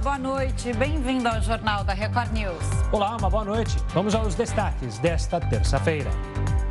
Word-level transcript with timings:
boa 0.00 0.18
noite. 0.18 0.72
Bem-vindo 0.72 1.28
ao 1.28 1.42
Jornal 1.42 1.84
da 1.84 1.92
Record 1.92 2.32
News. 2.32 2.64
Olá, 2.90 3.16
uma 3.18 3.28
boa 3.28 3.44
noite. 3.44 3.76
Vamos 3.88 4.14
aos 4.14 4.34
destaques 4.34 4.98
desta 4.98 5.38
terça-feira. 5.38 6.10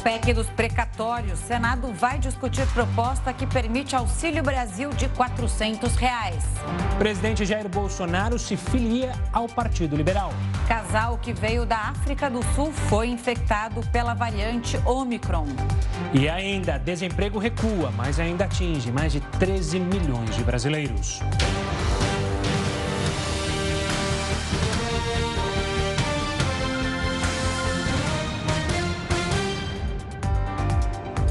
PEC 0.04 0.34
dos 0.34 0.50
precatórios. 0.50 1.38
Senado 1.38 1.94
vai 1.94 2.18
discutir 2.18 2.65
proposta 2.73 3.31
que 3.31 3.46
permite 3.46 3.96
Auxílio 3.96 4.42
Brasil 4.42 4.89
de 4.92 5.07
400 5.10 5.96
reais. 5.96 6.44
Presidente 6.97 7.46
Jair 7.46 7.70
Bolsonaro 7.70 8.39
se 8.39 8.57
filia 8.57 9.12
ao 9.32 9.48
Partido 9.48 9.96
Liberal. 9.96 10.34
Casal 10.68 11.20
que 11.20 11.32
veio 11.32 11.68
da 11.68 11.77
África 11.77 12.32
do 12.32 12.43
Sul 12.55 12.71
foi 12.71 13.09
infectado 13.09 13.82
pela 13.91 14.16
variante 14.16 14.77
Omicron. 14.86 15.46
E 16.14 16.27
ainda, 16.27 16.80
desemprego 16.80 17.38
recua, 17.38 17.91
mas 17.96 18.20
ainda 18.20 18.46
atinge 18.46 18.91
mais 18.91 19.11
de 19.11 19.20
13 19.20 19.80
milhões 19.80 20.36
de 20.36 20.43
brasileiros. 20.43 21.21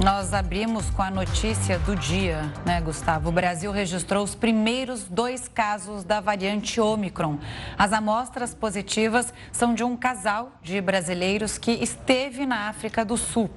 Nós 0.04 0.32
abrimos 0.32 0.88
com 0.90 1.02
a 1.02 1.10
notícia 1.10 1.76
do 1.80 1.96
dia, 1.96 2.52
né, 2.64 2.80
Gustavo? 2.80 3.30
O 3.30 3.32
Brasil 3.32 3.72
registrou 3.72 4.22
os 4.22 4.32
primeiros 4.32 5.08
dois 5.08 5.48
casos 5.48 6.04
da 6.04 6.20
variante 6.20 6.80
Omicron. 6.80 7.36
As 7.76 7.92
amostras 7.92 8.54
positivas 8.54 9.34
são 9.50 9.74
de 9.74 9.82
um 9.82 9.96
casal 9.96 10.52
de 10.62 10.80
brasileiros 10.80 11.58
que 11.58 11.72
esteve 11.72 12.46
na 12.46 12.68
África 12.68 13.04
do 13.04 13.16
Sul. 13.16 13.50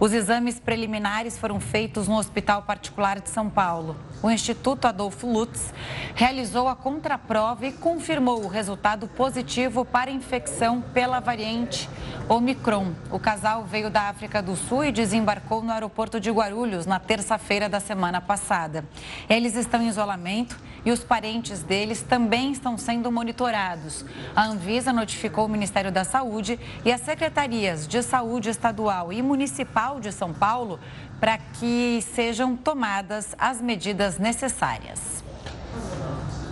Os 0.00 0.12
exames 0.12 0.60
preliminares 0.60 1.36
foram 1.36 1.58
feitos 1.58 2.06
no 2.06 2.16
Hospital 2.16 2.62
Particular 2.62 3.18
de 3.18 3.28
São 3.28 3.50
Paulo. 3.50 3.96
O 4.22 4.30
Instituto 4.30 4.86
Adolfo 4.86 5.26
Lutz 5.26 5.74
realizou 6.14 6.68
a 6.68 6.76
contraprova 6.76 7.66
e 7.66 7.72
confirmou 7.72 8.44
o 8.44 8.46
resultado 8.46 9.08
positivo 9.08 9.84
para 9.84 10.08
infecção 10.08 10.80
pela 10.94 11.18
variante 11.18 11.90
Omicron. 12.28 12.92
O 13.10 13.18
casal 13.18 13.64
veio 13.64 13.90
da 13.90 14.02
África 14.02 14.40
do 14.40 14.54
Sul 14.54 14.84
e 14.84 14.92
desembarcou 14.92 15.64
no 15.64 15.72
aeroporto 15.72 16.20
de 16.20 16.30
Guarulhos 16.30 16.86
na 16.86 17.00
terça-feira 17.00 17.68
da 17.68 17.80
semana 17.80 18.20
passada. 18.20 18.84
Eles 19.28 19.56
estão 19.56 19.82
em 19.82 19.88
isolamento 19.88 20.56
e 20.88 20.90
os 20.90 21.04
parentes 21.04 21.62
deles 21.62 22.00
também 22.00 22.50
estão 22.50 22.78
sendo 22.78 23.12
monitorados. 23.12 24.06
A 24.34 24.46
Anvisa 24.46 24.90
notificou 24.90 25.44
o 25.44 25.48
Ministério 25.48 25.92
da 25.92 26.02
Saúde 26.02 26.58
e 26.82 26.90
as 26.90 27.02
secretarias 27.02 27.86
de 27.86 28.02
saúde 28.02 28.48
estadual 28.48 29.12
e 29.12 29.20
municipal 29.20 30.00
de 30.00 30.10
São 30.10 30.32
Paulo 30.32 30.80
para 31.20 31.36
que 31.36 32.00
sejam 32.14 32.56
tomadas 32.56 33.34
as 33.38 33.60
medidas 33.60 34.18
necessárias. 34.18 35.22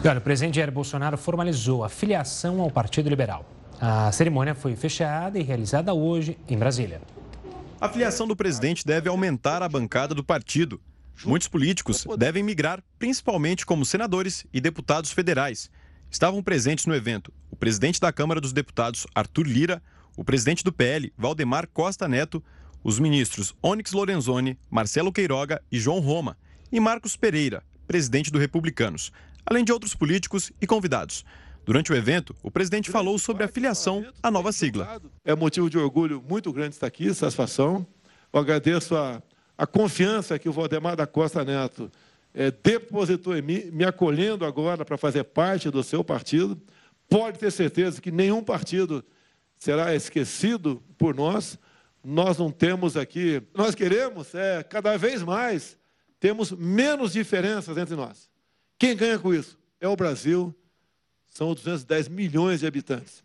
olha, 0.05 0.19
o 0.19 0.20
presidente 0.20 0.56
Jair 0.56 0.71
Bolsonaro 0.71 1.17
formalizou 1.17 1.83
a 1.83 1.89
filiação 1.89 2.61
ao 2.61 2.71
Partido 2.71 3.09
Liberal. 3.09 3.43
A 3.81 4.12
cerimônia 4.12 4.55
foi 4.55 4.77
fechada 4.77 5.39
e 5.39 5.43
realizada 5.43 5.95
hoje 5.95 6.39
em 6.47 6.59
Brasília. 6.59 7.00
A 7.81 7.89
filiação 7.89 8.27
do 8.27 8.37
presidente 8.37 8.84
deve 8.84 9.09
aumentar 9.09 9.62
a 9.62 9.69
bancada 9.69 10.15
do 10.15 10.23
partido. 10.23 10.78
Muitos 11.25 11.48
políticos 11.48 12.06
devem 12.19 12.42
migrar, 12.42 12.83
principalmente 12.98 13.64
como 13.64 13.84
senadores 13.84 14.47
e 14.53 14.61
deputados 14.61 15.11
federais. 15.11 15.70
Estavam 16.11 16.42
presentes 16.42 16.86
no 16.86 16.95
evento 16.95 17.33
o 17.50 17.56
presidente 17.56 18.00
da 18.00 18.12
Câmara 18.12 18.41
dos 18.41 18.53
Deputados, 18.53 19.06
Arthur 19.14 19.47
Lira, 19.47 19.83
o 20.17 20.25
presidente 20.25 20.62
do 20.62 20.72
PL, 20.72 21.12
Valdemar 21.17 21.69
Costa 21.69 22.06
Neto, 22.06 22.42
os 22.84 22.98
ministros 22.98 23.55
Onyx 23.62 23.92
Lorenzoni, 23.92 24.59
Marcelo 24.70 25.12
Queiroga 25.12 25.62
e 25.72 25.78
João 25.78 26.00
Roma, 26.00 26.37
e 26.70 26.78
Marcos 26.78 27.17
Pereira, 27.17 27.62
presidente 27.87 28.31
do 28.31 28.39
Republicanos, 28.39 29.12
além 29.44 29.64
de 29.64 29.72
outros 29.72 29.94
políticos 29.94 30.53
e 30.61 30.67
convidados. 30.67 31.25
Durante 31.64 31.91
o 31.91 31.97
evento, 31.97 32.37
o 32.42 32.50
presidente 32.50 32.91
falou 32.91 33.19
sobre 33.19 33.42
a 33.42 33.48
filiação 33.48 34.06
à 34.22 34.31
nova 34.31 34.53
sigla. 34.53 35.00
É 35.25 35.34
motivo 35.34 35.69
de 35.69 35.77
orgulho 35.77 36.22
muito 36.28 36.53
grande 36.53 36.75
estar 36.75 36.87
aqui, 36.87 37.12
satisfação. 37.12 37.84
Eu 38.32 38.38
agradeço 38.38 38.94
a 38.94 39.21
a 39.56 39.67
confiança 39.67 40.39
que 40.39 40.49
o 40.49 40.53
Valdemar 40.53 40.97
da 40.97 41.06
Costa 41.06 41.44
Neto 41.44 41.91
é, 42.34 42.50
depositou 42.50 43.37
em 43.37 43.43
mim, 43.43 43.71
me 43.72 43.84
acolhendo 43.84 44.44
agora 44.44 44.84
para 44.84 44.99
fazer 44.99 45.25
parte 45.25 45.71
do 45.71 45.83
seu 45.83 46.05
partido, 46.05 46.61
pode 47.09 47.39
ter 47.39 47.50
certeza 47.50 48.00
que 48.00 48.11
nenhum 48.11 48.43
partido 48.43 49.05
será 49.59 49.94
esquecido 49.94 50.83
por 50.99 51.15
nós. 51.15 51.59
Nós 52.05 52.39
não 52.39 52.50
temos 52.50 52.97
aqui, 52.97 53.43
nós 53.55 53.75
queremos 53.75 54.34
é 54.34 54.62
cada 54.62 54.97
vez 54.97 55.22
mais 55.22 55.77
temos 56.21 56.50
menos 56.53 57.12
diferenças 57.12 57.77
entre 57.77 57.94
nós. 57.94 58.31
Quem 58.78 58.97
ganha 58.97 59.19
com 59.19 59.34
isso? 59.34 59.59
É 59.81 59.88
o 59.88 59.97
Brasil, 59.97 60.55
são 61.27 61.55
210 61.55 62.09
milhões 62.09 62.61
de 62.61 62.67
habitantes. 62.67 63.23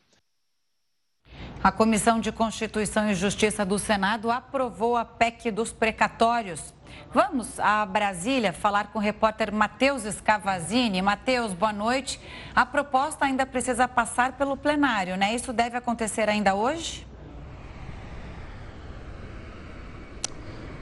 A 1.63 1.72
Comissão 1.72 2.19
de 2.19 2.31
Constituição 2.31 3.09
e 3.09 3.13
Justiça 3.13 3.63
do 3.63 3.78
Senado 3.78 4.31
aprovou 4.31 4.97
a 4.97 5.06
PEC 5.06 5.52
dos 5.52 5.72
precatórios. 5.72 6.74
Vamos 7.13 7.59
a 7.59 7.85
Brasília 7.85 8.52
falar 8.52 8.88
com 8.88 8.97
o 8.97 9.02
repórter 9.02 9.53
Matheus 9.53 10.03
Scavazini. 10.03 11.01
Matheus, 11.01 11.53
boa 11.53 11.72
noite. 11.72 12.19
A 12.56 12.66
proposta 12.66 13.25
ainda 13.25 13.46
precisa 13.46 13.88
passar 13.88 14.34
pelo 14.34 14.57
plenário, 14.57 15.16
né? 15.16 15.35
Isso 15.35 15.53
deve 15.53 15.78
acontecer 15.78 16.28
ainda 16.28 16.56
hoje? 16.56 17.06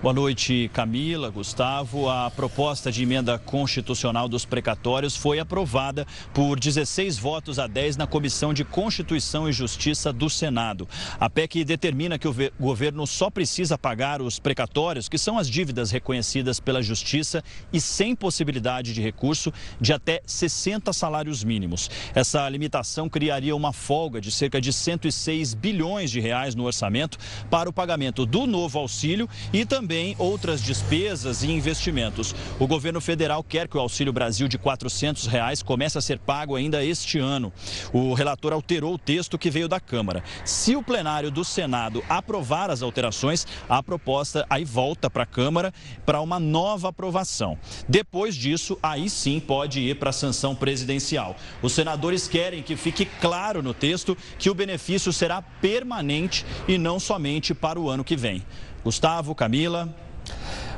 Boa 0.01 0.13
noite, 0.13 0.71
Camila, 0.73 1.29
Gustavo. 1.29 2.09
A 2.09 2.31
proposta 2.31 2.89
de 2.89 3.03
emenda 3.03 3.37
constitucional 3.37 4.29
dos 4.29 4.45
precatórios 4.45 5.13
foi 5.13 5.39
aprovada 5.39 6.07
por 6.33 6.57
16 6.57 7.17
votos 7.17 7.59
a 7.59 7.67
10 7.67 7.97
na 7.97 8.07
Comissão 8.07 8.53
de 8.53 8.63
Constituição 8.63 9.49
e 9.49 9.51
Justiça 9.51 10.13
do 10.13 10.29
Senado. 10.29 10.87
A 11.19 11.29
PEC 11.29 11.65
determina 11.65 12.17
que 12.17 12.29
o 12.29 12.35
governo 12.57 13.05
só 13.05 13.29
precisa 13.29 13.77
pagar 13.77 14.21
os 14.21 14.39
precatórios, 14.39 15.09
que 15.09 15.17
são 15.17 15.37
as 15.37 15.49
dívidas 15.49 15.91
reconhecidas 15.91 16.61
pela 16.61 16.81
Justiça 16.81 17.43
e 17.73 17.81
sem 17.81 18.15
possibilidade 18.15 18.93
de 18.93 19.01
recurso, 19.01 19.51
de 19.81 19.91
até 19.91 20.21
60 20.25 20.93
salários 20.93 21.43
mínimos. 21.43 21.91
Essa 22.15 22.47
limitação 22.47 23.09
criaria 23.09 23.53
uma 23.53 23.73
folga 23.73 24.21
de 24.21 24.31
cerca 24.31 24.61
de 24.61 24.71
106 24.71 25.55
bilhões 25.55 26.09
de 26.09 26.21
reais 26.21 26.55
no 26.55 26.63
orçamento 26.63 27.17
para 27.49 27.69
o 27.69 27.73
pagamento 27.73 28.25
do 28.25 28.47
novo 28.47 28.79
auxílio 28.79 29.27
e 29.51 29.65
também 29.65 29.88
também 29.89 30.15
outras 30.19 30.61
despesas 30.61 31.41
e 31.41 31.49
investimentos. 31.49 32.35
O 32.59 32.67
governo 32.67 33.01
federal 33.01 33.43
quer 33.43 33.67
que 33.67 33.75
o 33.75 33.79
Auxílio 33.79 34.13
Brasil 34.13 34.47
de 34.47 34.55
400 34.55 35.25
reais 35.25 35.63
comece 35.63 35.97
a 35.97 36.01
ser 36.01 36.19
pago 36.19 36.55
ainda 36.55 36.85
este 36.85 37.17
ano. 37.17 37.51
O 37.91 38.13
relator 38.13 38.53
alterou 38.53 38.93
o 38.93 38.99
texto 38.99 39.35
que 39.35 39.49
veio 39.49 39.67
da 39.67 39.79
Câmara. 39.79 40.23
Se 40.45 40.75
o 40.75 40.83
plenário 40.83 41.31
do 41.31 41.43
Senado 41.43 42.03
aprovar 42.07 42.69
as 42.69 42.83
alterações, 42.83 43.47
a 43.67 43.81
proposta 43.81 44.45
aí 44.47 44.63
volta 44.63 45.09
para 45.09 45.23
a 45.23 45.25
Câmara 45.25 45.73
para 46.05 46.21
uma 46.21 46.39
nova 46.39 46.89
aprovação. 46.89 47.57
Depois 47.87 48.35
disso, 48.35 48.77
aí 48.83 49.09
sim 49.09 49.39
pode 49.39 49.79
ir 49.79 49.97
para 49.97 50.11
a 50.11 50.13
sanção 50.13 50.53
presidencial. 50.53 51.35
Os 51.63 51.73
senadores 51.73 52.27
querem 52.27 52.61
que 52.61 52.75
fique 52.75 53.05
claro 53.05 53.63
no 53.63 53.73
texto 53.73 54.15
que 54.37 54.51
o 54.51 54.53
benefício 54.53 55.11
será 55.11 55.41
permanente 55.41 56.45
e 56.67 56.77
não 56.77 56.99
somente 56.99 57.55
para 57.55 57.79
o 57.79 57.89
ano 57.89 58.03
que 58.03 58.15
vem. 58.15 58.45
Gustavo, 58.83 59.35
Camila. 59.35 59.93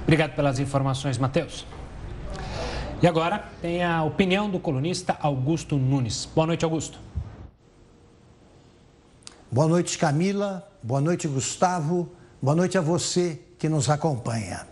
Obrigado 0.04 0.36
pelas 0.36 0.60
informações, 0.60 1.18
Matheus. 1.18 1.66
E 3.02 3.08
agora 3.08 3.46
tem 3.62 3.84
a 3.84 4.04
opinião 4.04 4.50
do 4.50 4.60
colunista 4.60 5.18
Augusto 5.22 5.78
Nunes. 5.78 6.28
Boa 6.34 6.48
noite, 6.48 6.66
Augusto. 6.66 7.00
Boa 9.52 9.68
noite, 9.68 9.98
Camila. 9.98 10.68
Boa 10.82 11.02
noite, 11.02 11.28
Gustavo. 11.28 12.12
Boa 12.42 12.56
noite 12.56 12.78
a 12.78 12.82
você 12.82 13.40
que 13.60 13.70
nos 13.70 13.90
acompanha. 13.90 14.68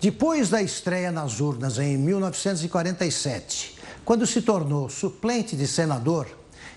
Depois 0.00 0.48
da 0.48 0.62
estreia 0.62 1.10
nas 1.10 1.40
urnas 1.40 1.78
em 1.78 1.96
1947, 1.98 3.76
quando 4.04 4.26
se 4.26 4.42
tornou 4.42 4.88
suplente 4.88 5.56
de 5.56 5.66
senador, 5.66 6.26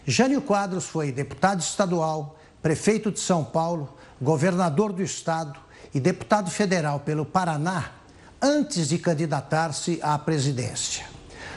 Jânio 0.05 0.41
Quadros 0.41 0.85
foi 0.85 1.11
deputado 1.11 1.61
estadual, 1.61 2.37
prefeito 2.61 3.11
de 3.11 3.19
São 3.19 3.43
Paulo, 3.43 3.95
governador 4.21 4.91
do 4.91 5.01
estado 5.01 5.62
e 5.93 5.99
deputado 5.99 6.49
federal 6.49 6.99
pelo 6.99 7.25
Paraná 7.25 7.91
antes 8.41 8.89
de 8.89 8.97
candidatar-se 8.97 9.99
à 10.01 10.17
presidência. 10.17 11.05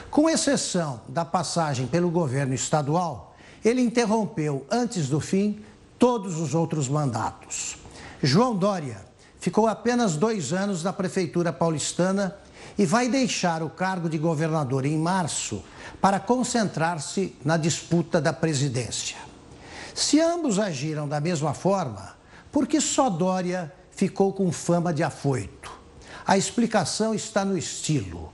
Com 0.09 0.29
exceção 0.29 1.01
da 1.07 1.25
passagem 1.25 1.87
pelo 1.87 2.09
governo 2.09 2.53
estadual, 2.53 3.35
ele 3.63 3.81
interrompeu 3.81 4.65
antes 4.71 5.09
do 5.09 5.19
fim 5.19 5.61
todos 5.99 6.39
os 6.39 6.55
outros 6.55 6.87
mandatos. 6.87 7.77
João 8.23 8.55
Dória 8.55 8.97
ficou 9.39 9.67
apenas 9.67 10.15
dois 10.15 10.53
anos 10.53 10.83
na 10.83 10.93
prefeitura 10.93 11.51
paulistana 11.51 12.35
e 12.77 12.85
vai 12.85 13.09
deixar 13.09 13.63
o 13.63 13.69
cargo 13.69 14.07
de 14.07 14.17
governador 14.17 14.85
em 14.85 14.97
março 14.97 15.63
para 15.99 16.19
concentrar-se 16.19 17.35
na 17.43 17.57
disputa 17.57 18.21
da 18.21 18.31
presidência. 18.31 19.17
Se 19.93 20.19
ambos 20.19 20.59
agiram 20.59 21.07
da 21.07 21.19
mesma 21.19 21.53
forma, 21.53 22.15
por 22.51 22.67
que 22.67 22.79
só 22.79 23.09
Dória 23.09 23.73
ficou 23.97 24.31
com 24.31 24.51
fama 24.51 24.93
de 24.93 25.01
afoito. 25.03 25.71
A 26.25 26.37
explicação 26.37 27.15
está 27.15 27.43
no 27.43 27.57
estilo. 27.57 28.31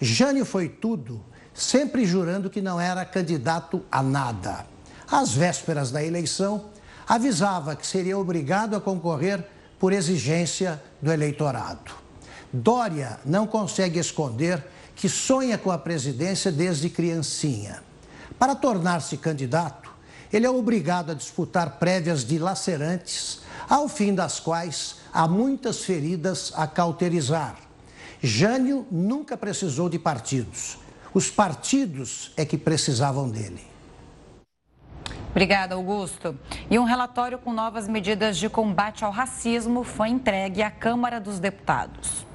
Jânio 0.00 0.44
foi 0.44 0.68
tudo 0.68 1.24
sempre 1.54 2.04
jurando 2.04 2.50
que 2.50 2.60
não 2.60 2.78
era 2.78 3.04
candidato 3.04 3.82
a 3.90 4.02
nada. 4.02 4.66
Às 5.08 5.32
vésperas 5.32 5.92
da 5.92 6.02
eleição, 6.02 6.66
avisava 7.06 7.76
que 7.76 7.86
seria 7.86 8.18
obrigado 8.18 8.74
a 8.74 8.80
concorrer 8.80 9.42
por 9.78 9.92
exigência 9.92 10.82
do 11.00 11.12
eleitorado. 11.12 11.92
Dória 12.52 13.20
não 13.24 13.46
consegue 13.46 14.00
esconder 14.00 14.62
que 14.96 15.08
sonha 15.08 15.56
com 15.56 15.70
a 15.70 15.78
presidência 15.78 16.50
desde 16.50 16.90
criancinha. 16.90 17.80
Para 18.38 18.56
tornar-se 18.56 19.16
candidato, 19.16 19.88
ele 20.32 20.46
é 20.46 20.50
obrigado 20.50 21.12
a 21.12 21.14
disputar 21.14 21.78
prévias 21.78 22.24
dilacerantes, 22.24 23.40
ao 23.68 23.88
fim 23.88 24.14
das 24.14 24.40
quais 24.40 24.95
há 25.16 25.26
muitas 25.26 25.82
feridas 25.82 26.52
a 26.54 26.66
cauterizar. 26.66 27.56
Jânio 28.22 28.86
nunca 28.90 29.34
precisou 29.34 29.88
de 29.88 29.98
partidos. 29.98 30.78
Os 31.14 31.30
partidos 31.30 32.32
é 32.36 32.44
que 32.44 32.58
precisavam 32.58 33.30
dele. 33.30 33.66
Obrigada, 35.30 35.74
Augusto. 35.74 36.38
E 36.70 36.78
um 36.78 36.84
relatório 36.84 37.38
com 37.38 37.52
novas 37.52 37.88
medidas 37.88 38.36
de 38.36 38.50
combate 38.50 39.04
ao 39.04 39.10
racismo 39.10 39.84
foi 39.84 40.08
entregue 40.08 40.62
à 40.62 40.70
Câmara 40.70 41.18
dos 41.18 41.38
Deputados. 41.38 42.26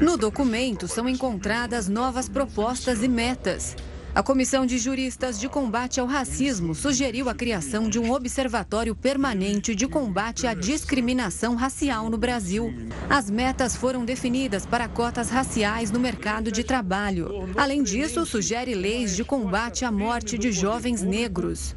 No 0.00 0.16
documento 0.16 0.88
são 0.88 1.06
encontradas 1.06 1.86
novas 1.86 2.28
propostas 2.30 3.02
e 3.02 3.08
metas. 3.08 3.76
A 4.16 4.22
Comissão 4.22 4.64
de 4.64 4.78
Juristas 4.78 5.38
de 5.38 5.46
Combate 5.46 6.00
ao 6.00 6.06
Racismo 6.06 6.74
sugeriu 6.74 7.28
a 7.28 7.34
criação 7.34 7.86
de 7.86 7.98
um 7.98 8.10
observatório 8.10 8.94
permanente 8.94 9.74
de 9.74 9.86
combate 9.86 10.46
à 10.46 10.54
discriminação 10.54 11.54
racial 11.54 12.08
no 12.08 12.16
Brasil. 12.16 12.74
As 13.10 13.28
metas 13.28 13.76
foram 13.76 14.06
definidas 14.06 14.64
para 14.64 14.88
cotas 14.88 15.28
raciais 15.28 15.90
no 15.90 16.00
mercado 16.00 16.50
de 16.50 16.64
trabalho. 16.64 17.46
Além 17.58 17.82
disso, 17.82 18.24
sugere 18.24 18.74
leis 18.74 19.14
de 19.14 19.22
combate 19.22 19.84
à 19.84 19.92
morte 19.92 20.38
de 20.38 20.50
jovens 20.50 21.02
negros. 21.02 21.76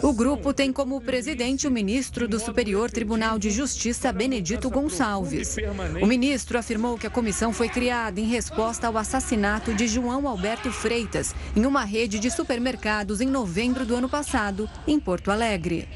O 0.00 0.12
grupo 0.12 0.54
tem 0.54 0.72
como 0.72 1.00
presidente 1.00 1.66
o 1.66 1.72
ministro 1.72 2.28
do 2.28 2.38
Superior 2.38 2.88
Tribunal 2.88 3.36
de 3.36 3.50
Justiça, 3.50 4.12
Benedito 4.12 4.70
Gonçalves. 4.70 5.56
O 6.00 6.06
ministro 6.06 6.56
afirmou 6.56 6.96
que 6.96 7.06
a 7.08 7.10
comissão 7.10 7.52
foi 7.52 7.68
criada 7.68 8.20
em 8.20 8.26
resposta 8.26 8.86
ao 8.86 8.96
assassinato 8.96 9.74
de 9.74 9.88
João 9.88 10.28
Alberto 10.28 10.70
Freitas 10.70 11.34
em 11.56 11.66
uma 11.66 11.79
uma 11.80 11.86
rede 11.86 12.18
de 12.18 12.30
supermercados 12.30 13.22
em 13.22 13.26
novembro 13.26 13.86
do 13.86 13.96
ano 13.96 14.06
passado, 14.06 14.68
em 14.86 15.00
Porto 15.00 15.30
Alegre. 15.30 15.88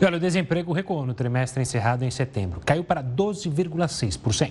E 0.00 0.04
olha, 0.04 0.16
o 0.16 0.20
desemprego 0.20 0.72
recuou 0.72 1.04
no 1.04 1.12
trimestre 1.12 1.60
encerrado 1.60 2.04
em 2.04 2.10
setembro. 2.10 2.62
Caiu 2.64 2.82
para 2.82 3.04
12,6%. 3.04 4.50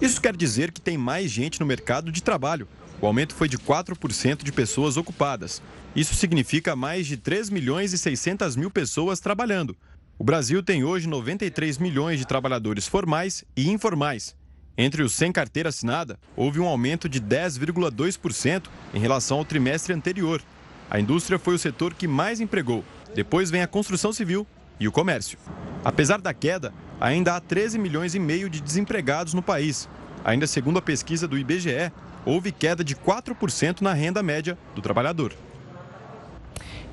Isso 0.00 0.20
quer 0.20 0.36
dizer 0.36 0.72
que 0.72 0.80
tem 0.80 0.98
mais 0.98 1.30
gente 1.30 1.60
no 1.60 1.66
mercado 1.66 2.10
de 2.10 2.20
trabalho. 2.20 2.66
O 3.00 3.06
aumento 3.06 3.32
foi 3.32 3.48
de 3.48 3.58
4% 3.58 4.42
de 4.42 4.50
pessoas 4.50 4.96
ocupadas. 4.96 5.62
Isso 5.94 6.16
significa 6.16 6.74
mais 6.74 7.06
de 7.06 7.16
3 7.16 7.48
milhões 7.48 7.92
e 7.92 7.98
600 7.98 8.56
mil 8.56 8.72
pessoas 8.72 9.20
trabalhando. 9.20 9.76
O 10.18 10.24
Brasil 10.24 10.64
tem 10.64 10.82
hoje 10.82 11.08
93 11.08 11.78
milhões 11.78 12.18
de 12.18 12.26
trabalhadores 12.26 12.88
formais 12.88 13.44
e 13.56 13.70
informais. 13.70 14.34
Entre 14.78 15.02
os 15.02 15.14
sem 15.14 15.32
carteira 15.32 15.70
assinada, 15.70 16.18
houve 16.36 16.60
um 16.60 16.66
aumento 16.66 17.08
de 17.08 17.20
10,2% 17.20 18.64
em 18.92 18.98
relação 18.98 19.38
ao 19.38 19.44
trimestre 19.44 19.94
anterior. 19.94 20.42
A 20.90 21.00
indústria 21.00 21.38
foi 21.38 21.54
o 21.54 21.58
setor 21.58 21.94
que 21.94 22.06
mais 22.06 22.40
empregou. 22.40 22.84
Depois 23.14 23.50
vem 23.50 23.62
a 23.62 23.66
construção 23.66 24.12
civil 24.12 24.46
e 24.78 24.86
o 24.86 24.92
comércio. 24.92 25.38
Apesar 25.82 26.20
da 26.20 26.34
queda, 26.34 26.74
ainda 27.00 27.34
há 27.34 27.40
13 27.40 27.78
milhões 27.78 28.14
e 28.14 28.18
meio 28.18 28.50
de 28.50 28.60
desempregados 28.60 29.32
no 29.32 29.42
país. 29.42 29.88
Ainda 30.22 30.46
segundo 30.46 30.78
a 30.78 30.82
pesquisa 30.82 31.26
do 31.26 31.38
IBGE, 31.38 31.90
houve 32.26 32.52
queda 32.52 32.84
de 32.84 32.94
4% 32.94 33.80
na 33.80 33.94
renda 33.94 34.22
média 34.22 34.58
do 34.74 34.82
trabalhador. 34.82 35.32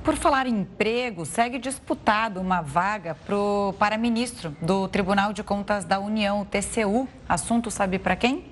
Por 0.04 0.18
falar 0.18 0.48
em 0.48 0.60
emprego, 0.60 1.26
segue 1.26 1.58
disputado 1.58 2.42
uma 2.42 2.60
vaga 2.60 3.16
pro, 3.26 3.74
para 3.80 3.98
ministro 3.98 4.54
do 4.62 4.86
Tribunal 4.90 5.32
de 5.32 5.42
Contas 5.44 5.86
da 5.86 5.98
União, 5.98 6.44
TCU. 6.44 7.08
Assunto 7.28 7.72
sabe 7.72 7.98
para 7.98 8.14
quem? 8.18 8.44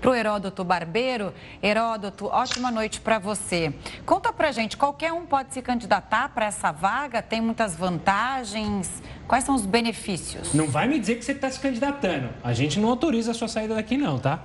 Para 0.00 0.10
o 0.12 0.14
Heródoto 0.14 0.62
Barbeiro. 0.62 1.34
Heródoto, 1.60 2.26
ótima 2.26 2.70
noite 2.70 3.00
para 3.00 3.18
você. 3.18 3.74
Conta 4.06 4.32
para 4.32 4.52
gente, 4.52 4.76
qualquer 4.76 5.12
um 5.12 5.26
pode 5.26 5.52
se 5.52 5.60
candidatar 5.60 6.28
para 6.28 6.46
essa 6.46 6.70
vaga? 6.70 7.20
Tem 7.20 7.40
muitas 7.40 7.74
vantagens? 7.74 9.02
Quais 9.26 9.42
são 9.42 9.56
os 9.56 9.66
benefícios? 9.66 10.54
Não 10.54 10.68
vai 10.68 10.86
me 10.86 11.00
dizer 11.00 11.16
que 11.16 11.24
você 11.24 11.32
está 11.32 11.50
se 11.50 11.58
candidatando. 11.58 12.28
A 12.44 12.52
gente 12.52 12.78
não 12.78 12.88
autoriza 12.88 13.32
a 13.32 13.34
sua 13.34 13.48
saída 13.48 13.74
daqui 13.74 13.96
não, 13.96 14.16
tá? 14.16 14.44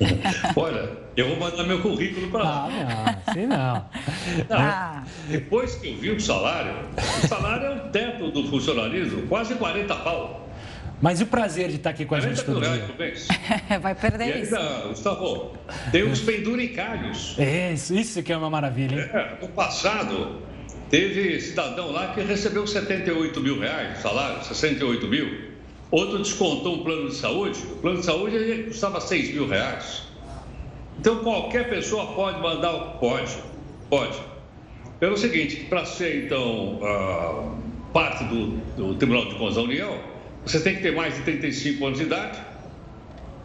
Olha, 0.56 0.90
eu 1.16 1.28
vou 1.28 1.38
mandar 1.38 1.64
meu 1.64 1.80
currículo 1.80 2.28
para 2.28 2.42
lá. 2.42 2.68
Ah, 2.68 2.70
não, 2.70 3.32
assim 3.32 3.46
não. 3.46 3.84
não 4.48 4.56
ah. 4.58 5.04
Depois 5.28 5.74
que 5.76 5.88
eu 5.88 5.96
vi 5.96 6.10
o 6.10 6.20
salário, 6.20 6.74
o 6.96 7.26
salário 7.26 7.66
é 7.66 7.76
o 7.76 7.88
teto 7.90 8.30
do 8.30 8.44
funcionalismo, 8.48 9.26
quase 9.26 9.54
40 9.54 9.94
pau. 9.96 10.46
Mas 11.00 11.20
e 11.20 11.24
o 11.24 11.26
prazer 11.26 11.68
de 11.68 11.76
estar 11.76 11.90
aqui 11.90 12.06
com 12.06 12.14
a 12.14 12.20
gente 12.20 12.42
todo 12.42 12.60
dia? 12.60 12.88
Vai 13.80 13.94
perder 13.94 14.38
e 14.38 14.42
isso. 14.42 14.56
Ainda, 14.56 14.88
Gustavo, 14.88 15.54
tem 15.92 16.02
os 16.04 16.20
penduricários. 16.20 17.34
É, 17.38 17.72
isso, 17.72 17.94
isso 17.94 18.22
que 18.22 18.32
é 18.32 18.36
uma 18.36 18.48
maravilha, 18.48 18.94
hein? 18.94 19.10
É, 19.12 19.36
no 19.42 19.48
passado, 19.48 20.40
teve 20.88 21.38
cidadão 21.40 21.92
lá 21.92 22.14
que 22.14 22.22
recebeu 22.22 22.66
78 22.66 23.40
mil 23.40 23.60
reais, 23.60 23.98
salário, 23.98 24.42
68 24.42 25.06
mil. 25.06 25.55
Outro 25.96 26.18
descontou 26.18 26.74
um 26.74 26.84
plano 26.84 27.08
de 27.08 27.14
saúde, 27.14 27.58
o 27.72 27.76
plano 27.76 28.00
de 28.00 28.04
saúde 28.04 28.64
custava 28.64 29.00
6 29.00 29.32
mil 29.32 29.48
reais. 29.48 30.02
Então 31.00 31.20
qualquer 31.20 31.70
pessoa 31.70 32.08
pode 32.08 32.38
mandar, 32.38 32.98
pode, 33.00 33.34
pode. 33.88 34.18
Pelo 35.00 35.16
seguinte, 35.16 35.64
para 35.70 35.86
ser 35.86 36.26
então 36.26 36.80
uh, 36.82 37.50
parte 37.94 38.24
do, 38.24 38.48
do, 38.76 38.94
Tribunal 38.96 39.24
de 39.24 39.36
Contas 39.36 39.54
da 39.54 39.62
União, 39.62 39.98
você 40.44 40.60
tem 40.60 40.76
que 40.76 40.82
ter 40.82 40.94
mais 40.94 41.14
de 41.14 41.22
35 41.22 41.86
anos 41.86 41.98
de 41.98 42.04
idade, 42.04 42.40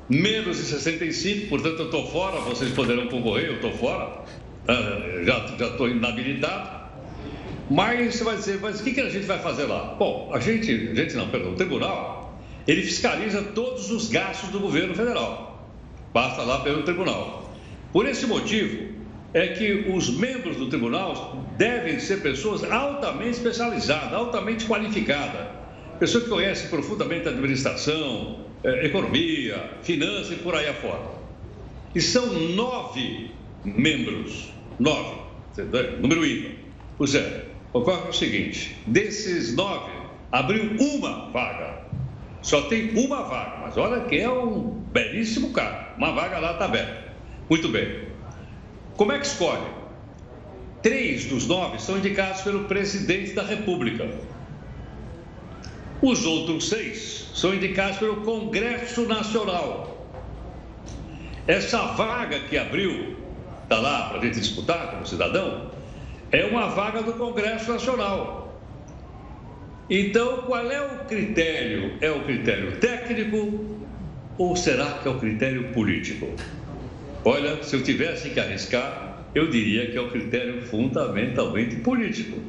menos 0.09 0.57
de 0.57 0.63
65, 0.63 1.47
portanto 1.47 1.79
eu 1.79 1.85
estou 1.85 2.05
fora, 2.07 2.37
vocês 2.41 2.69
poderão 2.73 3.07
concorrer, 3.07 3.45
eu 3.45 3.55
estou 3.55 3.71
fora, 3.71 4.25
uh, 4.67 5.23
já 5.23 5.67
estou 5.67 5.87
inabilitado. 5.87 6.81
Mas 7.69 8.15
você 8.15 8.25
vai 8.25 8.35
dizer, 8.35 8.59
mas 8.59 8.81
o 8.81 8.83
que, 8.83 8.91
que 8.91 8.99
a 8.99 9.09
gente 9.09 9.25
vai 9.25 9.39
fazer 9.39 9.67
lá? 9.67 9.95
Bom, 9.97 10.29
a 10.33 10.39
gente, 10.41 10.69
a 10.69 10.95
gente 10.95 11.13
não, 11.15 11.29
perdão, 11.29 11.53
o 11.53 11.55
tribunal 11.55 12.20
ele 12.67 12.83
fiscaliza 12.83 13.41
todos 13.41 13.91
os 13.91 14.09
gastos 14.09 14.49
do 14.49 14.59
governo 14.59 14.93
federal. 14.93 15.67
Basta 16.13 16.41
lá 16.43 16.59
pelo 16.59 16.83
tribunal. 16.83 17.49
Por 17.91 18.07
esse 18.07 18.25
motivo, 18.25 18.91
é 19.33 19.47
que 19.47 19.91
os 19.93 20.09
membros 20.09 20.57
do 20.57 20.67
tribunal 20.67 21.45
devem 21.57 21.99
ser 21.99 22.21
pessoas 22.21 22.63
altamente 22.63 23.37
especializadas, 23.37 24.13
altamente 24.13 24.65
qualificadas. 24.65 25.47
Pessoas 25.99 26.25
que 26.25 26.29
conhecem 26.29 26.69
profundamente 26.69 27.27
a 27.27 27.31
administração, 27.31 28.45
eh, 28.63 28.87
economia, 28.87 29.71
finanças 29.83 30.31
e 30.31 30.35
por 30.35 30.55
aí 30.55 30.67
afora. 30.67 31.21
E 31.93 32.01
são 32.01 32.25
nove 32.55 33.31
membros. 33.63 34.51
Nove. 34.79 35.21
Número 35.99 36.25
ímpar. 36.25 36.51
Pois 36.97 37.15
é, 37.15 37.45
ocorre 37.73 38.09
o 38.09 38.13
seguinte: 38.13 38.75
desses 38.87 39.55
nove, 39.55 39.91
abriu 40.31 40.71
uma 40.79 41.29
vaga 41.29 41.80
só 42.41 42.63
tem 42.63 42.91
uma 42.97 43.23
vaga, 43.23 43.57
mas 43.61 43.77
olha 43.77 44.01
que 44.05 44.19
é 44.19 44.29
um 44.29 44.81
belíssimo 44.91 45.51
carro. 45.51 45.95
Uma 45.97 46.11
vaga 46.11 46.39
lá 46.39 46.53
está 46.53 46.65
aberta. 46.65 47.11
Muito 47.49 47.69
bem. 47.69 48.07
Como 48.97 49.11
é 49.11 49.19
que 49.19 49.25
escolhe? 49.25 49.67
Três 50.81 51.25
dos 51.25 51.47
nove 51.47 51.79
são 51.79 51.97
indicados 51.97 52.41
pelo 52.41 52.63
presidente 52.63 53.33
da 53.33 53.43
República. 53.43 54.09
Os 56.01 56.25
outros 56.25 56.69
seis 56.69 57.29
são 57.35 57.53
indicados 57.53 57.97
pelo 57.97 58.17
Congresso 58.21 59.05
Nacional. 59.05 60.09
Essa 61.47 61.79
vaga 61.93 62.39
que 62.39 62.57
abriu, 62.57 63.17
está 63.63 63.79
lá 63.79 64.09
para 64.09 64.19
a 64.19 64.25
gente 64.25 64.39
disputar 64.39 64.89
como 64.89 65.05
cidadão, 65.05 65.69
é 66.31 66.45
uma 66.45 66.69
vaga 66.69 67.03
do 67.03 67.13
Congresso 67.13 67.71
Nacional. 67.71 68.40
Então, 69.93 70.43
qual 70.43 70.71
é 70.71 70.81
o 70.81 71.03
critério? 71.03 71.91
É 71.99 72.09
o 72.09 72.23
critério 72.23 72.77
técnico 72.77 73.77
ou 74.37 74.55
será 74.55 74.85
que 74.99 75.05
é 75.09 75.11
o 75.11 75.19
critério 75.19 75.73
político? 75.73 76.29
Olha, 77.25 77.61
se 77.61 77.75
eu 77.75 77.83
tivesse 77.83 78.29
que 78.29 78.39
arriscar, 78.39 79.25
eu 79.35 79.49
diria 79.49 79.91
que 79.91 79.97
é 79.97 79.99
o 79.99 80.09
critério 80.09 80.61
fundamentalmente 80.61 81.75
político. 81.75 82.39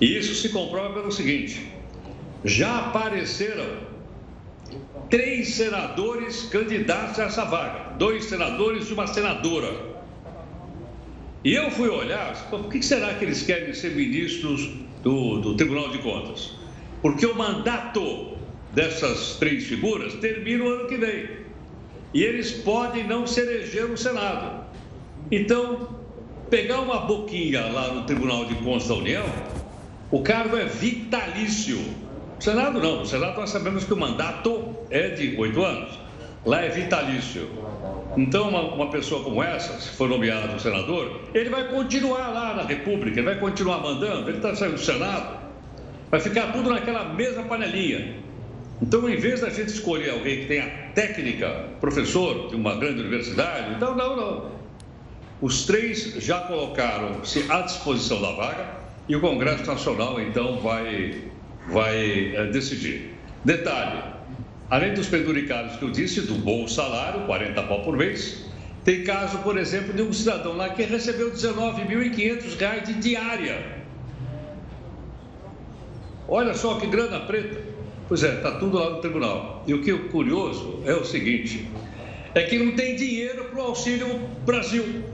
E 0.00 0.18
isso 0.18 0.34
se 0.34 0.48
comprova 0.48 0.94
pelo 0.94 1.12
seguinte: 1.12 1.64
já 2.44 2.86
apareceram 2.86 3.68
três 5.08 5.54
senadores 5.54 6.42
candidatos 6.46 7.20
a 7.20 7.26
essa 7.26 7.44
vaga, 7.44 7.94
dois 7.98 8.24
senadores 8.24 8.90
e 8.90 8.92
uma 8.92 9.06
senadora. 9.06 9.94
E 11.44 11.54
eu 11.54 11.70
fui 11.70 11.88
olhar, 11.88 12.34
por 12.50 12.68
que 12.68 12.82
será 12.82 13.14
que 13.14 13.24
eles 13.24 13.42
querem 13.42 13.72
ser 13.72 13.94
ministros 13.94 14.70
do, 15.04 15.38
do 15.38 15.54
Tribunal 15.54 15.90
de 15.90 15.98
Contas? 15.98 16.63
Porque 17.04 17.26
o 17.26 17.36
mandato 17.36 18.28
dessas 18.72 19.36
três 19.36 19.66
figuras 19.66 20.14
termina 20.14 20.64
o 20.64 20.68
ano 20.68 20.88
que 20.88 20.96
vem. 20.96 21.28
e 22.14 22.22
eles 22.24 22.50
podem 22.50 23.06
não 23.06 23.26
se 23.26 23.40
eleger 23.40 23.86
no 23.86 23.96
Senado. 23.98 24.64
Então, 25.30 25.98
pegar 26.48 26.80
uma 26.80 27.00
boquinha 27.00 27.66
lá 27.66 27.92
no 27.92 28.04
Tribunal 28.04 28.46
de 28.46 28.54
Contas 28.54 28.88
da 28.88 28.94
União, 28.94 29.26
o 30.10 30.22
cargo 30.22 30.56
é 30.56 30.64
vitalício. 30.64 31.78
O 32.40 32.42
Senado 32.42 32.80
não, 32.80 33.02
o 33.02 33.06
Senado 33.06 33.38
nós 33.38 33.50
sabemos 33.50 33.84
que 33.84 33.92
o 33.92 33.98
mandato 33.98 34.74
é 34.88 35.08
de 35.08 35.36
oito 35.36 35.62
anos. 35.62 35.90
Lá 36.46 36.62
é 36.62 36.70
vitalício. 36.70 37.50
Então, 38.16 38.48
uma, 38.48 38.62
uma, 38.62 38.90
pessoa 38.90 39.22
como 39.22 39.42
essa, 39.42 39.78
se 39.78 39.90
for 39.90 40.08
nomeado 40.08 40.58
senador, 40.58 41.20
ele 41.34 41.50
vai 41.50 41.68
continuar 41.68 42.28
lá 42.28 42.54
na 42.54 42.62
República, 42.62 43.20
ele 43.20 43.26
vai 43.26 43.38
continuar 43.38 43.80
mandando, 43.82 44.30
ele 44.30 44.38
está 44.38 44.56
saindo 44.56 44.76
do 44.76 44.80
Senado, 44.80 45.43
vai 46.14 46.20
ficar 46.20 46.52
tudo 46.52 46.70
naquela 46.70 47.12
mesma 47.12 47.42
panelinha. 47.42 48.14
Então, 48.80 49.08
em 49.10 49.16
vez 49.16 49.40
da 49.40 49.50
gente 49.50 49.70
escolher 49.70 50.10
alguém 50.10 50.42
que 50.42 50.46
tenha 50.46 50.68
técnica, 50.94 51.66
professor 51.80 52.50
de 52.50 52.54
uma 52.54 52.76
grande 52.76 53.00
universidade, 53.00 53.74
então, 53.74 53.96
não, 53.96 54.16
não. 54.16 54.52
Os 55.40 55.66
três 55.66 56.14
já 56.18 56.38
colocaram-se 56.42 57.44
à 57.50 57.62
disposição 57.62 58.22
da 58.22 58.30
vaga 58.30 58.64
e 59.08 59.16
o 59.16 59.20
Congresso 59.20 59.66
Nacional, 59.66 60.20
então, 60.20 60.60
vai, 60.60 61.22
vai 61.68 62.36
é, 62.36 62.46
decidir. 62.46 63.12
Detalhe: 63.44 64.00
além 64.70 64.94
dos 64.94 65.08
penduricários 65.08 65.74
que 65.78 65.82
eu 65.82 65.90
disse, 65.90 66.20
do 66.20 66.34
bom 66.34 66.68
salário, 66.68 67.22
40 67.22 67.60
pau 67.64 67.82
por 67.82 67.96
mês, 67.96 68.44
tem 68.84 69.02
caso, 69.02 69.38
por 69.38 69.58
exemplo, 69.58 69.92
de 69.92 70.02
um 70.02 70.12
cidadão 70.12 70.56
lá 70.56 70.68
que 70.68 70.84
recebeu 70.84 71.30
R$ 71.30 71.34
19.500 71.34 72.84
de 72.84 72.92
diária. 72.94 73.73
Olha 76.28 76.54
só 76.54 76.74
que 76.78 76.86
grana 76.86 77.20
preta. 77.20 77.60
Pois 78.08 78.22
é, 78.22 78.34
está 78.34 78.52
tudo 78.52 78.78
lá 78.78 78.90
no 78.90 79.00
tribunal. 79.00 79.62
E 79.66 79.74
o 79.74 79.82
que 79.82 79.90
é 79.90 79.98
curioso 79.98 80.80
é 80.84 80.94
o 80.94 81.04
seguinte: 81.04 81.68
é 82.34 82.42
que 82.42 82.58
não 82.58 82.72
tem 82.72 82.96
dinheiro 82.96 83.44
para 83.44 83.60
o 83.60 83.62
Auxílio 83.62 84.20
Brasil. 84.44 85.04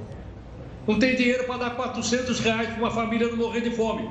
Não 0.86 0.98
tem 0.98 1.14
dinheiro 1.14 1.44
para 1.44 1.58
dar 1.58 1.70
400 1.76 2.40
reais 2.40 2.68
para 2.68 2.78
uma 2.78 2.90
família 2.90 3.28
não 3.28 3.36
morrer 3.36 3.60
de 3.60 3.70
fome. 3.70 4.10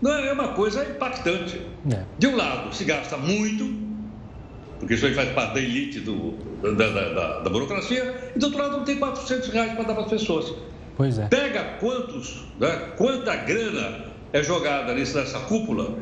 Não 0.00 0.12
é 0.12 0.32
uma 0.32 0.48
coisa 0.48 0.84
impactante. 0.84 1.60
É. 1.90 2.04
De 2.18 2.26
um 2.26 2.36
lado, 2.36 2.74
se 2.74 2.84
gasta 2.84 3.16
muito, 3.16 3.74
porque 4.78 4.94
isso 4.94 5.06
aí 5.06 5.14
faz 5.14 5.30
parte 5.30 5.54
da 5.54 5.60
elite 5.60 6.00
do, 6.00 6.32
da, 6.62 6.88
da, 6.90 7.12
da, 7.12 7.40
da, 7.40 7.50
burocracia, 7.50 8.32
e 8.36 8.38
do 8.38 8.46
outro 8.46 8.62
lado, 8.62 8.76
não 8.76 8.84
tem 8.84 8.96
400 8.96 9.48
reais 9.48 9.72
para 9.72 9.84
dar 9.84 9.94
para 9.94 10.04
as 10.04 10.10
pessoas. 10.10 10.54
Pois 10.96 11.18
é. 11.18 11.26
Pega 11.26 11.78
quantos, 11.80 12.44
né, 12.60 12.92
quanta 12.96 13.34
grana 13.34 14.13
é 14.34 14.42
jogada 14.42 14.92
nessa 14.92 15.38
cúpula, 15.40 15.96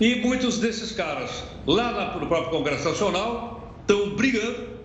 e 0.00 0.14
muitos 0.16 0.58
desses 0.58 0.92
caras, 0.92 1.42
lá 1.66 2.16
no 2.18 2.26
próprio 2.28 2.50
Congresso 2.50 2.88
Nacional, 2.88 3.74
estão 3.80 4.14
brigando 4.14 4.76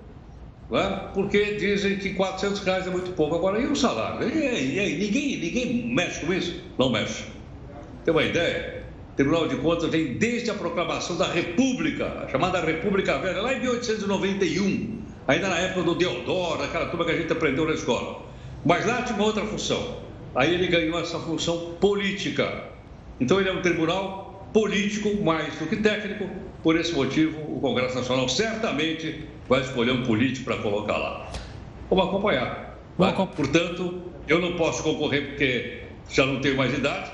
né? 0.71 1.09
porque 1.13 1.55
dizem 1.55 1.97
que 1.97 2.13
400 2.13 2.61
reais 2.61 2.87
é 2.87 2.89
muito 2.89 3.11
pouco. 3.11 3.35
Agora, 3.35 3.59
e 3.59 3.67
o 3.67 3.75
salário? 3.75 4.27
E 4.27 4.47
aí, 4.47 4.75
e 4.75 4.79
aí? 4.79 4.97
Ninguém, 4.97 5.37
ninguém 5.37 5.93
mexe 5.93 6.25
com 6.25 6.33
isso? 6.33 6.59
Não 6.79 6.89
mexe. 6.89 7.25
Tem 8.03 8.13
uma 8.13 8.23
ideia? 8.23 8.83
O 9.11 9.15
Tribunal 9.15 9.47
de 9.47 9.57
Contas 9.57 9.89
vem 9.89 10.13
desde 10.13 10.49
a 10.49 10.53
proclamação 10.53 11.17
da 11.17 11.27
República, 11.27 12.27
chamada 12.31 12.61
República 12.61 13.17
Velha, 13.19 13.41
lá 13.41 13.53
em 13.53 13.59
1891, 13.59 15.01
ainda 15.27 15.49
na 15.49 15.59
época 15.59 15.83
do 15.83 15.95
Deodoro, 15.95 16.63
aquela 16.63 16.85
turma 16.87 17.05
que 17.05 17.11
a 17.11 17.17
gente 17.17 17.31
aprendeu 17.31 17.65
na 17.65 17.73
escola. 17.73 18.21
Mas 18.65 18.85
lá 18.85 19.01
tinha 19.03 19.17
uma 19.17 19.25
outra 19.25 19.45
função. 19.45 19.99
Aí 20.33 20.53
ele 20.53 20.67
ganhou 20.67 20.99
essa 20.99 21.19
função 21.19 21.75
política. 21.81 22.70
Então 23.21 23.39
ele 23.39 23.49
é 23.49 23.53
um 23.53 23.61
tribunal 23.61 24.49
político 24.51 25.23
mais 25.23 25.55
do 25.59 25.67
que 25.67 25.77
técnico. 25.77 26.27
Por 26.63 26.75
esse 26.75 26.91
motivo, 26.91 27.39
o 27.55 27.59
Congresso 27.61 27.95
Nacional 27.95 28.27
certamente 28.27 29.23
vai 29.47 29.61
escolher 29.61 29.91
um 29.91 30.03
político 30.03 30.45
para 30.45 30.57
colocar 30.57 30.97
lá. 30.97 31.31
Vamos 31.87 32.07
acompanhar. 32.07 32.79
Portanto, 33.35 34.01
eu 34.27 34.41
não 34.41 34.55
posso 34.55 34.81
concorrer 34.83 35.27
porque 35.27 35.83
já 36.09 36.25
não 36.25 36.41
tenho 36.41 36.57
mais 36.57 36.73
idade, 36.73 37.11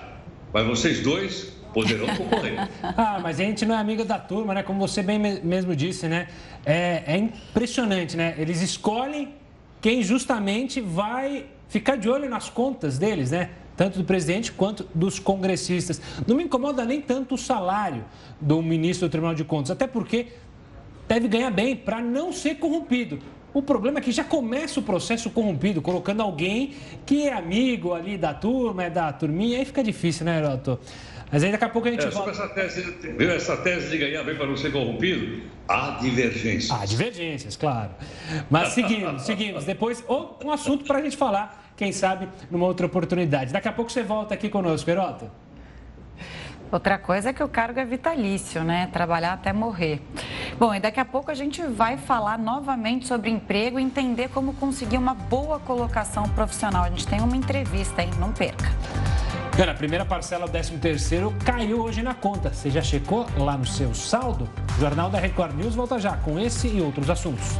mas 0.53 0.65
vocês 0.65 1.01
dois 1.01 1.53
poderão 1.73 2.07
concorrer. 2.15 2.69
ah, 2.81 3.19
mas 3.21 3.39
a 3.39 3.43
gente 3.43 3.65
não 3.65 3.75
é 3.75 3.77
amigo 3.77 4.05
da 4.05 4.17
turma, 4.17 4.53
né? 4.53 4.63
Como 4.63 4.79
você 4.79 5.03
bem 5.03 5.19
mesmo 5.19 5.75
disse, 5.75 6.07
né? 6.07 6.27
É, 6.65 7.03
é 7.05 7.17
impressionante, 7.17 8.15
né? 8.15 8.33
Eles 8.37 8.61
escolhem 8.61 9.33
quem 9.81 10.01
justamente 10.01 10.79
vai 10.79 11.45
ficar 11.67 11.97
de 11.97 12.09
olho 12.09 12.29
nas 12.29 12.49
contas 12.49 12.97
deles, 12.97 13.31
né? 13.31 13.49
Tanto 13.77 13.99
do 13.99 14.03
presidente 14.03 14.51
quanto 14.51 14.87
dos 14.93 15.19
congressistas. 15.19 16.01
Não 16.27 16.35
me 16.35 16.43
incomoda 16.43 16.83
nem 16.83 16.99
tanto 16.99 17.35
o 17.35 17.37
salário 17.37 18.03
do 18.41 18.61
ministro 18.61 19.07
do 19.07 19.11
Tribunal 19.11 19.35
de 19.35 19.43
Contas, 19.43 19.71
até 19.71 19.85
porque 19.85 20.27
deve 21.07 21.27
ganhar 21.27 21.51
bem 21.51 21.75
para 21.75 22.01
não 22.01 22.33
ser 22.33 22.55
corrompido. 22.55 23.19
O 23.53 23.61
problema 23.61 23.99
é 23.99 24.01
que 24.01 24.11
já 24.11 24.23
começa 24.23 24.79
o 24.79 24.83
processo 24.83 25.29
corrompido, 25.29 25.81
colocando 25.81 26.21
alguém 26.21 26.73
que 27.05 27.27
é 27.27 27.33
amigo 27.33 27.93
ali 27.93 28.17
da 28.17 28.33
turma, 28.33 28.83
é 28.83 28.89
da 28.89 29.13
turminha, 29.13 29.59
aí 29.59 29.65
fica 29.65 29.83
difícil, 29.83 30.25
né, 30.25 30.39
Heroto? 30.39 30.79
Mas 31.31 31.43
aí 31.43 31.51
daqui 31.51 31.65
a 31.65 31.69
pouco 31.69 31.87
a 31.87 31.91
gente 31.91 32.05
é, 32.05 32.09
volta. 32.09 32.31
Essa 32.31 32.47
tese, 32.49 32.81
viu, 33.17 33.31
essa 33.31 33.57
tese 33.57 33.89
de 33.89 33.97
ganhar 33.97 34.23
bem 34.23 34.35
para 34.35 34.47
não 34.47 34.55
ser 34.55 34.71
corrompido, 34.71 35.41
há 35.67 35.97
divergências. 36.01 36.71
Há 36.71 36.85
divergências, 36.85 37.57
claro. 37.57 37.91
Mas 38.49 38.69
seguimos, 38.69 39.23
seguimos. 39.23 39.65
Depois, 39.65 40.03
um 40.43 40.51
assunto 40.51 40.85
para 40.85 40.99
a 40.99 41.01
gente 41.01 41.17
falar, 41.17 41.66
quem 41.77 41.91
sabe, 41.91 42.27
numa 42.49 42.65
outra 42.65 42.87
oportunidade. 42.87 43.53
Daqui 43.53 43.67
a 43.67 43.71
pouco 43.71 43.91
você 43.91 44.01
volta 44.01 44.33
aqui 44.33 44.49
conosco, 44.49 44.89
Heroto. 44.89 45.29
Outra 46.69 46.97
coisa 46.97 47.29
é 47.29 47.33
que 47.33 47.41
o 47.41 47.47
cargo 47.47 47.79
é 47.79 47.85
vitalício, 47.85 48.61
né? 48.63 48.89
Trabalhar 48.91 49.33
até 49.33 49.53
morrer. 49.53 50.01
Bom, 50.59 50.73
e 50.73 50.79
daqui 50.81 50.99
a 50.99 51.05
pouco 51.05 51.31
a 51.31 51.33
gente 51.33 51.61
vai 51.61 51.95
falar 51.95 52.37
novamente 52.37 53.07
sobre 53.07 53.29
emprego 53.29 53.79
e 53.79 53.83
entender 53.83 54.29
como 54.29 54.53
conseguir 54.55 54.97
uma 54.97 55.13
boa 55.13 55.59
colocação 55.59 56.27
profissional. 56.29 56.83
A 56.83 56.89
gente 56.89 57.07
tem 57.07 57.21
uma 57.21 57.37
entrevista, 57.37 58.01
hein? 58.01 58.09
Não 58.19 58.33
perca. 58.33 58.65
Cara, 59.55 59.71
a 59.71 59.75
primeira 59.75 60.05
parcela 60.05 60.45
do 60.45 60.51
13 60.51 60.77
terceiro 60.77 61.33
caiu 61.45 61.81
hoje 61.81 62.03
na 62.03 62.13
conta. 62.13 62.53
Você 62.53 62.69
já 62.69 62.81
checou 62.81 63.25
lá 63.37 63.57
no 63.57 63.65
seu 63.65 63.93
saldo? 63.93 64.49
O 64.77 64.81
Jornal 64.81 65.09
da 65.09 65.19
Record 65.19 65.55
News 65.55 65.73
volta 65.73 65.97
já 65.97 66.17
com 66.17 66.37
esse 66.37 66.67
e 66.67 66.81
outros 66.81 67.09
assuntos. 67.09 67.55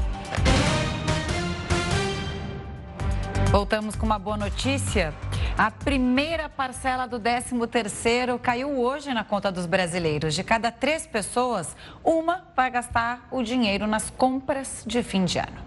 Voltamos 3.52 3.96
com 3.96 4.06
uma 4.06 4.20
boa 4.20 4.36
notícia. 4.36 5.14
A 5.58 5.72
primeira 5.72 6.50
parcela 6.50 7.08
do 7.08 7.18
13º 7.18 8.38
caiu 8.40 8.78
hoje 8.78 9.14
na 9.14 9.24
conta 9.24 9.50
dos 9.50 9.66
brasileiros. 9.66 10.36
De 10.36 10.44
cada 10.44 10.70
três 10.70 11.08
pessoas, 11.08 11.74
uma 12.04 12.44
vai 12.54 12.70
gastar 12.70 13.26
o 13.32 13.42
dinheiro 13.42 13.88
nas 13.88 14.10
compras 14.10 14.84
de 14.86 15.02
fim 15.02 15.24
de 15.24 15.40
ano. 15.40 15.66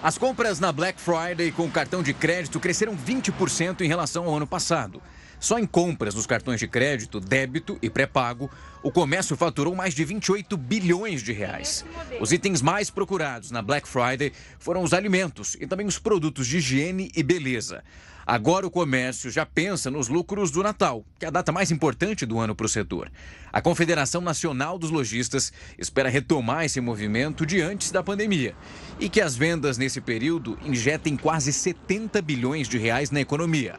As 0.00 0.16
compras 0.16 0.60
na 0.60 0.70
Black 0.72 1.00
Friday 1.00 1.50
com 1.50 1.68
cartão 1.68 2.00
de 2.00 2.14
crédito 2.14 2.60
cresceram 2.60 2.96
20% 2.96 3.80
em 3.80 3.88
relação 3.88 4.26
ao 4.26 4.36
ano 4.36 4.46
passado. 4.46 5.02
Só 5.42 5.58
em 5.58 5.66
compras 5.66 6.14
nos 6.14 6.24
cartões 6.24 6.60
de 6.60 6.68
crédito, 6.68 7.18
débito 7.18 7.76
e 7.82 7.90
pré-pago, 7.90 8.48
o 8.80 8.92
comércio 8.92 9.36
faturou 9.36 9.74
mais 9.74 9.92
de 9.92 10.04
28 10.04 10.56
bilhões 10.56 11.20
de 11.20 11.32
reais. 11.32 11.84
Os 12.20 12.30
itens 12.30 12.62
mais 12.62 12.90
procurados 12.90 13.50
na 13.50 13.60
Black 13.60 13.88
Friday 13.88 14.32
foram 14.60 14.84
os 14.84 14.92
alimentos 14.92 15.56
e 15.60 15.66
também 15.66 15.84
os 15.84 15.98
produtos 15.98 16.46
de 16.46 16.58
higiene 16.58 17.10
e 17.16 17.24
beleza. 17.24 17.82
Agora 18.24 18.64
o 18.64 18.70
comércio 18.70 19.32
já 19.32 19.44
pensa 19.44 19.90
nos 19.90 20.06
lucros 20.06 20.52
do 20.52 20.62
Natal, 20.62 21.04
que 21.18 21.24
é 21.24 21.28
a 21.28 21.32
data 21.32 21.50
mais 21.50 21.72
importante 21.72 22.24
do 22.24 22.38
ano 22.38 22.54
para 22.54 22.66
o 22.66 22.68
setor. 22.68 23.10
A 23.52 23.60
Confederação 23.60 24.20
Nacional 24.20 24.78
dos 24.78 24.90
Lojistas 24.90 25.52
espera 25.76 26.08
retomar 26.08 26.66
esse 26.66 26.80
movimento 26.80 27.44
de 27.44 27.60
antes 27.60 27.90
da 27.90 28.00
pandemia 28.00 28.54
e 29.00 29.08
que 29.08 29.20
as 29.20 29.34
vendas 29.34 29.76
nesse 29.76 30.00
período 30.00 30.56
injetem 30.64 31.16
quase 31.16 31.52
70 31.52 32.22
bilhões 32.22 32.68
de 32.68 32.78
reais 32.78 33.10
na 33.10 33.20
economia. 33.20 33.74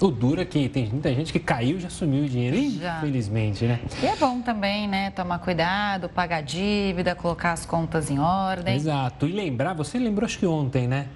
O 0.00 0.12
dura 0.12 0.44
que 0.44 0.68
tem 0.68 0.88
muita 0.88 1.12
gente 1.12 1.32
que 1.32 1.40
caiu 1.40 1.78
e 1.78 1.80
já 1.80 1.90
sumiu 1.90 2.24
o 2.24 2.28
dinheiro, 2.28 2.56
infelizmente, 2.56 3.64
né? 3.64 3.80
E 4.00 4.06
é 4.06 4.14
bom 4.14 4.40
também, 4.40 4.86
né? 4.86 5.10
Tomar 5.10 5.40
cuidado, 5.40 6.08
pagar 6.08 6.40
dívida, 6.40 7.16
colocar 7.16 7.52
as 7.52 7.66
contas 7.66 8.08
em 8.08 8.20
ordem. 8.20 8.76
Exato. 8.76 9.26
E 9.26 9.32
lembrar, 9.32 9.72
você 9.74 9.98
lembrou 9.98 10.24
acho 10.24 10.38
que 10.38 10.46
ontem, 10.46 10.86
né? 10.86 11.08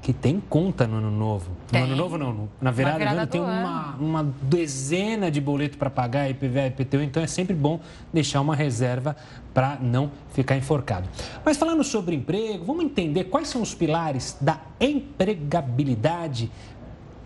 Que 0.00 0.12
tem 0.12 0.40
conta 0.40 0.86
no 0.86 0.98
ano 0.98 1.10
novo. 1.10 1.50
Tem. 1.68 1.80
No 1.80 1.86
ano 1.88 1.96
novo 1.96 2.18
não, 2.18 2.48
na 2.60 2.70
virada, 2.70 2.98
virada 2.98 3.16
do 3.16 3.20
ano 3.22 3.26
tem 3.26 3.40
uma, 3.40 3.96
uma 3.96 4.34
dezena 4.42 5.28
de 5.28 5.40
boleto 5.40 5.76
para 5.76 5.90
pagar, 5.90 6.30
IPVA, 6.30 6.68
IPTU, 6.68 7.02
então 7.02 7.22
é 7.22 7.26
sempre 7.26 7.54
bom 7.54 7.80
deixar 8.12 8.40
uma 8.40 8.54
reserva 8.54 9.16
para 9.52 9.78
não 9.80 10.10
ficar 10.32 10.56
enforcado. 10.56 11.08
Mas 11.44 11.56
falando 11.56 11.82
sobre 11.82 12.14
emprego, 12.14 12.64
vamos 12.64 12.84
entender 12.84 13.24
quais 13.24 13.48
são 13.48 13.62
os 13.62 13.74
pilares 13.74 14.36
da 14.40 14.60
empregabilidade 14.80 16.50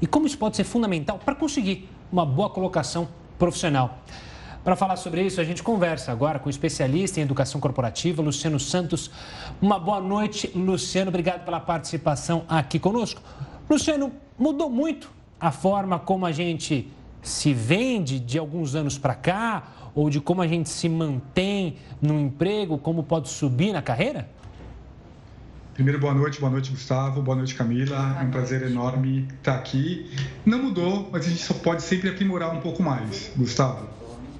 e 0.01 0.07
como 0.07 0.27
isso 0.27 0.39
pode 0.39 0.57
ser 0.57 0.65
fundamental 0.65 1.19
para 1.19 1.35
conseguir 1.35 1.89
uma 2.11 2.25
boa 2.25 2.51
colocação 2.51 3.09
profissional. 3.39 3.99
Para 4.67 4.75
falar 4.75 4.97
sobre 4.97 5.23
isso, 5.23 5.41
a 5.41 5.45
gente 5.45 5.63
conversa 5.63 6.11
agora 6.11 6.41
com 6.41 6.49
o 6.49 6.51
especialista 6.51 7.21
em 7.21 7.23
educação 7.23 7.61
corporativa, 7.61 8.21
Luciano 8.21 8.59
Santos. 8.59 9.11
Uma 9.63 9.79
boa 9.79 10.01
noite, 10.01 10.51
Luciano. 10.57 11.09
Obrigado 11.09 11.45
pela 11.45 11.61
participação 11.61 12.45
aqui 12.49 12.79
conosco. 12.79 13.23
Luciano, 13.71 14.11
mudou 14.37 14.69
muito 14.69 15.09
a 15.39 15.53
forma 15.53 16.01
como 16.01 16.27
a 16.27 16.33
gente 16.33 16.91
se 17.23 17.55
vende 17.55 18.19
de 18.19 18.39
alguns 18.39 18.75
anos 18.75 18.99
para 18.99 19.15
cá 19.15 19.69
ou 19.95 20.11
de 20.11 20.21
como 20.21 20.43
a 20.43 20.47
gente 20.49 20.69
se 20.69 20.89
mantém 20.89 21.77
no 22.03 22.19
emprego, 22.19 22.77
como 22.77 23.03
pode 23.03 23.29
subir 23.29 23.73
na 23.73 23.81
carreira? 23.81 24.29
Primeiro, 25.77 26.01
boa 26.01 26.15
noite, 26.15 26.41
boa 26.41 26.51
noite, 26.51 26.71
Gustavo, 26.71 27.21
boa 27.21 27.37
noite, 27.37 27.55
Camila. 27.55 28.17
É 28.19 28.25
um 28.25 28.31
prazer 28.31 28.63
enorme 28.63 29.29
estar 29.37 29.57
aqui. 29.57 30.11
Não 30.43 30.59
mudou, 30.59 31.11
mas 31.13 31.27
a 31.27 31.29
gente 31.29 31.43
só 31.43 31.53
pode 31.53 31.83
sempre 31.83 32.09
aprimorar 32.09 32.51
um 32.51 32.63
pouco 32.63 32.83
mais, 32.83 33.31
Gustavo. 33.37 33.87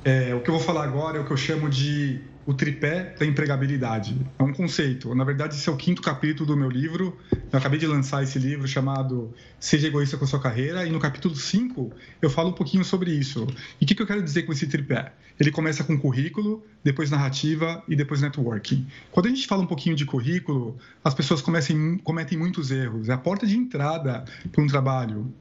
É, 0.03 0.35
o 0.35 0.41
que 0.41 0.49
eu 0.49 0.55
vou 0.55 0.63
falar 0.63 0.85
agora 0.85 1.19
é 1.19 1.21
o 1.21 1.27
que 1.27 1.31
eu 1.31 1.37
chamo 1.37 1.69
de 1.69 2.23
o 2.47 2.55
tripé 2.55 3.15
da 3.19 3.27
empregabilidade. 3.27 4.17
É 4.39 4.43
um 4.43 4.53
conceito. 4.53 5.13
Na 5.15 5.25
verdade, 5.25 5.57
esse 5.57 5.69
é 5.69 5.73
o 5.73 5.77
quinto 5.77 6.01
capítulo 6.01 6.47
do 6.47 6.57
meu 6.57 6.71
livro. 6.71 7.19
Eu 7.53 7.59
acabei 7.59 7.79
de 7.79 7.87
lançar 7.87 8.23
esse 8.23 8.39
livro 8.39 8.69
chamado 8.69 9.35
Seja 9.59 9.89
Egoísta 9.89 10.17
com 10.17 10.25
a 10.25 10.29
Sua 10.29 10.41
Carreira. 10.41 10.87
E 10.87 10.91
no 10.91 11.01
capítulo 11.01 11.35
5 11.35 11.91
eu 12.23 12.31
falo 12.31 12.51
um 12.51 12.53
pouquinho 12.53 12.85
sobre 12.85 13.11
isso. 13.11 13.49
E 13.81 13.85
o 13.85 13.87
que, 13.87 13.97
que 13.97 14.01
eu 14.01 14.07
quero 14.07 14.23
dizer 14.23 14.45
com 14.45 14.53
esse 14.53 14.69
tripé? 14.69 15.13
Ele 15.41 15.51
começa 15.51 15.83
com 15.83 15.99
currículo, 15.99 16.65
depois 16.85 17.11
narrativa 17.11 17.83
e 17.89 17.97
depois 17.97 18.23
networking. 18.23 18.87
Quando 19.11 19.27
a 19.27 19.29
gente 19.29 19.47
fala 19.47 19.63
um 19.63 19.67
pouquinho 19.67 19.97
de 19.97 20.07
currículo, 20.07 20.79
as 21.05 21.15
pessoas 21.15 21.43
começam, 21.43 21.99
cometem 21.99 22.39
muitos 22.39 22.71
erros. 22.71 23.09
É 23.09 23.13
a 23.13 23.19
porta 23.19 23.45
de 23.45 23.57
entrada 23.57 24.25
para 24.53 24.63
um 24.63 24.69
trabalho. 24.69 25.35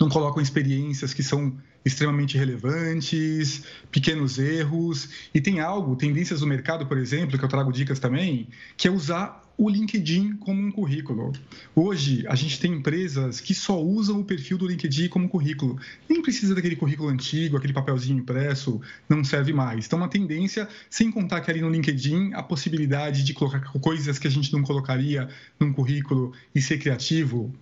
Não 0.00 0.08
colocam 0.08 0.40
experiências 0.40 1.12
que 1.12 1.22
são 1.22 1.52
extremamente 1.84 2.38
relevantes, 2.38 3.64
pequenos 3.90 4.38
erros. 4.38 5.08
E 5.34 5.40
tem 5.40 5.60
algo, 5.60 5.96
tendências 5.96 6.40
do 6.40 6.46
mercado, 6.46 6.86
por 6.86 6.98
exemplo, 6.98 7.38
que 7.38 7.44
eu 7.44 7.48
trago 7.48 7.72
dicas 7.72 7.98
também, 7.98 8.48
que 8.76 8.88
é 8.88 8.90
usar 8.90 9.42
o 9.56 9.68
LinkedIn 9.68 10.36
como 10.38 10.60
um 10.60 10.70
currículo. 10.70 11.32
Hoje, 11.74 12.24
a 12.26 12.34
gente 12.34 12.58
tem 12.58 12.72
empresas 12.72 13.40
que 13.40 13.54
só 13.54 13.80
usam 13.80 14.20
o 14.20 14.24
perfil 14.24 14.58
do 14.58 14.66
LinkedIn 14.66 15.08
como 15.08 15.28
currículo. 15.28 15.78
Nem 16.08 16.20
precisa 16.20 16.54
daquele 16.54 16.74
currículo 16.74 17.08
antigo, 17.08 17.56
aquele 17.56 17.72
papelzinho 17.72 18.18
impresso, 18.18 18.80
não 19.08 19.22
serve 19.22 19.52
mais. 19.52 19.86
Então, 19.86 19.98
uma 19.98 20.08
tendência, 20.08 20.68
sem 20.90 21.10
contar 21.10 21.40
que 21.40 21.50
ali 21.50 21.60
no 21.60 21.70
LinkedIn 21.70 22.32
a 22.34 22.42
possibilidade 22.42 23.22
de 23.22 23.32
colocar 23.32 23.60
coisas 23.80 24.18
que 24.18 24.26
a 24.26 24.30
gente 24.30 24.52
não 24.52 24.62
colocaria 24.62 25.28
num 25.60 25.72
currículo 25.72 26.32
e 26.54 26.60
ser 26.60 26.78
criativo 26.78 27.54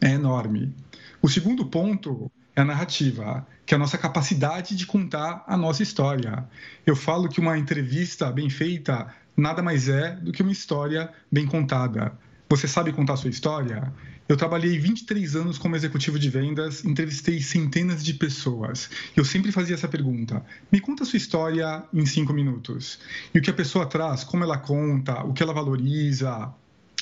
é 0.00 0.12
enorme. 0.12 0.72
O 1.20 1.28
segundo 1.28 1.66
ponto 1.66 2.30
é 2.54 2.60
a 2.60 2.64
narrativa, 2.64 3.46
que 3.64 3.74
é 3.74 3.76
a 3.76 3.78
nossa 3.78 3.96
capacidade 3.96 4.76
de 4.76 4.86
contar 4.86 5.44
a 5.46 5.56
nossa 5.56 5.82
história. 5.82 6.44
Eu 6.86 6.94
falo 6.94 7.28
que 7.28 7.40
uma 7.40 7.56
entrevista 7.56 8.30
bem 8.30 8.50
feita 8.50 9.08
nada 9.36 9.62
mais 9.62 9.88
é 9.88 10.16
do 10.16 10.32
que 10.32 10.42
uma 10.42 10.52
história 10.52 11.10
bem 11.30 11.46
contada. 11.46 12.12
Você 12.48 12.68
sabe 12.68 12.92
contar 12.92 13.14
a 13.14 13.16
sua 13.16 13.30
história? 13.30 13.92
Eu 14.28 14.36
trabalhei 14.36 14.78
23 14.78 15.36
anos 15.36 15.58
como 15.58 15.74
executivo 15.74 16.18
de 16.18 16.28
vendas, 16.28 16.84
entrevistei 16.84 17.40
centenas 17.40 18.04
de 18.04 18.14
pessoas. 18.14 18.90
Eu 19.16 19.24
sempre 19.24 19.50
fazia 19.50 19.74
essa 19.74 19.88
pergunta: 19.88 20.44
me 20.70 20.80
conta 20.80 21.02
a 21.02 21.06
sua 21.06 21.16
história 21.16 21.82
em 21.92 22.04
cinco 22.04 22.32
minutos. 22.32 22.98
E 23.34 23.38
o 23.38 23.42
que 23.42 23.50
a 23.50 23.54
pessoa 23.54 23.86
traz, 23.86 24.22
como 24.22 24.44
ela 24.44 24.58
conta, 24.58 25.24
o 25.24 25.32
que 25.32 25.42
ela 25.42 25.52
valoriza, 25.52 26.52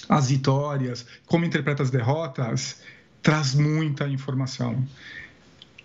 as 0.08 0.30
vitórias, 0.30 1.06
como 1.26 1.44
interpreta 1.44 1.82
as 1.82 1.90
derrotas, 1.90 2.80
traz 3.22 3.54
muita 3.54 4.08
informação. 4.08 4.86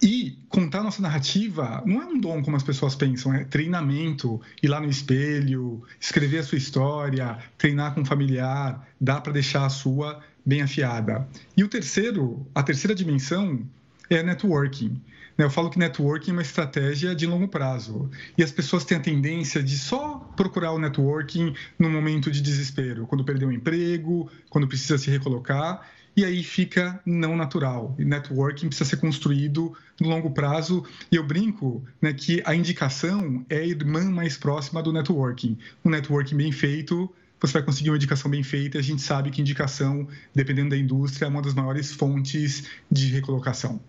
E 0.01 0.37
contar 0.49 0.83
nossa 0.83 1.01
narrativa 1.01 1.83
não 1.85 2.01
é 2.01 2.05
um 2.05 2.19
dom 2.19 2.43
como 2.43 2.57
as 2.57 2.63
pessoas 2.63 2.95
pensam, 2.95 3.33
é 3.33 3.43
treinamento, 3.43 4.41
ir 4.61 4.67
lá 4.67 4.79
no 4.79 4.89
espelho, 4.89 5.83
escrever 5.99 6.39
a 6.39 6.43
sua 6.43 6.57
história, 6.57 7.37
treinar 7.57 7.93
com 7.93 8.01
um 8.01 8.05
familiar, 8.05 8.87
dá 8.99 9.21
para 9.21 9.33
deixar 9.33 9.65
a 9.65 9.69
sua 9.69 10.21
bem 10.45 10.61
afiada. 10.61 11.27
E 11.55 11.63
o 11.63 11.67
terceiro, 11.67 12.45
a 12.53 12.61
terceira 12.61 12.93
dimensão 12.93 13.61
é 14.09 14.21
networking. 14.21 15.01
Né, 15.37 15.43
eu 15.43 15.49
falo 15.49 15.69
que 15.69 15.77
networking 15.77 16.29
é 16.31 16.33
uma 16.33 16.41
estratégia 16.41 17.13
de 17.13 17.25
longo 17.25 17.47
prazo. 17.47 18.09
E 18.37 18.43
as 18.43 18.51
pessoas 18.51 18.85
têm 18.85 18.97
a 18.97 19.01
tendência 19.01 19.61
de 19.61 19.77
só 19.77 20.19
procurar 20.35 20.71
o 20.71 20.79
networking 20.79 21.53
no 21.77 21.89
momento 21.89 22.31
de 22.31 22.41
desespero, 22.41 23.05
quando 23.07 23.25
perdeu 23.25 23.49
um 23.49 23.51
emprego, 23.51 24.29
quando 24.49 24.67
precisa 24.67 24.97
se 24.97 25.09
recolocar 25.09 25.81
e 26.15 26.23
aí 26.23 26.43
fica 26.43 26.99
não 27.05 27.35
natural. 27.35 27.93
E 27.99 28.05
networking 28.05 28.67
precisa 28.67 28.89
ser 28.89 28.97
construído 28.97 29.75
no 29.99 30.07
longo 30.07 30.31
prazo. 30.31 30.85
E 31.11 31.15
eu 31.15 31.25
brinco 31.25 31.83
né, 32.01 32.13
que 32.13 32.41
a 32.45 32.55
indicação 32.55 33.45
é 33.49 33.57
a 33.57 33.65
irmã 33.65 34.09
mais 34.09 34.37
próxima 34.37 34.81
do 34.81 34.93
networking. 34.93 35.57
Um 35.83 35.89
networking 35.89 36.37
bem 36.37 36.51
feito, 36.51 37.13
você 37.39 37.53
vai 37.53 37.63
conseguir 37.63 37.89
uma 37.89 37.97
indicação 37.97 38.31
bem 38.31 38.43
feita. 38.43 38.77
E 38.77 38.79
a 38.79 38.83
gente 38.83 39.01
sabe 39.01 39.29
que 39.29 39.41
indicação, 39.41 40.07
dependendo 40.33 40.69
da 40.69 40.77
indústria, 40.77 41.25
é 41.25 41.29
uma 41.29 41.41
das 41.41 41.53
maiores 41.53 41.91
fontes 41.91 42.63
de 42.89 43.07
recolocação. 43.07 43.81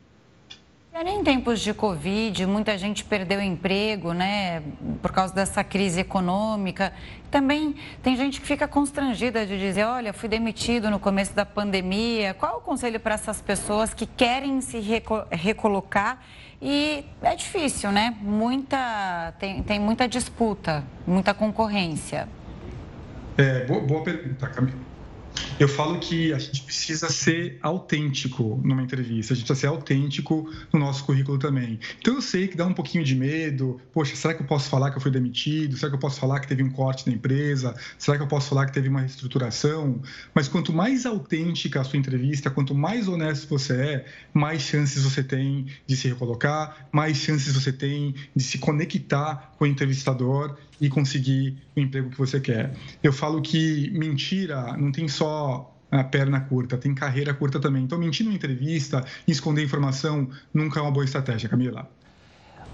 Em 1.04 1.22
tempos 1.22 1.61
de 1.61 1.74
Covid, 1.74 2.46
muita 2.46 2.78
gente 2.78 3.04
perdeu 3.04 3.38
emprego, 3.38 4.14
né, 4.14 4.62
por 5.02 5.12
causa 5.12 5.35
dessa 5.35 5.62
crise 5.62 6.00
econômica. 6.00 6.90
Também 7.30 7.76
tem 8.02 8.16
gente 8.16 8.40
que 8.40 8.46
fica 8.46 8.66
constrangida 8.66 9.44
de 9.44 9.59
dizer: 9.59 9.85
olha, 9.85 10.14
fui 10.14 10.26
demitido 10.26 10.90
no 10.90 10.98
começo 10.98 11.35
da 11.35 11.44
pandemia. 11.44 12.32
Qual 12.32 12.59
o 12.59 12.61
conselho 12.62 12.98
para 12.98 13.14
essas 13.14 13.42
pessoas 13.42 13.92
que 13.92 14.06
querem 14.06 14.62
se 14.62 14.80
recolocar? 15.30 16.24
E 16.62 17.04
é 17.20 17.37
difícil, 17.37 17.92
né? 17.92 18.16
Muita, 18.22 19.35
tem, 19.38 19.62
tem 19.62 19.78
muita 19.78 20.09
disputa, 20.09 20.82
muita 21.06 21.35
concorrência. 21.35 22.26
É, 23.37 23.66
boa, 23.66 23.80
boa 23.82 24.02
pergunta, 24.02 24.48
Camila. 24.48 24.86
Eu 25.59 25.68
falo 25.68 25.99
que 25.99 26.33
a 26.33 26.38
gente 26.38 26.62
precisa 26.62 27.09
ser 27.09 27.59
autêntico 27.62 28.61
numa 28.62 28.83
entrevista, 28.83 29.33
a 29.33 29.37
gente 29.37 29.46
precisa 29.46 29.61
ser 29.61 29.66
autêntico 29.68 30.51
no 30.72 30.79
nosso 30.79 31.05
currículo 31.05 31.38
também. 31.38 31.79
Então 31.99 32.14
eu 32.14 32.22
sei 32.22 32.46
que 32.46 32.57
dá 32.57 32.66
um 32.66 32.75
pouquinho 32.75 33.03
de 33.05 33.14
medo, 33.14 33.81
poxa, 33.92 34.14
será 34.16 34.35
que 34.35 34.42
eu 34.42 34.46
posso 34.46 34.68
falar 34.68 34.90
que 34.90 34.99
eu 34.99 35.01
fui 35.01 35.11
demitido? 35.11 35.77
Será 35.77 35.90
que 35.90 35.96
eu 35.96 36.01
posso 36.01 36.20
falar 36.20 36.40
que 36.40 36.49
teve 36.49 36.62
um 36.62 36.70
corte 36.70 37.09
na 37.09 37.14
empresa? 37.14 37.75
Será 37.99 38.16
que 38.16 38.22
eu 38.22 38.29
posso 38.29 38.49
falar 38.49 38.66
que 38.66 38.72
teve 38.72 38.88
uma 38.88 39.01
reestruturação? 39.01 40.01
Mas 40.35 40.49
quanto 40.49 40.72
mais 40.72 41.07
autêntica 41.07 41.81
a 41.81 41.85
sua 41.85 41.99
entrevista, 41.99 42.51
quanto 42.51 42.75
mais 42.75 43.09
honesto 43.09 43.49
você 43.49 43.72
é, 43.75 44.05
mais 44.35 44.62
chances 44.62 45.03
você 45.03 45.22
tem 45.22 45.66
de 45.87 45.96
se 45.96 46.09
recolocar, 46.09 46.88
mais 46.92 47.16
chances 47.16 47.55
você 47.55 47.72
tem 47.72 48.14
de 48.35 48.44
se 48.44 48.59
conectar 48.59 49.55
com 49.59 49.64
o 49.64 49.66
entrevistador 49.66 50.57
e 50.81 50.88
conseguir 50.88 51.57
o 51.75 51.81
emprego 51.81 52.11
que 52.11 52.18
você 52.18 52.38
quer. 52.38 52.75
Eu 53.03 53.12
falo 53.12 53.40
que 53.40 53.90
mentira 53.92 54.77
não 54.77 54.92
tem 54.92 55.09
só 55.09 55.25
a 55.90 56.04
perna 56.04 56.40
curta, 56.40 56.76
tem 56.76 56.94
carreira 56.94 57.32
curta 57.32 57.60
também. 57.60 57.82
Então, 57.82 57.98
mentir 57.98 58.24
numa 58.24 58.34
entrevista 58.34 59.04
esconder 59.26 59.64
informação 59.64 60.28
nunca 60.52 60.80
é 60.80 60.82
uma 60.82 60.90
boa 60.90 61.04
estratégia, 61.04 61.48
Camila. 61.48 61.88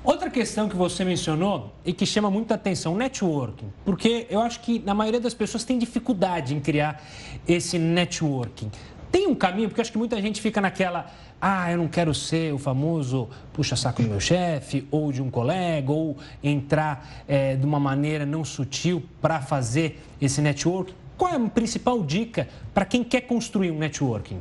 Outra 0.04 0.28
questão 0.28 0.68
que 0.68 0.74
você 0.74 1.04
mencionou 1.04 1.72
e 1.84 1.92
que 1.92 2.04
chama 2.04 2.28
muita 2.28 2.54
atenção, 2.54 2.96
networking. 2.96 3.72
Porque 3.84 4.26
eu 4.28 4.40
acho 4.40 4.60
que 4.60 4.80
na 4.80 4.94
maioria 4.94 5.20
das 5.20 5.32
pessoas 5.32 5.62
tem 5.62 5.78
dificuldade 5.78 6.54
em 6.54 6.60
criar 6.60 7.00
esse 7.46 7.78
networking. 7.78 8.68
Tem 9.12 9.28
um 9.28 9.34
caminho, 9.34 9.68
porque 9.68 9.80
eu 9.80 9.82
acho 9.82 9.92
que 9.92 9.98
muita 9.98 10.20
gente 10.20 10.40
fica 10.40 10.60
naquela, 10.60 11.06
ah, 11.40 11.70
eu 11.70 11.78
não 11.78 11.86
quero 11.86 12.12
ser 12.14 12.52
o 12.52 12.58
famoso 12.58 13.28
puxa-saco 13.52 14.02
do 14.02 14.08
meu 14.08 14.18
chefe, 14.18 14.88
ou 14.90 15.12
de 15.12 15.22
um 15.22 15.30
colega, 15.30 15.92
ou 15.92 16.16
entrar 16.42 17.24
é, 17.28 17.54
de 17.54 17.64
uma 17.64 17.78
maneira 17.78 18.26
não 18.26 18.44
sutil 18.44 19.04
para 19.20 19.40
fazer 19.40 20.02
esse 20.20 20.40
networking. 20.40 20.94
Qual 21.22 21.32
é 21.32 21.36
a 21.36 21.48
principal 21.48 22.02
dica 22.02 22.48
para 22.74 22.84
quem 22.84 23.04
quer 23.04 23.20
construir 23.20 23.70
um 23.70 23.78
networking? 23.78 24.40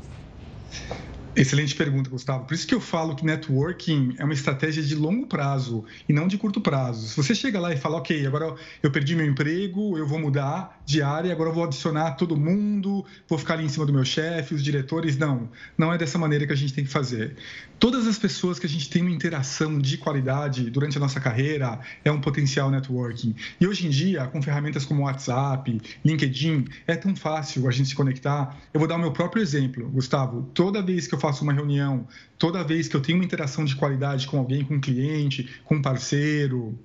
Excelente 1.33 1.73
pergunta, 1.75 2.09
Gustavo. 2.09 2.43
Por 2.43 2.53
isso 2.53 2.67
que 2.67 2.75
eu 2.75 2.81
falo 2.81 3.15
que 3.15 3.25
networking 3.25 4.15
é 4.17 4.25
uma 4.25 4.33
estratégia 4.33 4.83
de 4.83 4.95
longo 4.95 5.25
prazo 5.25 5.85
e 6.07 6.11
não 6.11 6.27
de 6.27 6.37
curto 6.37 6.59
prazo. 6.59 7.07
Se 7.07 7.15
você 7.15 7.33
chega 7.33 7.57
lá 7.57 7.71
e 7.71 7.77
fala, 7.77 7.97
ok, 7.97 8.27
agora 8.27 8.53
eu 8.83 8.91
perdi 8.91 9.15
meu 9.15 9.25
emprego, 9.25 9.97
eu 9.97 10.05
vou 10.05 10.19
mudar 10.19 10.81
de 10.85 11.01
área, 11.01 11.31
agora 11.31 11.49
eu 11.49 11.53
vou 11.53 11.63
adicionar 11.63 12.11
todo 12.11 12.35
mundo, 12.35 13.05
vou 13.29 13.39
ficar 13.39 13.53
ali 13.53 13.63
em 13.63 13.69
cima 13.69 13.85
do 13.85 13.93
meu 13.93 14.03
chefe, 14.03 14.53
os 14.53 14.61
diretores. 14.61 15.17
Não, 15.17 15.49
não 15.77 15.93
é 15.93 15.97
dessa 15.97 16.17
maneira 16.17 16.45
que 16.45 16.51
a 16.51 16.55
gente 16.55 16.73
tem 16.73 16.83
que 16.83 16.91
fazer. 16.91 17.37
Todas 17.79 18.05
as 18.05 18.19
pessoas 18.19 18.59
que 18.59 18.65
a 18.65 18.69
gente 18.69 18.89
tem 18.89 19.01
uma 19.01 19.09
interação 19.09 19.79
de 19.79 19.97
qualidade 19.97 20.69
durante 20.69 20.97
a 20.97 20.99
nossa 20.99 21.19
carreira 21.21 21.79
é 22.03 22.11
um 22.11 22.19
potencial 22.19 22.69
networking. 22.69 23.33
E 23.59 23.65
hoje 23.65 23.87
em 23.87 23.89
dia, 23.89 24.27
com 24.27 24.41
ferramentas 24.41 24.83
como 24.83 25.03
WhatsApp, 25.03 25.81
LinkedIn, 26.03 26.65
é 26.85 26.95
tão 26.95 27.15
fácil 27.15 27.69
a 27.69 27.71
gente 27.71 27.87
se 27.87 27.95
conectar. 27.95 28.57
Eu 28.73 28.79
vou 28.79 28.87
dar 28.87 28.97
o 28.97 28.99
meu 28.99 29.13
próprio 29.13 29.41
exemplo, 29.41 29.89
Gustavo. 29.89 30.43
Toda 30.53 30.81
vez 30.81 31.07
que 31.07 31.15
eu 31.15 31.20
faço 31.21 31.43
uma 31.43 31.53
reunião, 31.53 32.07
toda 32.37 32.63
vez 32.63 32.87
que 32.87 32.95
eu 32.95 33.01
tenho 33.01 33.17
uma 33.17 33.23
interação 33.23 33.63
de 33.63 33.75
qualidade 33.75 34.27
com 34.27 34.37
alguém, 34.37 34.65
com 34.65 34.75
um 34.75 34.81
cliente, 34.81 35.61
com 35.63 35.75
um 35.75 35.81
parceiro, 35.81 36.77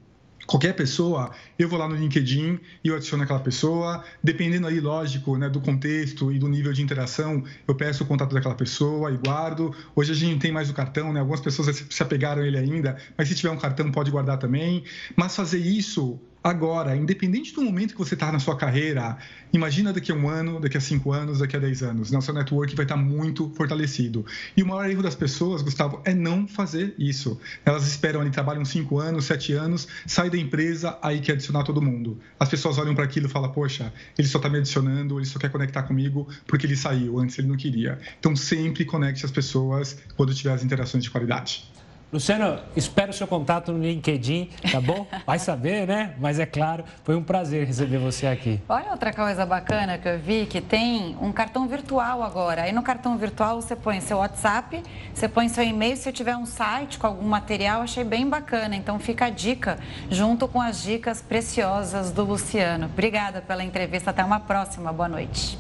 qualquer 0.47 0.75
pessoa, 0.75 1.33
eu 1.59 1.69
vou 1.69 1.79
lá 1.79 1.89
no 1.89 1.97
LinkedIn 1.97 2.61
e 2.85 2.89
eu 2.89 2.95
adiciono 2.95 3.25
aquela 3.25 3.41
pessoa. 3.41 4.05
Dependendo 4.23 4.67
aí, 4.67 4.79
lógico, 4.81 5.37
né, 5.37 5.49
do 5.49 5.61
contexto 5.61 6.33
e 6.33 6.39
do 6.39 6.49
nível 6.49 6.73
de 6.73 6.83
interação, 6.83 7.43
eu 7.67 7.75
peço 7.75 8.05
o 8.05 8.07
contato 8.07 8.33
daquela 8.33 8.55
pessoa 8.55 9.11
e 9.11 9.17
guardo. 9.17 9.75
Hoje 9.95 10.13
a 10.13 10.15
gente 10.15 10.33
não 10.33 10.39
tem 10.39 10.53
mais 10.53 10.71
o 10.71 10.75
cartão, 10.75 11.13
né? 11.13 11.21
Algumas 11.21 11.41
pessoas 11.41 11.85
se 11.91 12.03
apegaram 12.03 12.43
a 12.43 12.47
ele 12.47 12.57
ainda, 12.57 12.97
mas 13.17 13.29
se 13.29 13.35
tiver 13.35 13.51
um 13.51 13.59
cartão 13.59 13.91
pode 13.91 14.11
guardar 14.11 14.39
também. 14.39 14.85
Mas 15.17 15.35
fazer 15.35 15.59
isso 15.59 16.21
agora, 16.49 16.97
independente 16.97 17.53
do 17.53 17.61
momento 17.61 17.93
que 17.93 17.99
você 17.99 18.15
está 18.15 18.31
na 18.31 18.39
sua 18.39 18.57
carreira, 18.57 19.19
imagina 19.53 19.93
daqui 19.93 20.13
a 20.13 20.15
um 20.15 20.29
ano, 20.29 20.61
daqui 20.61 20.77
a 20.77 20.81
cinco 20.81 21.13
anos, 21.13 21.41
daqui 21.41 21.57
a 21.57 21.59
dez 21.59 21.83
anos, 21.83 22.13
nosso 22.13 22.33
network 22.33 22.75
vai 22.77 22.85
estar 22.85 22.95
tá 22.95 23.01
muito 23.01 23.51
fortalecido. 23.51 24.25
E 24.57 24.63
o 24.63 24.67
maior 24.67 24.89
erro 24.89 25.03
das 25.03 25.17
pessoas, 25.17 25.61
Gustavo, 25.61 26.01
é 26.05 26.15
não 26.15 26.47
fazer 26.47 26.95
isso. 26.97 27.41
Elas 27.65 27.85
esperam 27.89 28.21
ali, 28.21 28.31
trabalham 28.31 28.65
cinco 28.65 29.01
anos, 29.01 29.25
sete 29.25 29.55
anos, 29.55 29.89
sai 30.07 30.31
da 30.31 30.39
empresa, 30.39 30.97
aí 31.03 31.19
quer 31.21 31.33
adicionar 31.33 31.65
todo 31.65 31.83
mundo. 31.83 32.17
As 32.39 32.49
pessoas 32.49 32.79
olham 32.79 32.95
para 32.95 33.05
aquilo 33.05 33.27
e 33.27 33.29
falam, 33.29 33.51
poxa, 33.51 33.93
ele 34.17 34.29
só 34.29 34.39
está 34.39 34.49
me 34.49 34.59
adicionando, 34.59 35.19
ele 35.19 35.27
só 35.27 35.41
quer 35.41 35.51
conectar 35.51 35.83
comigo 35.83 36.29
porque 36.47 36.65
ele 36.65 36.77
saiu, 36.77 37.19
antes 37.19 37.37
ele 37.41 37.49
não 37.49 37.57
queria. 37.57 37.99
Então, 38.21 38.37
sempre 38.37 38.85
conecte 38.85 39.25
as 39.25 39.33
pessoas 39.33 39.99
quando 40.17 40.33
tiver 40.33 40.53
as 40.53 40.63
interações 40.63 41.03
de 41.03 41.11
qualidade. 41.11 41.69
Luciano, 42.13 42.61
espero 42.77 43.11
o 43.11 43.13
seu 43.13 43.27
contato 43.27 43.73
no 43.73 43.83
LinkedIn, 43.83 44.49
tá 44.71 44.81
bom? 44.81 45.09
Vai 45.27 45.41
saber, 45.41 45.89
né? 45.89 46.15
Mas 46.21 46.39
é 46.39 46.47
claro, 46.47 46.85
foi 47.03 47.17
um 47.17 47.23
prazer 47.23 47.67
receber 47.67 47.99
você 47.99 48.29
aqui. 48.29 48.61
Olha 48.69 48.93
outra 48.93 49.13
coisa 49.13 49.45
bacana 49.45 49.99
que 49.99 50.09
eu 50.09 50.17
vi, 50.17 50.47
que 50.47 50.61
tem 50.61 51.17
um 51.21 51.33
cartão 51.33 51.67
virtual 51.67 52.23
agora. 52.23 52.63
Aí 52.63 52.73
no 52.73 52.81
cartão 52.81 53.19
virtual 53.19 53.61
você 53.61 53.75
põe 53.75 54.01
seu 54.01 54.19
WhatsApp, 54.19 54.85
você 55.13 55.29
põe 55.29 55.49
seu 55.49 55.65
e-mail, 55.65 55.97
se 55.97 56.13
tiver 56.13 56.37
um 56.37 56.47
site 56.47 56.97
com 56.97 57.09
algum 57.09 57.27
material, 57.27 57.83
achei 57.83 58.05
bem 58.05 58.29
bacana. 58.29 58.77
Então 58.77 59.01
fica 59.01 59.25
a 59.25 59.31
dica, 59.31 59.77
junto 60.09 60.47
com 60.47 60.61
as 60.61 60.81
dicas 60.81 61.21
preciosas 61.21 62.13
do 62.13 62.25
Luciano. 62.25 62.87
Obrigada 62.87 63.43
pela 63.43 63.65
entrevista, 63.65 64.11
até 64.11 64.25
uma 64.25 64.39
próxima, 64.39 64.93
boa 64.93 65.09
noite. 65.09 65.59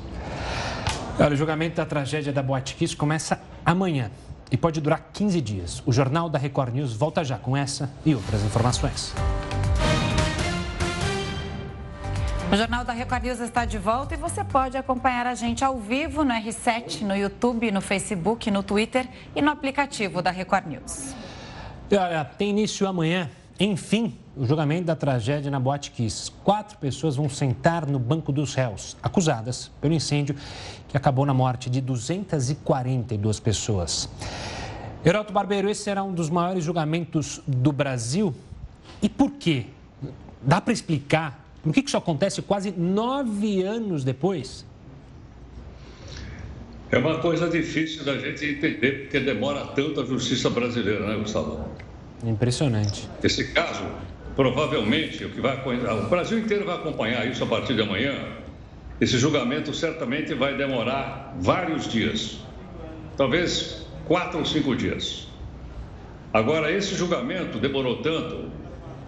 Olha, 1.18 1.32
o 1.32 1.36
julgamento 1.36 1.74
da 1.74 1.84
tragédia 1.84 2.32
da 2.32 2.42
Boate 2.42 2.76
Kiss 2.76 2.94
começa 2.94 3.40
amanhã 3.64 4.12
e 4.50 4.56
pode 4.56 4.80
durar 4.80 5.10
15 5.12 5.40
dias. 5.40 5.82
O 5.86 5.92
Jornal 5.92 6.28
da 6.28 6.38
Record 6.38 6.74
News 6.74 6.92
volta 6.92 7.24
já 7.24 7.38
com 7.38 7.56
essa 7.56 7.90
e 8.04 8.14
outras 8.14 8.42
informações. 8.42 9.14
O 12.52 12.56
Jornal 12.56 12.84
da 12.84 12.92
Record 12.92 13.24
News 13.24 13.40
está 13.40 13.64
de 13.64 13.76
volta 13.76 14.14
e 14.14 14.16
você 14.16 14.44
pode 14.44 14.76
acompanhar 14.76 15.26
a 15.26 15.34
gente 15.34 15.64
ao 15.64 15.78
vivo 15.78 16.22
no 16.22 16.32
R7, 16.32 17.00
no 17.02 17.16
YouTube, 17.16 17.72
no 17.72 17.80
Facebook, 17.80 18.48
no 18.52 18.62
Twitter 18.62 19.08
e 19.34 19.42
no 19.42 19.50
aplicativo 19.50 20.22
da 20.22 20.30
Record 20.30 20.66
News. 20.66 21.12
Olha, 21.90 22.24
tem 22.24 22.50
início 22.50 22.86
amanhã, 22.86 23.28
enfim, 23.58 24.16
o 24.36 24.46
julgamento 24.46 24.84
da 24.84 24.94
tragédia 24.94 25.50
na 25.50 25.58
Boate 25.58 25.90
Kiss. 25.90 26.30
Quatro 26.44 26.78
pessoas 26.78 27.16
vão 27.16 27.28
sentar 27.28 27.84
no 27.84 27.98
banco 27.98 28.30
dos 28.30 28.54
réus, 28.54 28.96
acusadas 29.02 29.72
pelo 29.80 29.94
incêndio 29.94 30.36
que 30.96 30.98
acabou 30.98 31.26
na 31.26 31.34
morte 31.34 31.68
de 31.68 31.82
242 31.82 33.38
pessoas. 33.38 34.08
Heraldo 35.04 35.30
Barbeiro, 35.30 35.68
esse 35.68 35.82
será 35.82 36.02
um 36.02 36.12
dos 36.12 36.30
maiores 36.30 36.64
julgamentos 36.64 37.42
do 37.46 37.70
Brasil. 37.70 38.34
E 39.02 39.08
por 39.08 39.32
quê? 39.32 39.66
Dá 40.40 40.58
para 40.58 40.72
explicar 40.72 41.44
por 41.62 41.74
que 41.74 41.80
isso 41.80 41.98
acontece 41.98 42.40
quase 42.40 42.70
nove 42.70 43.62
anos 43.62 44.04
depois? 44.04 44.64
É 46.90 46.96
uma 46.96 47.18
coisa 47.18 47.48
difícil 47.48 48.02
da 48.04 48.16
gente 48.16 48.46
entender, 48.46 49.02
porque 49.02 49.20
demora 49.20 49.66
tanto 49.66 50.00
a 50.00 50.04
justiça 50.06 50.48
brasileira, 50.48 51.06
né, 51.06 51.16
Gustavo? 51.16 51.68
Impressionante. 52.24 53.06
Esse 53.22 53.52
caso, 53.52 53.84
provavelmente, 54.34 55.24
o 55.24 55.30
que 55.30 55.40
vai 55.40 55.60
o 55.60 56.08
Brasil 56.08 56.38
inteiro 56.38 56.64
vai 56.64 56.76
acompanhar 56.76 57.26
isso 57.26 57.44
a 57.44 57.46
partir 57.46 57.74
de 57.74 57.82
amanhã 57.82 58.14
esse 59.00 59.18
julgamento 59.18 59.74
certamente 59.74 60.34
vai 60.34 60.56
demorar 60.56 61.36
vários 61.38 61.86
dias, 61.86 62.38
talvez 63.16 63.86
quatro 64.06 64.38
ou 64.38 64.44
cinco 64.44 64.74
dias. 64.74 65.28
Agora, 66.32 66.72
esse 66.72 66.94
julgamento 66.94 67.58
demorou 67.58 68.02
tanto 68.02 68.50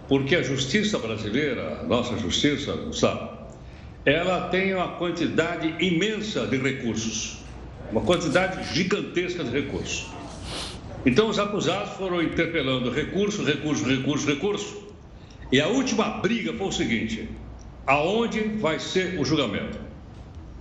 porque 0.07 0.35
a 0.35 0.41
justiça 0.41 0.97
brasileira, 0.97 1.83
nossa 1.83 2.17
justiça, 2.17 2.75
sabe, 2.91 3.29
ela 4.05 4.49
tem 4.49 4.73
uma 4.73 4.89
quantidade 4.89 5.75
imensa 5.79 6.47
de 6.47 6.57
recursos, 6.57 7.39
uma 7.91 8.01
quantidade 8.01 8.73
gigantesca 8.73 9.43
de 9.43 9.51
recursos. 9.51 10.07
Então, 11.05 11.29
os 11.29 11.39
acusados 11.39 11.93
foram 11.93 12.21
interpelando 12.21 12.91
recurso, 12.91 13.43
recurso, 13.43 13.85
recurso, 13.85 14.27
recurso. 14.27 14.89
E 15.51 15.61
a 15.61 15.67
última 15.67 16.05
briga 16.19 16.53
foi 16.53 16.67
o 16.67 16.71
seguinte: 16.71 17.29
aonde 17.89 18.41
vai 18.41 18.79
ser 18.79 19.19
o 19.19 19.25
julgamento? 19.25 19.79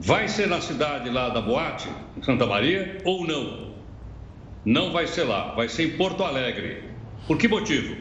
Vai 0.01 0.29
ser 0.29 0.49
na 0.49 0.63
cidade 0.63 1.11
lá 1.11 1.29
da 1.29 1.43
Boate, 1.43 1.87
em 2.17 2.23
Santa 2.23 2.47
Maria, 2.47 3.03
ou 3.05 3.27
não? 3.27 3.75
Não 4.65 4.93
vai 4.93 5.07
ser 5.07 5.25
lá, 5.25 5.53
vai 5.55 5.69
ser 5.69 5.89
em 5.89 5.97
Porto 5.99 6.25
Alegre. 6.25 6.85
Por 7.27 7.37
que 7.37 7.47
motivo? 7.47 7.97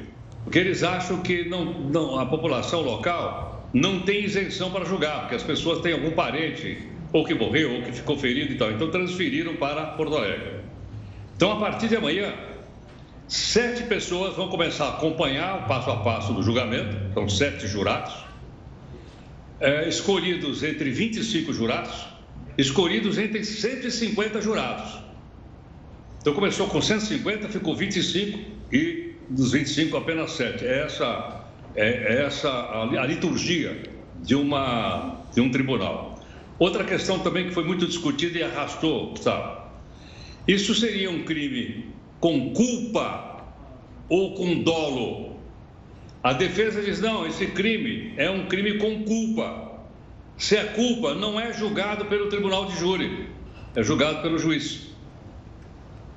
Porque 0.45 0.59
eles 0.59 0.81
acham 0.81 1.21
que 1.21 1.43
não, 1.43 1.65
não, 1.65 2.17
a 2.17 2.25
população 2.25 2.81
local 2.81 3.69
não 3.73 3.99
tem 3.99 4.23
isenção 4.23 4.71
para 4.71 4.85
julgar, 4.85 5.21
porque 5.21 5.35
as 5.35 5.43
pessoas 5.43 5.81
têm 5.81 5.91
algum 5.91 6.11
parente, 6.11 6.87
ou 7.11 7.25
que 7.25 7.33
morreu, 7.33 7.75
ou 7.75 7.81
que 7.81 7.91
ficou 7.91 8.17
ferido 8.17 8.53
e 8.53 8.57
tal. 8.57 8.71
Então 8.71 8.89
transferiram 8.89 9.57
para 9.57 9.87
Porto 9.87 10.15
Alegre. 10.15 10.61
Então, 11.35 11.51
a 11.51 11.57
partir 11.57 11.89
de 11.89 11.97
amanhã, 11.97 12.33
sete 13.27 13.83
pessoas 13.83 14.37
vão 14.37 14.47
começar 14.47 14.85
a 14.85 14.89
acompanhar 14.91 15.63
o 15.63 15.67
passo 15.67 15.91
a 15.91 15.97
passo 15.97 16.33
do 16.33 16.41
julgamento, 16.41 16.95
são 17.13 17.27
sete 17.27 17.67
jurados 17.67 18.26
é, 19.59 19.87
escolhidos 19.87 20.63
entre 20.63 20.89
25 20.89 21.53
jurados, 21.53 22.05
escolhidos 22.57 23.17
entre 23.17 23.43
150 23.43 24.41
jurados. 24.41 24.99
Então 26.21 26.33
começou 26.33 26.67
com 26.67 26.81
150, 26.81 27.47
ficou 27.49 27.75
25 27.75 28.39
e 28.71 29.13
dos 29.29 29.51
25 29.51 29.97
apenas 29.97 30.31
7. 30.31 30.65
É 30.65 30.83
essa, 30.83 31.45
é, 31.75 31.89
é 31.89 32.25
essa 32.25 32.49
a, 32.49 32.83
a 32.83 33.05
liturgia 33.05 33.83
de, 34.23 34.35
uma, 34.35 35.21
de 35.33 35.41
um 35.41 35.49
tribunal. 35.49 36.19
Outra 36.59 36.83
questão 36.83 37.19
também 37.19 37.47
que 37.47 37.53
foi 37.53 37.63
muito 37.63 37.85
discutida 37.85 38.39
e 38.39 38.43
arrastou, 38.43 39.11
Gustavo. 39.11 39.67
Isso 40.47 40.73
seria 40.73 41.11
um 41.11 41.23
crime 41.23 41.85
com 42.19 42.51
culpa 42.51 43.45
ou 44.09 44.33
com 44.33 44.63
dolo? 44.63 45.26
A 46.27 46.33
defesa 46.33 46.81
diz: 46.81 46.99
não, 46.99 47.25
esse 47.25 47.47
crime 47.47 48.13
é 48.17 48.29
um 48.29 48.47
crime 48.47 48.77
com 48.79 49.05
culpa. 49.05 49.79
Se 50.37 50.57
é 50.57 50.65
culpa, 50.65 51.13
não 51.15 51.39
é 51.39 51.53
julgado 51.53 52.03
pelo 52.03 52.27
tribunal 52.27 52.65
de 52.65 52.77
júri, 52.77 53.29
é 53.73 53.81
julgado 53.81 54.21
pelo 54.21 54.37
juiz. 54.37 54.89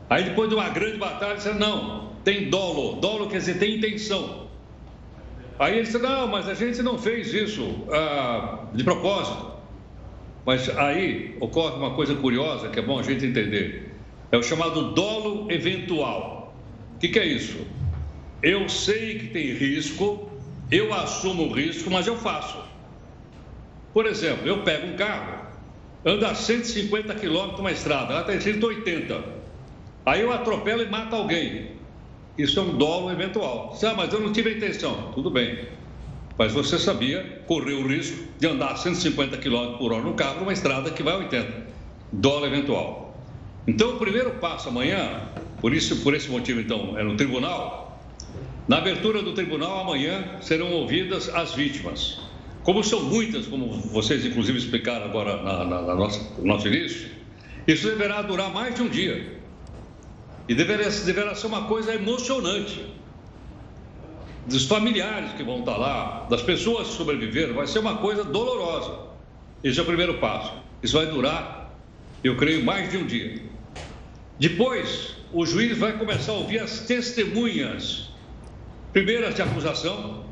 Aí 0.09 0.25
depois 0.25 0.49
de 0.49 0.57
uma 0.57 0.69
grande 0.69 0.99
batalha, 0.99 1.37
disseram: 1.37 1.61
não, 1.61 2.13
tem 2.25 2.51
dolo. 2.51 3.01
Dolo 3.01 3.29
quer 3.29 3.39
dizer 3.39 3.61
tem 3.61 3.77
intenção. 3.77 4.49
Aí 5.61 5.75
ele 5.75 5.83
disse: 5.83 5.99
não, 5.99 6.27
mas 6.27 6.49
a 6.49 6.55
gente 6.55 6.83
não 6.83 6.99
fez 6.99 7.33
isso 7.33 7.87
ah, 7.93 8.65
de 8.75 8.83
propósito. 8.83 9.53
Mas 10.45 10.69
aí 10.77 11.37
ocorre 11.39 11.77
uma 11.77 11.95
coisa 11.95 12.17
curiosa 12.17 12.69
que 12.69 12.81
é 12.81 12.83
bom 12.83 12.99
a 12.99 13.05
gente 13.05 13.25
entender: 13.25 13.95
é 14.33 14.37
o 14.37 14.43
chamado 14.43 14.91
dolo 14.91 15.53
eventual. 15.53 16.53
O 16.97 16.99
que, 16.99 17.07
que 17.07 17.19
é 17.21 17.27
isso? 17.27 17.65
Eu 18.43 18.69
sei 18.69 19.19
que 19.19 19.27
tem 19.29 19.53
risco, 19.53 20.31
eu 20.71 20.95
assumo 20.95 21.45
o 21.45 21.53
risco, 21.53 21.91
mas 21.91 22.07
eu 22.07 22.17
faço. 22.17 22.59
Por 23.93 24.07
exemplo, 24.07 24.47
eu 24.47 24.63
pego 24.63 24.87
um 24.87 24.97
carro, 24.97 25.47
ando 26.05 26.25
a 26.25 26.35
150 26.35 27.15
km 27.17 27.59
uma 27.59 27.73
estrada, 27.73 28.15
ela 28.15 28.21
está 28.21 28.41
180. 28.41 29.23
Aí 30.07 30.21
eu 30.23 30.33
atropelo 30.33 30.83
e 30.83 30.89
mato 30.89 31.15
alguém. 31.15 31.73
Isso 32.39 32.59
é 32.59 32.63
um 32.63 32.79
dolo 32.79 33.11
eventual. 33.11 33.77
Ah, 33.85 33.95
mas 33.95 34.13
eu 34.13 34.21
não 34.21 34.33
tive 34.33 34.51
a 34.51 34.57
intenção. 34.57 35.13
Tudo 35.15 35.31
bem. 35.31 35.67
Mas 36.39 36.53
você 36.53 36.79
sabia, 36.79 37.43
correu 37.47 37.81
o 37.81 37.87
risco 37.87 38.25
de 38.39 38.47
andar 38.47 38.73
a 38.73 38.77
150 38.77 39.37
km 39.37 39.77
por 39.77 39.93
hora 39.93 40.03
no 40.03 40.15
carro 40.15 40.41
numa 40.41 40.53
estrada 40.53 40.91
que 40.91 41.03
vai 41.03 41.15
a 41.15 41.19
80. 41.19 41.67
Dolo 42.13 42.47
eventual. 42.47 43.15
Então, 43.67 43.97
o 43.97 43.99
primeiro 43.99 44.31
passo 44.33 44.71
amanhã, 44.71 45.21
por 45.61 45.75
isso, 45.75 46.03
por 46.03 46.15
esse 46.15 46.31
motivo, 46.31 46.61
então, 46.61 46.99
é 46.99 47.05
no 47.05 47.15
tribunal, 47.15 47.90
na 48.69 48.79
abertura 48.79 49.23
do 49.23 49.33
tribunal, 49.33 49.81
amanhã, 49.81 50.37
serão 50.41 50.71
ouvidas 50.73 51.29
as 51.29 51.55
vítimas. 51.55 52.21
Como 52.63 52.85
são 52.85 53.03
muitas, 53.03 53.47
como 53.47 53.69
vocês 53.69 54.25
inclusive 54.25 54.59
explicaram 54.59 55.07
agora 55.07 55.43
na, 55.43 55.65
na, 55.65 55.83
na 55.83 55.95
nossa, 55.95 56.21
no 56.39 56.47
nosso 56.47 56.69
início, 56.69 57.09
isso 57.67 57.89
deverá 57.89 58.23
durar 58.23 58.53
mais 58.53 58.75
de 58.75 58.83
um 58.83 58.89
dia. 58.89 59.39
E 60.49 60.55
deverá, 60.55 60.89
deverá 60.89 61.35
ser 61.35 61.47
uma 61.47 61.63
coisa 61.63 61.95
emocionante. 61.95 62.85
Dos 64.47 64.67
familiares 64.67 65.33
que 65.33 65.43
vão 65.43 65.61
estar 65.61 65.77
lá, 65.77 66.27
das 66.29 66.43
pessoas 66.43 66.89
que 66.89 66.95
sobreviveram, 66.95 67.55
vai 67.55 67.67
ser 67.67 67.79
uma 67.79 67.97
coisa 67.97 68.25
dolorosa. 68.25 69.11
Esse 69.63 69.79
é 69.79 69.83
o 69.83 69.87
primeiro 69.87 70.19
passo. 70.19 70.53
Isso 70.83 70.97
vai 70.97 71.07
durar, 71.07 71.73
eu 72.23 72.37
creio, 72.37 72.65
mais 72.65 72.91
de 72.91 72.97
um 72.99 73.07
dia. 73.07 73.43
Depois, 74.39 75.15
o 75.33 75.47
juiz 75.47 75.77
vai 75.79 75.97
começar 75.97 76.33
a 76.33 76.37
ouvir 76.37 76.59
as 76.59 76.81
testemunhas 76.81 78.10
Primeiro 78.93 79.33
de 79.33 79.43
acusação 79.43 80.25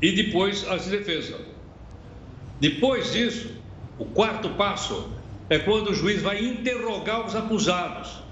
e 0.00 0.12
depois 0.12 0.66
as 0.68 0.84
de 0.84 0.90
defesa. 0.90 1.38
Depois 2.60 3.12
disso, 3.12 3.50
o 3.98 4.04
quarto 4.04 4.50
passo 4.50 5.10
é 5.48 5.58
quando 5.58 5.90
o 5.90 5.94
juiz 5.94 6.22
vai 6.22 6.44
interrogar 6.44 7.26
os 7.26 7.34
acusados, 7.34 8.22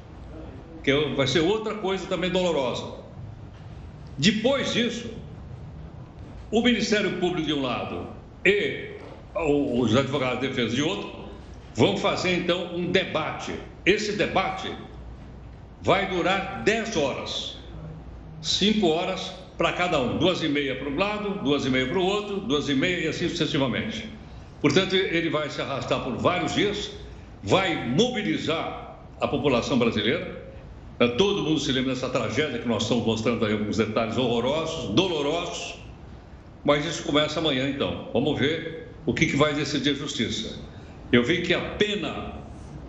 que 0.82 0.90
é 0.90 1.14
vai 1.14 1.26
ser 1.26 1.40
outra 1.40 1.74
coisa 1.74 2.06
também 2.06 2.30
dolorosa. 2.30 3.04
Depois 4.16 4.72
disso, 4.72 5.10
o 6.50 6.62
Ministério 6.62 7.18
Público 7.18 7.46
de 7.46 7.52
um 7.52 7.62
lado 7.62 8.06
e 8.44 8.94
os 9.34 9.96
advogados 9.96 10.40
de 10.40 10.48
defesa 10.48 10.76
de 10.76 10.82
outro 10.82 11.24
vão 11.74 11.96
fazer 11.96 12.36
então 12.36 12.74
um 12.74 12.92
debate. 12.92 13.52
Esse 13.84 14.12
debate 14.12 14.72
vai 15.82 16.08
durar 16.08 16.62
10 16.62 16.96
horas, 16.96 17.53
5 18.44 18.86
horas 18.86 19.32
para 19.56 19.72
cada 19.72 19.98
um, 19.98 20.18
duas 20.18 20.42
e 20.42 20.48
meia 20.48 20.76
para 20.76 20.88
um 20.90 20.96
lado, 20.96 21.42
duas 21.42 21.64
e 21.64 21.70
meia 21.70 21.86
para 21.86 21.98
o 21.98 22.04
outro, 22.04 22.40
duas 22.40 22.68
e 22.68 22.74
meia 22.74 23.06
e 23.06 23.08
assim 23.08 23.26
sucessivamente. 23.26 24.06
Portanto, 24.60 24.94
ele 24.94 25.30
vai 25.30 25.48
se 25.48 25.62
arrastar 25.62 26.04
por 26.04 26.14
vários 26.16 26.54
dias, 26.54 26.90
vai 27.42 27.88
mobilizar 27.88 28.98
a 29.18 29.26
população 29.26 29.78
brasileira. 29.78 30.44
É, 31.00 31.08
todo 31.08 31.42
mundo 31.42 31.58
se 31.58 31.72
lembra 31.72 31.94
dessa 31.94 32.10
tragédia 32.10 32.58
que 32.58 32.68
nós 32.68 32.82
estamos 32.82 33.06
mostrando 33.06 33.46
aí 33.46 33.52
alguns 33.52 33.78
detalhes 33.78 34.18
horrorosos, 34.18 34.90
dolorosos, 34.90 35.76
mas 36.62 36.84
isso 36.84 37.02
começa 37.02 37.40
amanhã 37.40 37.66
então. 37.66 38.10
Vamos 38.12 38.38
ver 38.38 38.88
o 39.06 39.14
que, 39.14 39.24
que 39.24 39.36
vai 39.36 39.54
decidir 39.54 39.90
a 39.90 39.94
justiça. 39.94 40.58
Eu 41.10 41.24
vi 41.24 41.40
que 41.40 41.54
a 41.54 41.60
pena 41.60 42.34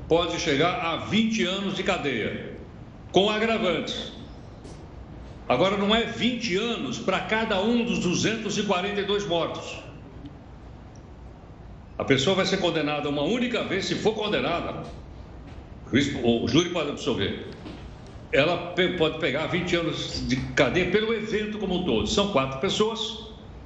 pode 0.09 0.37
chegar 0.37 0.81
a 0.81 0.97
20 0.97 1.43
anos 1.45 1.75
de 1.75 1.83
cadeia, 1.83 2.51
com 3.13 3.29
agravantes. 3.29 4.14
Agora, 5.47 5.77
não 5.77 5.95
é 5.95 6.03
20 6.03 6.58
anos 6.58 6.97
para 6.97 7.19
cada 7.19 7.62
um 7.62 7.86
dos 7.86 7.99
242 7.99 9.27
mortos. 9.27 9.77
A 11.97 12.03
pessoa 12.03 12.36
vai 12.36 12.45
ser 12.45 12.58
condenada 12.58 13.08
uma 13.08 13.21
única 13.21 13.63
vez, 13.63 13.86
se 13.86 13.95
for 13.95 14.13
condenada, 14.13 14.84
o 16.23 16.47
júri 16.47 16.69
pode 16.69 16.89
absolver. 16.89 17.47
Ela 18.31 18.73
pode 18.97 19.19
pegar 19.19 19.47
20 19.47 19.75
anos 19.75 20.27
de 20.27 20.36
cadeia 20.53 20.89
pelo 20.89 21.13
evento 21.13 21.58
como 21.60 21.75
um 21.75 21.86
todo. 21.86 22.08
São 22.08 22.31
quatro 22.31 22.60
pessoas, 22.60 22.99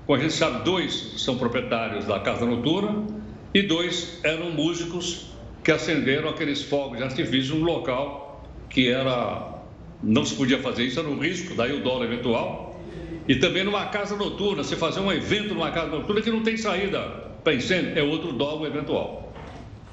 como 0.06 0.20
a 0.20 0.22
gente 0.22 0.34
sabe, 0.34 0.64
dois 0.64 1.14
são 1.18 1.38
proprietários 1.38 2.06
da 2.06 2.20
casa 2.20 2.46
noturna 2.46 3.08
e 3.54 3.64
dois 3.64 4.20
eram 4.24 4.52
músicos 4.52 5.28
que 5.64 5.72
acenderam 5.72 6.30
aqueles 6.30 6.62
fogos 6.62 6.98
de 6.98 7.04
artifício 7.04 7.56
no 7.56 7.66
local 7.66 8.44
que 8.70 8.90
era 8.90 9.59
não 10.02 10.26
se 10.26 10.36
podia 10.36 10.60
fazer 10.60 10.84
isso, 10.84 11.00
era 11.00 11.08
um 11.08 11.20
risco, 11.20 11.56
daí 11.56 11.74
o 11.74 11.84
dólar 11.84 12.06
eventual. 12.06 12.82
E 13.28 13.36
também 13.36 13.64
numa 13.64 13.86
casa 13.86 14.16
noturna, 14.16 14.64
se 14.64 14.76
fazer 14.76 15.00
um 15.00 15.12
evento 15.12 15.54
numa 15.54 15.72
casa 15.72 15.90
noturna 15.90 16.22
que 16.22 16.32
não 16.32 16.42
tem 16.42 16.58
saída 16.58 17.00
para 17.44 17.54
incêndio, 17.54 17.98
é 17.98 18.02
outro 18.04 18.34
dólar 18.34 18.68
eventual. 18.68 19.34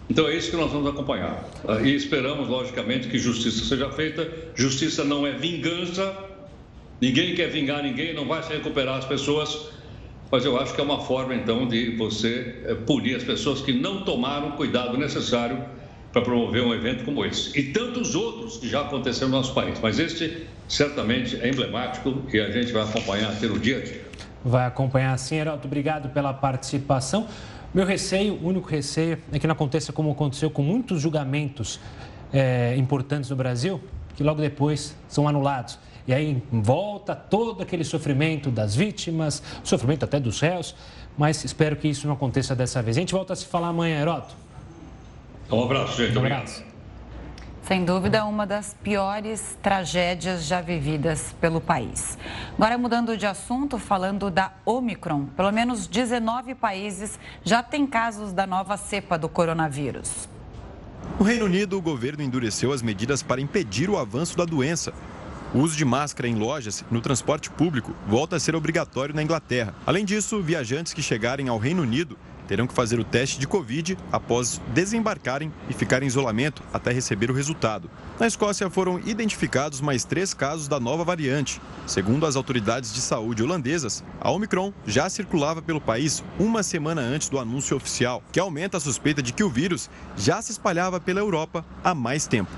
Então 0.08 0.28
é 0.28 0.36
isso 0.36 0.50
que 0.50 0.56
nós 0.56 0.70
vamos 0.70 0.88
acompanhar. 0.88 1.44
E 1.84 1.94
esperamos, 1.94 2.48
logicamente, 2.48 3.08
que 3.08 3.18
justiça 3.18 3.64
seja 3.64 3.90
feita. 3.90 4.30
Justiça 4.54 5.04
não 5.04 5.26
é 5.26 5.32
vingança. 5.32 6.16
Ninguém 7.00 7.34
quer 7.34 7.48
vingar 7.50 7.82
ninguém, 7.82 8.14
não 8.14 8.26
vai 8.26 8.42
se 8.42 8.52
recuperar 8.52 8.98
as 8.98 9.04
pessoas. 9.04 9.68
Mas 10.30 10.44
eu 10.44 10.58
acho 10.58 10.74
que 10.74 10.80
é 10.80 10.84
uma 10.84 11.00
forma, 11.00 11.34
então, 11.34 11.66
de 11.66 11.90
você 11.96 12.62
eh, 12.64 12.74
punir 12.74 13.16
as 13.16 13.22
pessoas 13.22 13.60
que 13.60 13.72
não 13.72 14.02
tomaram 14.02 14.48
o 14.48 14.52
cuidado 14.52 14.96
necessário 14.96 15.62
para 16.16 16.24
promover 16.24 16.64
um 16.64 16.72
evento 16.72 17.04
como 17.04 17.26
esse. 17.26 17.58
E 17.58 17.72
tantos 17.74 18.14
outros 18.14 18.56
que 18.56 18.66
já 18.66 18.80
aconteceram 18.80 19.28
no 19.28 19.36
nosso 19.36 19.52
país. 19.52 19.78
Mas 19.82 19.98
este, 19.98 20.46
certamente, 20.66 21.36
é 21.36 21.50
emblemático 21.50 22.22
e 22.32 22.40
a 22.40 22.50
gente 22.50 22.72
vai 22.72 22.84
acompanhar 22.84 23.32
até 23.32 23.46
no 23.46 23.58
dia 23.58 23.76
a 23.76 23.84
dia. 23.84 24.06
Vai 24.42 24.64
acompanhar 24.64 25.18
sim, 25.18 25.36
Heraldo. 25.36 25.66
Obrigado 25.66 26.08
pela 26.08 26.32
participação. 26.32 27.26
Meu 27.74 27.84
receio, 27.84 28.32
o 28.32 28.46
único 28.46 28.66
receio, 28.66 29.18
é 29.30 29.38
que 29.38 29.46
não 29.46 29.52
aconteça 29.52 29.92
como 29.92 30.10
aconteceu 30.10 30.48
com 30.48 30.62
muitos 30.62 31.02
julgamentos 31.02 31.78
é, 32.32 32.74
importantes 32.78 33.28
no 33.28 33.36
Brasil, 33.36 33.78
que 34.14 34.22
logo 34.22 34.40
depois 34.40 34.96
são 35.08 35.28
anulados. 35.28 35.78
E 36.08 36.14
aí 36.14 36.42
volta 36.50 37.14
todo 37.14 37.62
aquele 37.62 37.84
sofrimento 37.84 38.50
das 38.50 38.74
vítimas, 38.74 39.42
sofrimento 39.62 40.06
até 40.06 40.18
dos 40.18 40.40
réus, 40.40 40.74
mas 41.18 41.44
espero 41.44 41.76
que 41.76 41.88
isso 41.88 42.06
não 42.06 42.14
aconteça 42.14 42.56
dessa 42.56 42.80
vez. 42.80 42.96
A 42.96 43.00
gente 43.00 43.12
volta 43.12 43.34
a 43.34 43.36
se 43.36 43.44
falar 43.44 43.68
amanhã, 43.68 44.00
Heroto. 44.00 44.45
Um 45.50 45.62
abraço, 45.62 45.96
gente. 45.96 46.18
Um 46.18 46.24
abraço. 46.24 46.64
Sem 47.62 47.84
dúvida, 47.84 48.24
uma 48.24 48.46
das 48.46 48.74
piores 48.74 49.56
tragédias 49.60 50.44
já 50.44 50.60
vividas 50.60 51.34
pelo 51.40 51.60
país. 51.60 52.16
Agora, 52.54 52.78
mudando 52.78 53.16
de 53.16 53.26
assunto, 53.26 53.76
falando 53.76 54.30
da 54.30 54.52
Omicron. 54.64 55.26
Pelo 55.36 55.50
menos 55.50 55.88
19 55.88 56.54
países 56.54 57.18
já 57.44 57.62
têm 57.64 57.86
casos 57.86 58.32
da 58.32 58.46
nova 58.46 58.76
cepa 58.76 59.18
do 59.18 59.28
coronavírus. 59.28 60.28
No 61.18 61.24
Reino 61.24 61.46
Unido, 61.46 61.76
o 61.76 61.82
governo 61.82 62.22
endureceu 62.22 62.72
as 62.72 62.82
medidas 62.82 63.22
para 63.22 63.40
impedir 63.40 63.90
o 63.90 63.98
avanço 63.98 64.36
da 64.36 64.44
doença. 64.44 64.92
O 65.54 65.58
uso 65.58 65.76
de 65.76 65.84
máscara 65.84 66.28
em 66.28 66.34
lojas 66.34 66.84
e 66.88 66.94
no 66.94 67.00
transporte 67.00 67.50
público 67.50 67.94
volta 68.06 68.36
a 68.36 68.40
ser 68.40 68.54
obrigatório 68.54 69.14
na 69.14 69.22
Inglaterra. 69.22 69.74
Além 69.84 70.04
disso, 70.04 70.42
viajantes 70.42 70.92
que 70.92 71.02
chegarem 71.02 71.48
ao 71.48 71.58
Reino 71.58 71.82
Unido 71.82 72.16
terão 72.46 72.66
que 72.66 72.74
fazer 72.74 72.98
o 72.98 73.04
teste 73.04 73.38
de 73.38 73.46
Covid 73.46 73.96
após 74.10 74.60
desembarcarem 74.72 75.52
e 75.68 75.74
ficar 75.74 76.02
em 76.02 76.06
isolamento 76.06 76.62
até 76.72 76.92
receber 76.92 77.30
o 77.30 77.34
resultado. 77.34 77.90
Na 78.18 78.26
Escócia 78.26 78.70
foram 78.70 78.98
identificados 79.00 79.80
mais 79.80 80.04
três 80.04 80.32
casos 80.32 80.68
da 80.68 80.80
nova 80.80 81.04
variante. 81.04 81.60
Segundo 81.86 82.26
as 82.26 82.36
autoridades 82.36 82.92
de 82.92 83.00
saúde 83.00 83.42
holandesas, 83.42 84.04
a 84.20 84.30
Omicron 84.30 84.72
já 84.86 85.08
circulava 85.08 85.60
pelo 85.60 85.80
país 85.80 86.22
uma 86.38 86.62
semana 86.62 87.00
antes 87.00 87.28
do 87.28 87.38
anúncio 87.38 87.76
oficial, 87.76 88.22
que 88.32 88.40
aumenta 88.40 88.76
a 88.76 88.80
suspeita 88.80 89.22
de 89.22 89.32
que 89.32 89.44
o 89.44 89.50
vírus 89.50 89.90
já 90.16 90.40
se 90.40 90.52
espalhava 90.52 91.00
pela 91.00 91.20
Europa 91.20 91.64
há 91.82 91.94
mais 91.94 92.26
tempo. 92.26 92.50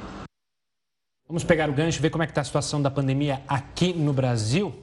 Vamos 1.27 1.45
pegar 1.45 1.69
o 1.69 1.75
gancho 1.75 1.99
e 1.99 2.03
ver 2.03 2.09
como 2.09 2.23
é 2.23 2.27
que 2.27 2.31
está 2.31 2.41
a 2.41 2.45
situação 2.45 2.81
da 2.81 2.91
pandemia 2.91 3.43
aqui 3.47 3.93
no 3.93 4.15
Brasil. 4.15 4.75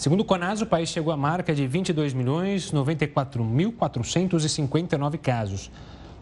Segundo 0.00 0.20
o 0.20 0.24
Conas, 0.24 0.62
o 0.62 0.66
país 0.66 0.88
chegou 0.88 1.12
à 1.12 1.16
marca 1.16 1.54
de 1.54 1.66
22 1.66 2.14
milhões 2.14 2.72
94.459 2.72 5.18
casos. 5.18 5.70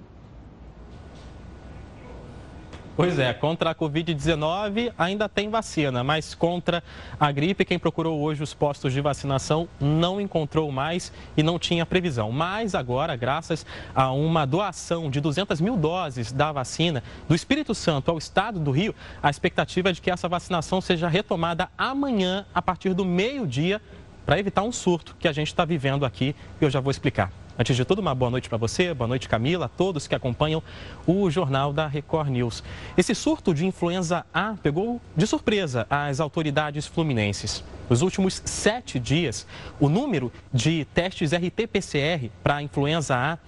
Pois 2.98 3.16
é, 3.16 3.32
contra 3.32 3.70
a 3.70 3.74
Covid-19 3.76 4.92
ainda 4.98 5.28
tem 5.28 5.48
vacina, 5.48 6.02
mas 6.02 6.34
contra 6.34 6.82
a 7.20 7.30
gripe, 7.30 7.64
quem 7.64 7.78
procurou 7.78 8.20
hoje 8.20 8.42
os 8.42 8.54
postos 8.54 8.92
de 8.92 9.00
vacinação 9.00 9.68
não 9.78 10.20
encontrou 10.20 10.72
mais 10.72 11.12
e 11.36 11.42
não 11.44 11.60
tinha 11.60 11.86
previsão. 11.86 12.32
Mas 12.32 12.74
agora, 12.74 13.14
graças 13.14 13.64
a 13.94 14.10
uma 14.10 14.44
doação 14.44 15.08
de 15.08 15.20
200 15.20 15.60
mil 15.60 15.76
doses 15.76 16.32
da 16.32 16.50
vacina 16.50 17.00
do 17.28 17.36
Espírito 17.36 17.72
Santo 17.72 18.10
ao 18.10 18.18
estado 18.18 18.58
do 18.58 18.72
Rio, 18.72 18.92
a 19.22 19.30
expectativa 19.30 19.90
é 19.90 19.92
de 19.92 20.00
que 20.00 20.10
essa 20.10 20.28
vacinação 20.28 20.80
seja 20.80 21.06
retomada 21.06 21.68
amanhã, 21.78 22.46
a 22.52 22.60
partir 22.60 22.94
do 22.94 23.04
meio-dia, 23.04 23.80
para 24.26 24.40
evitar 24.40 24.64
um 24.64 24.72
surto 24.72 25.14
que 25.20 25.28
a 25.28 25.32
gente 25.32 25.46
está 25.46 25.64
vivendo 25.64 26.04
aqui 26.04 26.34
e 26.60 26.64
eu 26.64 26.68
já 26.68 26.80
vou 26.80 26.90
explicar. 26.90 27.30
Antes 27.60 27.74
de 27.74 27.84
tudo, 27.84 27.98
uma 27.98 28.14
boa 28.14 28.30
noite 28.30 28.48
para 28.48 28.56
você, 28.56 28.94
boa 28.94 29.08
noite 29.08 29.28
Camila, 29.28 29.66
a 29.66 29.68
todos 29.68 30.06
que 30.06 30.14
acompanham 30.14 30.62
o 31.04 31.28
jornal 31.28 31.72
da 31.72 31.88
Record 31.88 32.28
News. 32.28 32.62
Esse 32.96 33.16
surto 33.16 33.52
de 33.52 33.66
influenza 33.66 34.24
A 34.32 34.54
pegou 34.62 35.00
de 35.16 35.26
surpresa 35.26 35.84
as 35.90 36.20
autoridades 36.20 36.86
fluminenses. 36.86 37.64
Nos 37.90 38.00
últimos 38.00 38.40
sete 38.44 39.00
dias, 39.00 39.44
o 39.80 39.88
número 39.88 40.32
de 40.54 40.84
testes 40.94 41.32
RT-PCR 41.32 42.30
para 42.44 42.62
influenza 42.62 43.16
A 43.16 43.38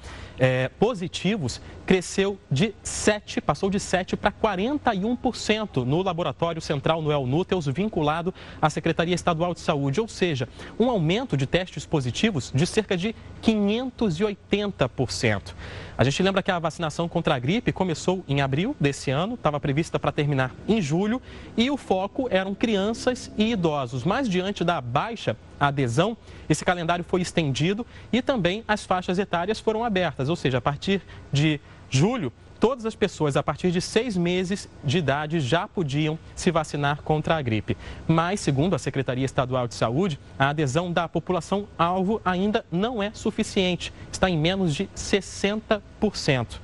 é, 0.40 0.68
positivos 0.70 1.60
cresceu 1.84 2.38
de 2.50 2.74
7, 2.82 3.42
passou 3.42 3.68
de 3.68 3.78
7 3.78 4.16
para 4.16 4.32
41% 4.32 5.84
no 5.84 6.02
Laboratório 6.02 6.62
Central 6.62 7.02
Noel 7.02 7.26
Núteus, 7.26 7.66
vinculado 7.66 8.32
à 8.62 8.70
Secretaria 8.70 9.14
Estadual 9.14 9.52
de 9.52 9.60
Saúde, 9.60 10.00
ou 10.00 10.08
seja, 10.08 10.48
um 10.78 10.88
aumento 10.88 11.36
de 11.36 11.46
testes 11.46 11.84
positivos 11.84 12.50
de 12.54 12.66
cerca 12.66 12.96
de 12.96 13.14
580%. 13.42 15.52
A 16.00 16.02
gente 16.02 16.22
lembra 16.22 16.42
que 16.42 16.50
a 16.50 16.58
vacinação 16.58 17.06
contra 17.06 17.34
a 17.34 17.38
gripe 17.38 17.72
começou 17.72 18.24
em 18.26 18.40
abril 18.40 18.74
desse 18.80 19.10
ano, 19.10 19.34
estava 19.34 19.60
prevista 19.60 19.98
para 19.98 20.10
terminar 20.10 20.50
em 20.66 20.80
julho, 20.80 21.20
e 21.58 21.70
o 21.70 21.76
foco 21.76 22.26
eram 22.30 22.54
crianças 22.54 23.30
e 23.36 23.52
idosos. 23.52 24.02
Mas 24.02 24.26
diante 24.26 24.64
da 24.64 24.80
baixa 24.80 25.36
adesão, 25.60 26.16
esse 26.48 26.64
calendário 26.64 27.04
foi 27.04 27.20
estendido 27.20 27.86
e 28.10 28.22
também 28.22 28.64
as 28.66 28.86
faixas 28.86 29.18
etárias 29.18 29.60
foram 29.60 29.84
abertas, 29.84 30.30
ou 30.30 30.36
seja, 30.36 30.56
a 30.56 30.60
partir 30.62 31.02
de 31.30 31.60
julho, 31.90 32.32
todas 32.60 32.84
as 32.84 32.94
pessoas 32.94 33.36
a 33.36 33.42
partir 33.42 33.72
de 33.72 33.80
seis 33.80 34.16
meses 34.16 34.68
de 34.84 34.98
idade 34.98 35.40
já 35.40 35.66
podiam 35.66 36.18
se 36.36 36.50
vacinar 36.50 37.02
contra 37.02 37.36
a 37.36 37.42
gripe. 37.42 37.76
Mas, 38.06 38.38
segundo 38.40 38.76
a 38.76 38.78
Secretaria 38.78 39.24
Estadual 39.24 39.66
de 39.66 39.74
Saúde, 39.74 40.20
a 40.38 40.50
adesão 40.50 40.92
da 40.92 41.08
população 41.08 41.66
alvo 41.78 42.20
ainda 42.22 42.64
não 42.70 43.02
é 43.02 43.10
suficiente, 43.14 43.92
está 44.12 44.28
em 44.28 44.38
menos 44.38 44.74
de 44.74 44.88
60%. 44.94 46.60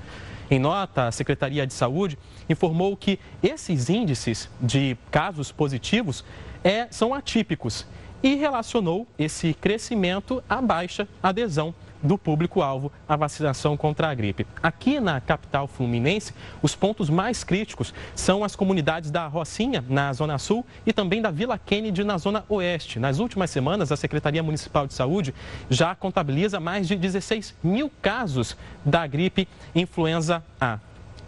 Em 0.49 0.59
nota, 0.61 1.09
a 1.09 1.13
Secretaria 1.13 1.67
de 1.67 1.73
Saúde 1.73 2.19
informou 2.49 2.97
que 2.97 3.19
esses 3.43 3.89
índices 3.89 4.49
de 4.61 4.97
casos 5.11 5.51
positivos 5.51 6.23
é, 6.63 6.87
são 6.91 7.15
atípicos 7.15 7.87
e 8.23 8.35
relacionou 8.35 9.07
esse 9.19 9.55
crescimento 9.55 10.43
à 10.49 10.61
baixa 10.61 11.09
adesão 11.23 11.75
do 12.07 12.17
público-alvo 12.17 12.91
à 13.09 13.17
vacinação 13.17 13.77
contra 13.77 14.09
a 14.09 14.15
gripe. 14.15 14.47
Aqui 14.63 15.01
na 15.01 15.21
capital 15.21 15.67
fluminense, 15.67 16.33
os 16.63 16.75
pontos 16.75 17.11
mais 17.11 17.45
críticos 17.45 17.93
são 18.15 18.45
as 18.45 18.55
comunidades 18.55 19.11
da 19.11 19.27
Rocinha, 19.27 19.85
na 19.89 20.13
Zona 20.13 20.39
Sul, 20.39 20.65
e 20.87 20.93
também 20.93 21.21
da 21.21 21.31
Vila 21.31 21.59
Kennedy, 21.59 22.05
na 22.05 22.17
Zona 22.17 22.45
Oeste. 22.49 22.99
Nas 22.99 23.19
últimas 23.19 23.51
semanas, 23.51 23.91
a 23.91 23.97
Secretaria 23.97 24.43
Municipal 24.43 24.87
de 24.87 24.95
Saúde 24.95 25.35
já 25.69 25.95
contabiliza 25.95 26.61
mais 26.61 26.87
de 26.87 26.97
16 26.97 27.55
mil 27.63 27.91
casos 28.01 28.57
da 28.85 29.07
gripe 29.07 29.49
influenza 29.75 30.43
A. 30.61 30.79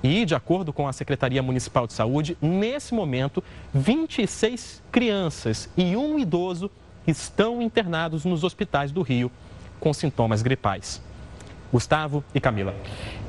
E, 0.02 0.24
de 0.24 0.34
acordo 0.34 0.72
com 0.72 0.86
a 0.86 0.92
Secretaria 0.92 1.42
Municipal 1.42 1.86
de 1.86 1.92
Saúde, 1.92 2.38
nesse 2.40 2.94
momento, 2.94 3.42
26 3.74 4.80
crianças 4.92 5.68
e 5.76 5.96
um 5.96 6.18
idoso 6.18 6.70
estão 7.04 7.60
internados 7.60 8.24
nos 8.24 8.44
hospitais 8.44 8.92
do 8.92 9.02
Rio 9.02 9.30
com 9.78 9.92
sintomas 9.92 10.42
gripais. 10.42 11.02
Gustavo 11.72 12.24
e 12.34 12.40
Camila. 12.40 12.74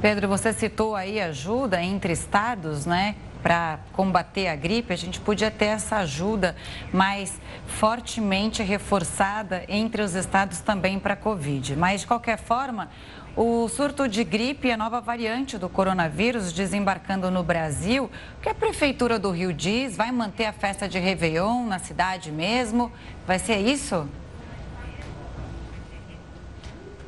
Pedro, 0.02 0.28
você 0.28 0.54
citou 0.54 0.96
aí 0.96 1.20
ajuda 1.20 1.82
entre 1.82 2.14
estados, 2.14 2.86
né? 2.86 3.16
Para 3.44 3.80
combater 3.94 4.48
a 4.48 4.56
gripe, 4.56 4.92
a 4.92 4.98
gente 4.98 5.20
podia 5.20 5.50
ter 5.50 5.66
essa 5.66 5.98
ajuda 5.98 6.56
mais 6.92 7.40
fortemente 7.68 8.62
reforçada 8.62 9.64
entre 9.70 10.02
os 10.02 10.14
estados 10.14 10.60
também 10.60 11.00
para 11.00 11.14
a 11.14 11.18
Covid. 11.18 11.76
Mas, 11.78 12.02
de 12.02 12.08
qualquer 12.08 12.38
forma, 12.38 12.90
o 13.38 13.70
surto 13.70 14.10
de 14.10 14.26
gripe 14.26 14.68
e 14.68 14.72
a 14.74 14.78
nova 14.78 15.00
variante 15.00 15.58
do 15.58 15.70
coronavírus 15.70 16.52
desembarcando 16.52 17.32
no 17.32 17.42
Brasil, 17.42 18.10
o 18.38 18.42
que 18.42 18.50
a 18.50 18.56
Prefeitura 18.56 19.18
do 19.18 19.32
Rio 19.32 19.54
diz? 19.54 19.96
Vai 19.96 20.12
manter 20.12 20.46
a 20.46 20.52
festa 20.52 20.90
de 20.90 21.00
Réveillon 21.00 21.66
na 21.66 21.80
cidade 21.80 22.34
mesmo? 22.34 22.92
Vai 23.26 23.40
ser 23.40 23.58
isso? 23.58 24.06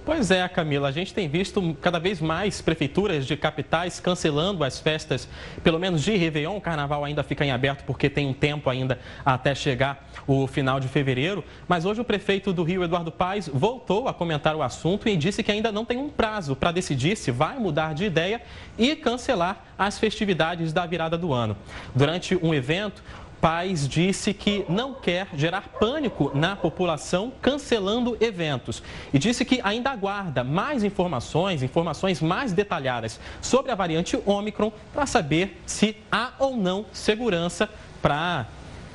Pois 0.04 0.32
é, 0.32 0.48
Camila, 0.50 0.88
a 0.88 0.92
gente 0.92 1.14
tem 1.14 1.30
visto 1.30 1.78
cada 1.80 2.00
vez 2.00 2.20
mais 2.20 2.60
prefeituras 2.60 3.28
de 3.28 3.38
capitais 3.38 4.00
cancelando 4.00 4.64
as 4.64 4.80
festas, 4.80 5.30
pelo 5.64 5.78
menos 5.78 6.02
de 6.02 6.16
Réveillon. 6.18 6.58
O 6.58 6.62
carnaval 6.62 7.06
ainda 7.06 7.22
fica 7.22 7.46
em 7.46 7.52
aberto 7.52 7.84
porque 7.86 8.10
tem 8.10 8.26
um 8.26 8.34
tempo 8.34 8.68
ainda 8.68 9.00
até 9.24 9.54
chegar 9.54 10.10
o 10.26 10.48
final 10.48 10.80
de 10.80 10.88
fevereiro. 10.88 11.44
Mas 11.68 11.86
hoje 11.86 12.02
o 12.02 12.04
prefeito 12.04 12.52
do 12.52 12.64
Rio, 12.64 12.84
Eduardo 12.84 13.12
Paes, 13.12 13.48
voltou 13.48 14.08
a 14.08 14.14
comentar 14.14 14.56
o 14.56 14.64
assunto 14.64 15.08
e 15.08 15.16
disse 15.16 15.44
que 15.44 15.52
ainda 15.52 15.72
não 15.72 15.86
tem 15.86 16.00
um 16.00 16.10
prazo 16.10 16.56
para 16.56 16.72
decidir 16.72 17.16
se 17.16 17.30
vai 17.30 17.60
mudar 17.60 17.94
de 17.94 18.04
ideia 18.04 18.42
e 18.80 18.96
cancelar 18.96 19.66
as 19.78 20.00
festividades 20.00 20.74
da 20.74 20.84
virada 20.84 21.16
do 21.16 21.32
ano. 21.32 21.56
Durante 21.94 22.36
um 22.36 22.56
evento, 22.56 23.04
Paz 23.42 23.88
disse 23.88 24.36
que 24.36 24.64
não 24.70 24.94
quer 24.94 25.28
gerar 25.34 25.68
pânico 25.80 26.32
na 26.36 26.56
população 26.56 27.34
cancelando 27.42 28.16
eventos 28.22 28.84
e 29.12 29.18
disse 29.18 29.44
que 29.44 29.60
ainda 29.64 29.90
aguarda 29.90 30.44
mais 30.44 30.84
informações, 30.84 31.64
informações 31.64 32.22
mais 32.22 32.54
detalhadas 32.54 33.20
sobre 33.42 33.72
a 33.72 33.76
variante 33.76 34.18
Ômicron 34.28 34.72
para 34.94 35.08
saber 35.08 35.60
se 35.66 35.98
há 36.12 36.34
ou 36.38 36.56
não 36.56 36.86
segurança 36.94 37.68
para 38.00 38.46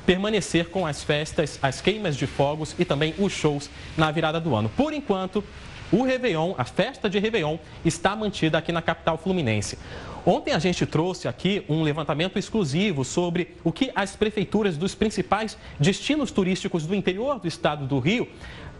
permanecer 0.05 0.69
com 0.69 0.87
as 0.87 1.03
festas, 1.03 1.59
as 1.61 1.81
queimas 1.81 2.15
de 2.15 2.25
fogos 2.25 2.73
e 2.79 2.85
também 2.85 3.13
os 3.19 3.33
shows 3.33 3.69
na 3.97 4.09
virada 4.09 4.39
do 4.39 4.55
ano. 4.55 4.69
Por 4.69 4.93
enquanto, 4.93 5.43
o 5.91 6.03
Réveillon, 6.03 6.53
a 6.57 6.63
festa 6.63 7.09
de 7.09 7.19
Réveillon, 7.19 7.57
está 7.83 8.15
mantida 8.15 8.57
aqui 8.57 8.71
na 8.71 8.81
capital 8.81 9.17
fluminense. 9.17 9.77
Ontem 10.29 10.51
a 10.51 10.59
gente 10.59 10.85
trouxe 10.85 11.25
aqui 11.25 11.63
um 11.69 11.83
levantamento 11.83 12.37
exclusivo 12.37 13.05
sobre 13.05 13.55
o 13.63 13.71
que 13.71 13.93
as 13.95 14.13
prefeituras 14.13 14.75
dos 14.75 14.93
principais 14.93 15.57
destinos 15.79 16.31
turísticos 16.31 16.85
do 16.85 16.93
interior 16.93 17.39
do 17.39 17.47
estado 17.47 17.87
do 17.87 17.97
Rio 17.97 18.27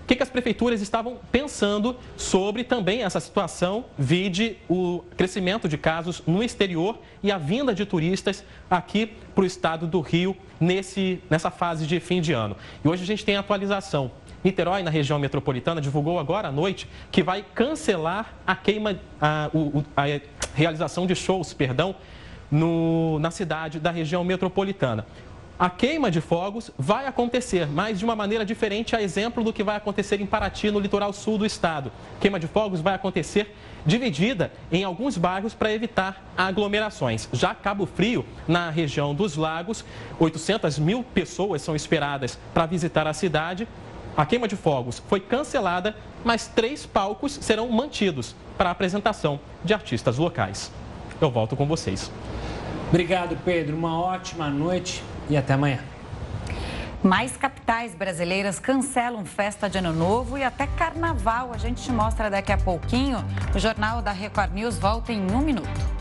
o 0.04 0.08
que, 0.08 0.16
que, 0.16 0.24
as 0.24 0.30
prefeituras 0.30 0.82
estavam 0.82 1.20
pensando 1.34 1.98
sobre 2.16 2.64
também 2.64 3.04
essa 3.04 3.20
situação, 3.20 3.84
vide 3.98 4.56
o 4.70 5.04
crescimento 5.18 5.68
de 5.68 5.78
casos 5.78 6.24
no 6.26 6.42
exterior 6.42 6.98
e 7.22 7.30
a 7.30 7.38
vinda 7.38 7.76
de 7.76 7.86
turistas 7.86 8.42
aqui 8.70 9.12
para 9.36 9.44
o 9.44 9.46
estado 9.46 9.86
do 9.86 10.00
Rio 10.00 10.34
nesse, 10.62 11.22
nessa 11.30 11.52
fase 11.52 11.86
de 11.86 12.00
fim 12.00 12.22
de 12.22 12.32
ano. 12.32 12.56
E 12.86 12.88
hoje 12.88 13.04
a 13.04 13.06
gente 13.06 13.26
tem 13.26 13.36
a 13.36 13.42
atualização. 13.42 14.10
Niterói, 14.44 14.82
na 14.82 14.90
região 14.90 15.20
metropolitana, 15.20 15.82
divulgou 15.82 16.20
agora 16.20 16.48
à 16.48 16.52
noite 16.54 16.88
que 17.12 17.22
vai 17.22 17.44
cancelar 17.54 18.34
a 18.48 18.56
queima, 18.56 18.98
a, 19.20 19.50
a 19.96 20.08
realização 20.58 21.06
de 21.06 21.16
shows, 21.16 21.54
perdão, 21.54 21.96
no, 22.50 23.20
na 23.20 23.30
cidade 23.30 23.80
da 23.80 23.92
região 23.92 24.24
metropolitana. 24.24 25.06
A 25.60 25.70
queima 25.70 26.12
de 26.12 26.22
fogos 26.22 26.70
vai 26.78 27.08
acontecer, 27.08 27.68
mas 27.68 27.98
de 27.98 28.06
uma 28.06 28.16
maneira 28.16 28.46
diferente, 28.46 28.96
a 28.96 29.02
exemplo 29.02 29.44
do 29.44 29.52
que 29.52 29.64
vai 29.64 29.76
acontecer 29.76 30.22
em 30.22 30.26
Paraty, 30.26 30.70
no 30.70 30.80
litoral 30.80 31.12
sul 31.14 31.38
do 31.38 31.46
estado. 31.46 31.92
Queima 32.20 32.40
de 32.40 32.48
fogos 32.48 32.80
vai 32.80 32.94
acontecer 32.94 33.56
dividida 33.86 34.52
em 34.72 34.84
alguns 34.84 35.18
bairros 35.18 35.54
para 35.54 35.72
evitar 35.72 36.24
aglomerações. 36.38 37.28
Já 37.34 37.56
Cabo 37.56 37.88
Frio, 37.88 38.26
na 38.48 38.70
região 38.70 39.16
dos 39.16 39.36
lagos, 39.36 39.84
800 40.20 40.78
mil 40.78 41.04
pessoas 41.04 41.62
são 41.62 41.76
esperadas 41.76 42.38
para 42.54 42.66
visitar 42.68 43.08
a 43.08 43.14
cidade 43.14 43.68
a 44.18 44.26
queima 44.26 44.48
de 44.48 44.56
fogos 44.56 45.02
foi 45.08 45.20
cancelada, 45.20 45.96
mas 46.26 46.48
três 46.48 46.88
palcos 46.88 47.38
serão 47.40 47.70
mantidos 47.70 48.36
para 48.58 48.70
a 48.70 48.72
apresentação 48.72 49.40
de 49.64 49.76
artistas 49.76 50.18
locais. 50.18 50.72
Eu 51.22 51.30
volto 51.30 51.56
com 51.56 51.68
vocês. 51.68 52.12
Obrigado, 52.90 53.38
Pedro. 53.46 53.78
Uma 53.78 54.00
ótima 54.00 54.50
noite 54.50 55.04
e 55.30 55.38
até 55.38 55.54
amanhã. 55.54 55.80
Mais 57.04 57.38
capitais 57.38 57.94
brasileiras 57.94 58.60
cancelam 58.60 59.24
festa 59.24 59.70
de 59.70 59.78
Ano 59.78 59.94
Novo 59.94 60.36
e 60.36 60.44
até 60.44 60.66
Carnaval. 60.66 61.52
A 61.54 61.58
gente 61.60 61.84
te 61.84 61.92
mostra 61.92 62.28
daqui 62.28 62.52
a 62.52 62.58
pouquinho. 62.58 63.24
O 63.56 63.60
Jornal 63.60 64.02
da 64.02 64.12
Record 64.12 64.52
News 64.52 64.80
volta 64.80 65.14
em 65.14 65.32
um 65.32 65.42
minuto. 65.42 65.98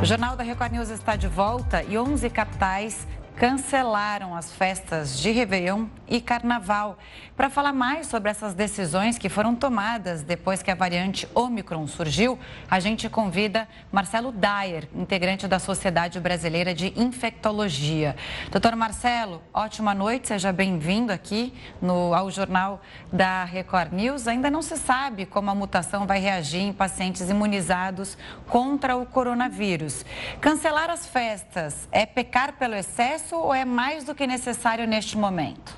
O 0.00 0.04
Jornal 0.04 0.36
da 0.36 0.44
Record 0.44 0.72
News 0.72 0.90
está 0.90 1.16
de 1.16 1.26
volta 1.26 1.82
e 1.82 1.98
11 1.98 2.28
capitais 2.30 3.08
cancelaram 3.36 4.34
as 4.34 4.50
festas 4.50 5.18
de 5.18 5.30
Réveillon 5.30 5.86
e 6.08 6.22
Carnaval. 6.22 6.98
Para 7.36 7.50
falar 7.50 7.72
mais 7.74 8.06
sobre 8.06 8.30
essas 8.30 8.54
decisões 8.54 9.18
que 9.18 9.28
foram 9.28 9.54
tomadas 9.54 10.22
depois 10.22 10.62
que 10.62 10.70
a 10.70 10.74
variante 10.74 11.28
Omicron 11.34 11.86
surgiu, 11.86 12.38
a 12.70 12.80
gente 12.80 13.10
convida 13.10 13.68
Marcelo 13.92 14.32
Dyer, 14.32 14.88
integrante 14.94 15.46
da 15.46 15.58
Sociedade 15.58 16.18
Brasileira 16.18 16.74
de 16.74 16.98
Infectologia. 16.98 18.16
Doutor 18.50 18.74
Marcelo, 18.74 19.42
ótima 19.52 19.94
noite, 19.94 20.28
seja 20.28 20.50
bem-vindo 20.50 21.12
aqui 21.12 21.52
no, 21.82 22.14
ao 22.14 22.30
Jornal 22.30 22.80
da 23.12 23.44
Record 23.44 23.92
News. 23.92 24.26
Ainda 24.26 24.50
não 24.50 24.62
se 24.62 24.78
sabe 24.78 25.26
como 25.26 25.50
a 25.50 25.54
mutação 25.54 26.06
vai 26.06 26.20
reagir 26.20 26.62
em 26.62 26.72
pacientes 26.72 27.28
imunizados 27.28 28.16
contra 28.48 28.96
o 28.96 29.04
coronavírus. 29.04 30.06
Cancelar 30.40 30.88
as 30.88 31.06
festas 31.06 31.86
é 31.92 32.06
pecar 32.06 32.54
pelo 32.54 32.74
excesso 32.74 33.25
ou 33.32 33.54
é 33.54 33.64
mais 33.64 34.04
do 34.04 34.14
que 34.14 34.26
necessário 34.26 34.86
neste 34.86 35.16
momento? 35.16 35.74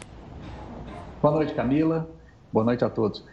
Boa 1.22 1.34
noite, 1.34 1.54
Camila. 1.54 2.08
Boa 2.52 2.64
noite 2.64 2.84
a 2.84 2.90
todos. 2.90 3.24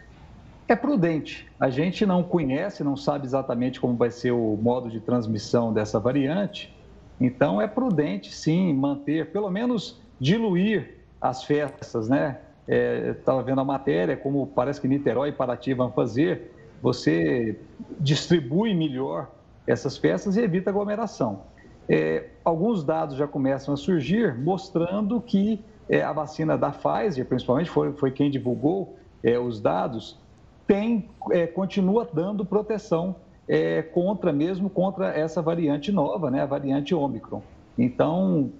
É 0.68 0.74
prudente. 0.74 1.48
A 1.60 1.70
gente 1.70 2.04
não 2.04 2.22
conhece, 2.22 2.82
não 2.82 2.96
sabe 2.96 3.26
exatamente 3.26 3.80
como 3.80 3.96
vai 3.96 4.10
ser 4.10 4.32
o 4.32 4.58
modo 4.60 4.90
de 4.90 5.00
transmissão 5.00 5.72
dessa 5.72 6.00
variante 6.00 6.74
Então, 7.20 7.62
é 7.62 7.66
prudente, 7.66 8.34
sim, 8.34 8.74
manter, 8.74 9.30
pelo 9.30 9.50
menos 9.50 10.00
diluir 10.20 10.96
as 11.20 11.44
festas, 11.44 12.08
né? 12.08 12.38
Estava 12.68 13.40
é, 13.40 13.44
vendo 13.44 13.60
a 13.60 13.64
matéria, 13.64 14.16
como 14.16 14.46
parece 14.48 14.80
que 14.80 14.88
Niterói 14.88 15.28
e 15.28 15.32
Paraty 15.32 15.72
vão 15.72 15.92
fazer, 15.92 16.52
você 16.82 17.58
distribui 18.00 18.74
melhor 18.74 19.30
essas 19.66 19.96
festas 19.96 20.36
e 20.36 20.40
evita 20.40 20.70
aglomeração. 20.70 21.42
É, 21.88 22.30
alguns 22.44 22.82
dados 22.82 23.16
já 23.16 23.26
começam 23.26 23.72
a 23.72 23.76
surgir 23.76 24.36
mostrando 24.36 25.20
que 25.20 25.60
é, 25.88 26.02
a 26.02 26.12
vacina 26.12 26.58
da 26.58 26.70
Pfizer, 26.70 27.24
principalmente, 27.26 27.70
foi, 27.70 27.92
foi 27.92 28.10
quem 28.10 28.30
divulgou 28.30 28.96
é, 29.22 29.38
os 29.38 29.60
dados, 29.60 30.18
tem, 30.66 31.08
é, 31.30 31.46
continua 31.46 32.08
dando 32.12 32.44
proteção 32.44 33.16
é, 33.48 33.82
contra, 33.82 34.32
mesmo 34.32 34.68
contra 34.68 35.08
essa 35.08 35.40
variante 35.40 35.92
nova, 35.92 36.30
né, 36.30 36.42
a 36.42 36.46
variante 36.46 36.94
Ômicron. 36.94 37.40
Então, 37.78 38.50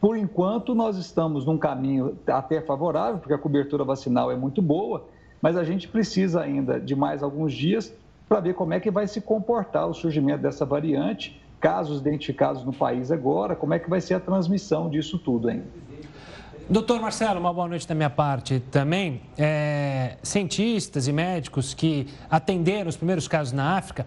por 0.00 0.16
enquanto, 0.16 0.74
nós 0.74 0.96
estamos 0.96 1.44
num 1.44 1.58
caminho 1.58 2.16
até 2.26 2.60
favorável, 2.60 3.18
porque 3.18 3.34
a 3.34 3.38
cobertura 3.38 3.84
vacinal 3.84 4.30
é 4.32 4.36
muito 4.36 4.60
boa, 4.60 5.06
mas 5.40 5.56
a 5.56 5.62
gente 5.62 5.86
precisa 5.86 6.40
ainda 6.40 6.80
de 6.80 6.96
mais 6.96 7.22
alguns 7.22 7.52
dias 7.52 7.94
para 8.28 8.40
ver 8.40 8.54
como 8.54 8.74
é 8.74 8.80
que 8.80 8.90
vai 8.90 9.06
se 9.06 9.20
comportar 9.20 9.88
o 9.88 9.94
surgimento 9.94 10.42
dessa 10.42 10.64
variante, 10.64 11.40
casos 11.60 12.00
identificados 12.00 12.64
no 12.64 12.72
país 12.72 13.10
agora, 13.10 13.56
como 13.56 13.74
é 13.74 13.78
que 13.78 13.88
vai 13.88 14.00
ser 14.00 14.14
a 14.14 14.20
transmissão 14.20 14.88
disso 14.88 15.18
tudo 15.18 15.48
ainda. 15.48 15.66
Doutor 16.70 17.00
Marcelo, 17.00 17.40
uma 17.40 17.52
boa 17.52 17.66
noite 17.66 17.88
da 17.88 17.94
minha 17.94 18.10
parte 18.10 18.60
também. 18.70 19.22
É, 19.38 20.18
cientistas 20.22 21.08
e 21.08 21.12
médicos 21.12 21.72
que 21.72 22.06
atenderam 22.30 22.90
os 22.90 22.96
primeiros 22.96 23.26
casos 23.26 23.54
na 23.54 23.78
África 23.78 24.04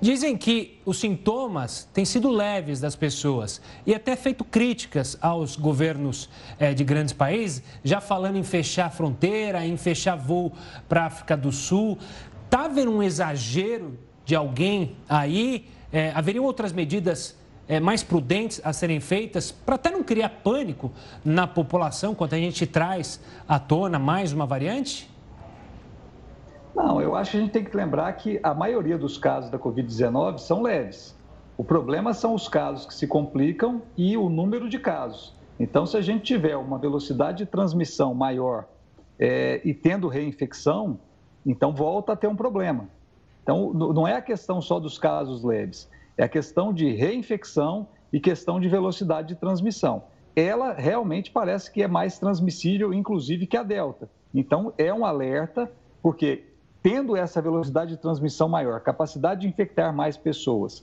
dizem 0.00 0.36
que 0.36 0.80
os 0.84 0.98
sintomas 0.98 1.88
têm 1.94 2.04
sido 2.04 2.28
leves 2.28 2.80
das 2.80 2.96
pessoas 2.96 3.62
e 3.86 3.94
até 3.94 4.16
feito 4.16 4.44
críticas 4.44 5.16
aos 5.20 5.56
governos 5.56 6.28
é, 6.58 6.74
de 6.74 6.82
grandes 6.82 7.14
países, 7.14 7.62
já 7.82 8.00
falando 8.00 8.36
em 8.36 8.42
fechar 8.42 8.90
fronteira, 8.90 9.64
em 9.64 9.76
fechar 9.76 10.16
voo 10.16 10.52
para 10.88 11.04
a 11.04 11.06
África 11.06 11.36
do 11.36 11.52
Sul. 11.52 11.96
Está 12.44 12.64
havendo 12.64 12.90
um 12.90 13.02
exagero 13.02 13.96
de 14.24 14.34
alguém 14.34 14.96
aí? 15.08 15.68
É, 15.94 16.10
haveriam 16.12 16.44
outras 16.44 16.72
medidas 16.72 17.38
é, 17.68 17.78
mais 17.78 18.02
prudentes 18.02 18.60
a 18.64 18.72
serem 18.72 18.98
feitas 18.98 19.52
para 19.52 19.76
até 19.76 19.92
não 19.92 20.02
criar 20.02 20.28
pânico 20.28 20.90
na 21.24 21.46
população 21.46 22.16
quando 22.16 22.34
a 22.34 22.36
gente 22.36 22.66
traz 22.66 23.20
à 23.46 23.60
tona 23.60 23.96
mais 23.96 24.32
uma 24.32 24.44
variante? 24.44 25.08
Não, 26.74 27.00
eu 27.00 27.14
acho 27.14 27.30
que 27.30 27.36
a 27.36 27.40
gente 27.40 27.52
tem 27.52 27.62
que 27.62 27.76
lembrar 27.76 28.12
que 28.14 28.40
a 28.42 28.52
maioria 28.52 28.98
dos 28.98 29.16
casos 29.16 29.50
da 29.50 29.56
Covid-19 29.56 30.38
são 30.38 30.62
leves. 30.62 31.16
O 31.56 31.62
problema 31.62 32.12
são 32.12 32.34
os 32.34 32.48
casos 32.48 32.86
que 32.86 32.94
se 32.94 33.06
complicam 33.06 33.80
e 33.96 34.16
o 34.16 34.28
número 34.28 34.68
de 34.68 34.80
casos. 34.80 35.32
Então, 35.60 35.86
se 35.86 35.96
a 35.96 36.00
gente 36.00 36.24
tiver 36.24 36.56
uma 36.56 36.76
velocidade 36.76 37.38
de 37.38 37.46
transmissão 37.46 38.12
maior 38.12 38.64
é, 39.16 39.60
e 39.64 39.72
tendo 39.72 40.08
reinfecção, 40.08 40.98
então 41.46 41.72
volta 41.72 42.14
a 42.14 42.16
ter 42.16 42.26
um 42.26 42.34
problema. 42.34 42.88
Então, 43.44 43.74
não 43.74 44.08
é 44.08 44.14
a 44.14 44.22
questão 44.22 44.58
só 44.62 44.80
dos 44.80 44.98
casos 44.98 45.44
leves, 45.44 45.88
é 46.16 46.24
a 46.24 46.28
questão 46.28 46.72
de 46.72 46.88
reinfecção 46.94 47.86
e 48.10 48.18
questão 48.18 48.58
de 48.58 48.68
velocidade 48.70 49.28
de 49.28 49.34
transmissão. 49.34 50.04
Ela 50.34 50.72
realmente 50.72 51.30
parece 51.30 51.70
que 51.70 51.82
é 51.82 51.86
mais 51.86 52.18
transmissível, 52.18 52.92
inclusive, 52.94 53.46
que 53.46 53.56
a 53.56 53.62
Delta. 53.62 54.08
Então, 54.34 54.72
é 54.78 54.92
um 54.92 55.04
alerta, 55.04 55.70
porque 56.02 56.44
tendo 56.82 57.14
essa 57.14 57.42
velocidade 57.42 57.90
de 57.90 57.96
transmissão 57.98 58.48
maior, 58.48 58.80
capacidade 58.80 59.42
de 59.42 59.48
infectar 59.48 59.94
mais 59.94 60.16
pessoas, 60.16 60.82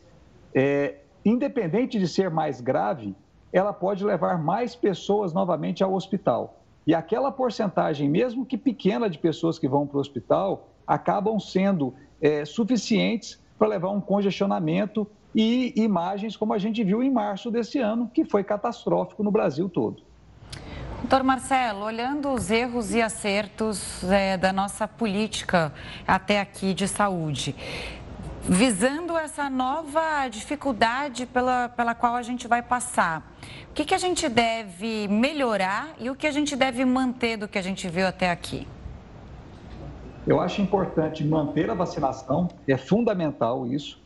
é, 0.54 1.00
independente 1.26 1.98
de 1.98 2.08
ser 2.08 2.30
mais 2.30 2.62
grave, 2.62 3.16
ela 3.52 3.74
pode 3.74 4.04
levar 4.04 4.38
mais 4.38 4.76
pessoas 4.76 5.34
novamente 5.34 5.84
ao 5.84 5.94
hospital. 5.94 6.60
E 6.86 6.94
aquela 6.94 7.32
porcentagem, 7.32 8.08
mesmo 8.08 8.46
que 8.46 8.58
pequena, 8.58 9.10
de 9.10 9.18
pessoas 9.18 9.58
que 9.58 9.68
vão 9.68 9.88
para 9.88 9.98
o 9.98 10.00
hospital, 10.00 10.70
acabam 10.88 11.40
sendo 11.40 11.94
é, 12.22 12.46
suficientes 12.46 13.40
para 13.58 13.68
levar 13.68 13.90
um 13.90 14.00
congestionamento 14.00 15.08
e 15.34 15.74
imagens 15.76 16.36
como 16.36 16.54
a 16.54 16.58
gente 16.58 16.84
viu 16.84 17.02
em 17.02 17.10
março 17.10 17.50
desse 17.50 17.80
ano, 17.80 18.10
que 18.14 18.26
foi 18.26 18.44
catastrófico 18.44 19.24
no 19.24 19.32
Brasil 19.32 19.70
todo. 19.70 20.04
Doutor 21.00 21.24
Marcelo, 21.24 21.84
olhando 21.84 22.32
os 22.32 22.52
erros 22.52 22.94
e 22.94 23.02
acertos 23.02 24.04
é, 24.04 24.38
da 24.38 24.54
nossa 24.54 24.88
política 24.88 25.74
até 26.08 26.40
aqui 26.40 26.74
de 26.74 26.88
saúde, 26.88 27.56
visando 28.44 29.18
essa 29.18 29.50
nova 29.50 30.28
dificuldade 30.28 31.26
pela, 31.26 31.70
pela 31.70 31.96
qual 31.96 32.16
a 32.16 32.22
gente 32.22 32.48
vai 32.48 32.62
passar, 32.62 33.36
o 33.70 33.74
que, 33.74 33.84
que 33.84 33.96
a 33.96 33.98
gente 33.98 34.30
deve 34.30 35.08
melhorar 35.08 35.90
e 36.00 36.10
o 36.10 36.16
que 36.16 36.28
a 36.28 36.32
gente 36.32 36.56
deve 36.56 36.86
manter 36.86 37.38
do 37.38 37.48
que 37.48 37.58
a 37.58 37.64
gente 37.64 37.88
viu 37.90 38.06
até 38.08 38.30
aqui? 38.30 38.68
Eu 40.26 40.40
acho 40.40 40.62
importante 40.62 41.26
manter 41.26 41.70
a 41.70 41.74
vacinação, 41.74 42.48
é 42.68 42.78
fundamental 42.78 43.66
isso 43.66 44.00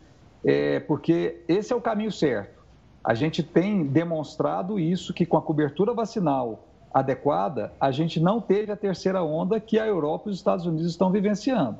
é, 0.45 0.79
porque 0.79 1.41
esse 1.47 1.73
é 1.73 1.75
o 1.75 1.81
caminho 1.81 2.11
certo. 2.11 2.63
A 3.03 3.13
gente 3.13 3.41
tem 3.41 3.83
demonstrado 3.83 4.79
isso, 4.79 5.13
que 5.13 5.25
com 5.25 5.37
a 5.37 5.41
cobertura 5.41 5.93
vacinal 5.93 6.67
adequada, 6.93 7.73
a 7.79 7.91
gente 7.91 8.19
não 8.19 8.39
teve 8.39 8.71
a 8.71 8.75
terceira 8.75 9.21
onda 9.21 9.59
que 9.59 9.77
a 9.77 9.85
Europa 9.85 10.29
e 10.29 10.31
os 10.31 10.37
Estados 10.37 10.65
Unidos 10.65 10.87
estão 10.87 11.11
vivenciando. 11.11 11.77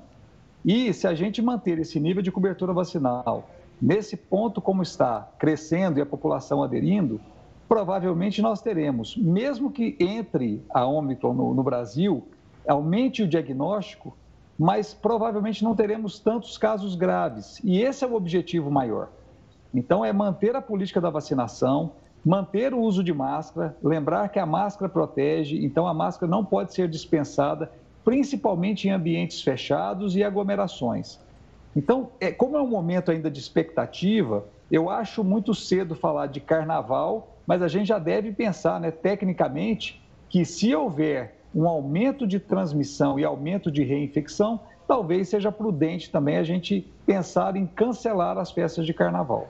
E 0.65 0.91
se 0.93 1.07
a 1.07 1.13
gente 1.13 1.41
manter 1.41 1.79
esse 1.79 1.99
nível 1.99 2.21
de 2.21 2.31
cobertura 2.31 2.73
vacinal 2.73 3.47
nesse 3.81 4.17
ponto 4.17 4.59
como 4.59 4.81
está, 4.81 5.29
crescendo 5.37 5.99
e 5.99 6.01
a 6.01 6.05
população 6.05 6.63
aderindo, 6.63 7.21
provavelmente 7.69 8.41
nós 8.41 8.61
teremos, 8.61 9.15
mesmo 9.15 9.71
que 9.71 9.95
entre 9.99 10.63
a 10.69 10.85
Omicron 10.85 11.33
no, 11.33 11.53
no 11.53 11.63
Brasil, 11.63 12.27
aumente 12.67 13.23
o 13.23 13.27
diagnóstico, 13.27 14.15
mas 14.57 14.93
provavelmente 14.93 15.63
não 15.63 15.75
teremos 15.75 16.19
tantos 16.19 16.57
casos 16.57 16.95
graves. 16.95 17.59
E 17.63 17.81
esse 17.81 18.03
é 18.03 18.07
o 18.07 18.15
objetivo 18.15 18.71
maior. 18.71 19.09
Então, 19.73 20.05
é 20.05 20.13
manter 20.13 20.55
a 20.55 20.61
política 20.61 21.01
da 21.01 21.09
vacinação, 21.09 21.91
manter 22.25 22.73
o 22.73 22.79
uso 22.79 23.03
de 23.03 23.13
máscara, 23.13 23.75
lembrar 23.83 24.29
que 24.29 24.39
a 24.39 24.45
máscara 24.45 24.89
protege, 24.89 25.63
então 25.63 25.85
a 25.85 25.93
máscara 25.93 26.29
não 26.29 26.43
pode 26.43 26.73
ser 26.73 26.87
dispensada, 26.87 27.71
principalmente 28.03 28.87
em 28.87 28.91
ambientes 28.91 29.41
fechados 29.41 30.15
e 30.15 30.23
aglomerações. 30.23 31.19
Então, 31.75 32.11
é, 32.21 32.31
como 32.31 32.55
é 32.55 32.61
um 32.61 32.67
momento 32.67 33.11
ainda 33.11 33.29
de 33.29 33.39
expectativa, 33.39 34.45
eu 34.71 34.89
acho 34.89 35.23
muito 35.23 35.53
cedo 35.53 35.93
falar 35.93 36.27
de 36.27 36.39
carnaval, 36.39 37.35
mas 37.45 37.61
a 37.61 37.67
gente 37.67 37.87
já 37.87 37.99
deve 37.99 38.31
pensar, 38.31 38.79
né, 38.79 38.91
tecnicamente, 38.91 40.01
que 40.29 40.45
se 40.45 40.73
houver 40.73 41.34
um 41.55 41.69
aumento 41.69 42.27
de 42.27 42.37
transmissão 42.37 43.17
e 43.17 43.23
aumento 43.23 43.71
de 43.71 43.81
reinfecção, 43.81 44.59
talvez 44.85 45.29
seja 45.29 45.49
prudente 45.51 46.11
também 46.11 46.35
a 46.35 46.43
gente 46.43 46.85
pensar 47.05 47.55
em 47.55 47.65
cancelar 47.65 48.37
as 48.37 48.51
festas 48.51 48.85
de 48.85 48.93
carnaval. 48.93 49.47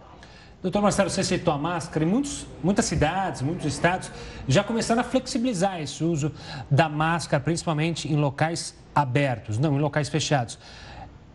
Doutor 0.62 0.82
Marcelo, 0.82 1.10
você 1.10 1.24
citou 1.24 1.54
a 1.54 1.58
máscara 1.58 2.06
e 2.06 2.08
muitos, 2.08 2.46
muitas 2.64 2.86
cidades, 2.86 3.42
muitos 3.42 3.66
estados 3.66 4.12
já 4.48 4.64
começaram 4.64 5.02
a 5.02 5.04
flexibilizar 5.04 5.82
esse 5.82 6.04
uso 6.04 6.32
da 6.70 6.88
máscara, 6.88 7.44
principalmente 7.44 8.12
em 8.12 8.16
locais 8.16 8.78
abertos, 8.94 9.58
não 9.58 9.76
em 9.76 9.80
locais 9.80 10.08
fechados. 10.08 10.60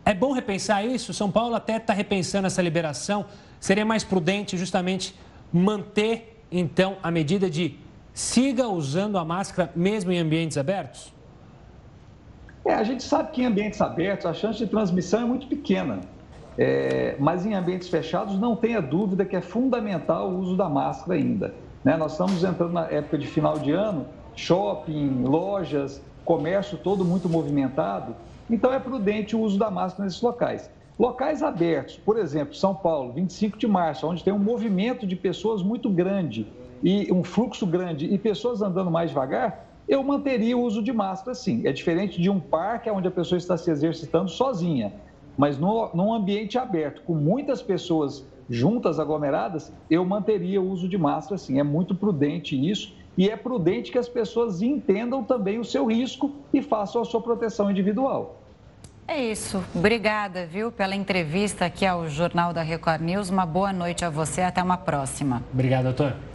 É 0.04 0.14
bom 0.14 0.32
repensar 0.32 0.84
isso? 0.84 1.12
São 1.12 1.30
Paulo 1.30 1.54
até 1.54 1.76
está 1.76 1.92
repensando 1.92 2.46
essa 2.46 2.62
liberação. 2.62 3.26
Seria 3.60 3.84
mais 3.84 4.02
prudente 4.02 4.56
justamente 4.56 5.14
manter, 5.52 6.42
então, 6.50 6.96
a 7.02 7.10
medida 7.10 7.50
de 7.50 7.78
siga 8.12 8.68
usando 8.68 9.18
a 9.18 9.24
máscara 9.24 9.70
mesmo 9.74 10.12
em 10.12 10.18
ambientes 10.18 10.58
abertos? 10.58 11.12
É, 12.64 12.74
a 12.74 12.82
gente 12.82 13.02
sabe 13.02 13.30
que 13.32 13.42
em 13.42 13.46
ambientes 13.46 13.80
abertos 13.80 14.26
a 14.26 14.34
chance 14.34 14.58
de 14.58 14.66
transmissão 14.66 15.22
é 15.22 15.24
muito 15.24 15.46
pequena. 15.46 16.00
É, 16.58 17.16
mas 17.18 17.46
em 17.46 17.54
ambientes 17.54 17.88
fechados, 17.88 18.38
não 18.38 18.54
tenha 18.54 18.82
dúvida 18.82 19.24
que 19.24 19.34
é 19.34 19.40
fundamental 19.40 20.30
o 20.30 20.38
uso 20.38 20.56
da 20.56 20.68
máscara 20.68 21.14
ainda. 21.14 21.54
Né? 21.82 21.96
Nós 21.96 22.12
estamos 22.12 22.44
entrando 22.44 22.72
na 22.72 22.86
época 22.86 23.16
de 23.16 23.26
final 23.26 23.58
de 23.58 23.72
ano, 23.72 24.06
shopping, 24.34 25.22
lojas, 25.22 26.02
comércio 26.24 26.76
todo 26.76 27.04
muito 27.04 27.28
movimentado, 27.28 28.14
então 28.48 28.72
é 28.72 28.78
prudente 28.78 29.34
o 29.34 29.40
uso 29.40 29.58
da 29.58 29.70
máscara 29.70 30.04
nesses 30.04 30.20
locais. 30.20 30.70
Locais 30.98 31.42
abertos, 31.42 31.96
por 31.96 32.18
exemplo, 32.18 32.54
São 32.54 32.74
Paulo, 32.74 33.12
25 33.12 33.56
de 33.56 33.66
março, 33.66 34.06
onde 34.06 34.22
tem 34.22 34.32
um 34.32 34.38
movimento 34.38 35.06
de 35.06 35.16
pessoas 35.16 35.62
muito 35.62 35.88
grande 35.88 36.46
e 36.82 37.12
um 37.12 37.22
fluxo 37.22 37.66
grande 37.66 38.06
e 38.06 38.18
pessoas 38.18 38.62
andando 38.62 38.90
mais 38.90 39.10
devagar, 39.10 39.66
eu 39.88 40.02
manteria 40.02 40.56
o 40.56 40.62
uso 40.62 40.82
de 40.82 40.92
máscara 40.92 41.34
sim. 41.34 41.66
É 41.66 41.72
diferente 41.72 42.20
de 42.20 42.30
um 42.30 42.38
parque 42.38 42.90
onde 42.90 43.08
a 43.08 43.10
pessoa 43.10 43.38
está 43.38 43.56
se 43.56 43.70
exercitando 43.70 44.30
sozinha. 44.30 44.92
Mas 45.36 45.58
no, 45.58 45.90
num 45.94 46.12
ambiente 46.12 46.58
aberto, 46.58 47.02
com 47.02 47.14
muitas 47.14 47.62
pessoas 47.62 48.24
juntas, 48.48 48.98
aglomeradas, 48.98 49.72
eu 49.88 50.04
manteria 50.04 50.60
o 50.60 50.68
uso 50.68 50.88
de 50.88 50.98
máscara 50.98 51.38
sim. 51.38 51.58
É 51.58 51.62
muito 51.62 51.94
prudente 51.94 52.54
isso 52.54 52.94
e 53.16 53.28
é 53.28 53.36
prudente 53.36 53.90
que 53.90 53.98
as 53.98 54.08
pessoas 54.08 54.62
entendam 54.62 55.24
também 55.24 55.58
o 55.58 55.64
seu 55.64 55.86
risco 55.86 56.32
e 56.52 56.62
façam 56.62 57.02
a 57.02 57.04
sua 57.04 57.20
proteção 57.20 57.70
individual. 57.70 58.40
É 59.06 59.20
isso. 59.24 59.62
Obrigada, 59.74 60.46
viu, 60.46 60.70
pela 60.70 60.94
entrevista 60.94 61.64
aqui 61.64 61.84
ao 61.84 62.08
Jornal 62.08 62.52
da 62.52 62.62
Record 62.62 63.00
News. 63.00 63.28
Uma 63.28 63.44
boa 63.44 63.72
noite 63.72 64.04
a 64.04 64.10
você. 64.10 64.40
Até 64.40 64.62
uma 64.62 64.76
próxima. 64.76 65.42
Obrigado, 65.52 65.84
doutor. 65.84 66.29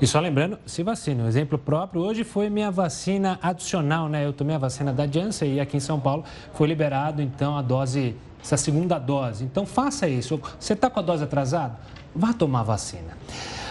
E 0.00 0.06
só 0.06 0.18
lembrando, 0.20 0.58
se 0.66 0.82
vacine. 0.82 1.22
O 1.22 1.26
exemplo 1.26 1.56
próprio 1.56 2.02
hoje 2.02 2.24
foi 2.24 2.50
minha 2.50 2.70
vacina 2.70 3.38
adicional, 3.40 4.08
né? 4.08 4.26
Eu 4.26 4.32
tomei 4.32 4.56
a 4.56 4.58
vacina 4.58 4.92
da 4.92 5.06
Janssen 5.06 5.54
e 5.54 5.60
aqui 5.60 5.76
em 5.76 5.80
São 5.80 6.00
Paulo 6.00 6.24
foi 6.52 6.66
liberado, 6.66 7.22
então, 7.22 7.56
a 7.56 7.62
dose, 7.62 8.16
essa 8.42 8.56
segunda 8.56 8.98
dose. 8.98 9.44
Então, 9.44 9.64
faça 9.64 10.08
isso. 10.08 10.40
Você 10.58 10.72
está 10.72 10.90
com 10.90 10.98
a 10.98 11.02
dose 11.02 11.22
atrasada? 11.22 11.78
Vá 12.14 12.32
tomar 12.32 12.64
vacina. 12.64 13.16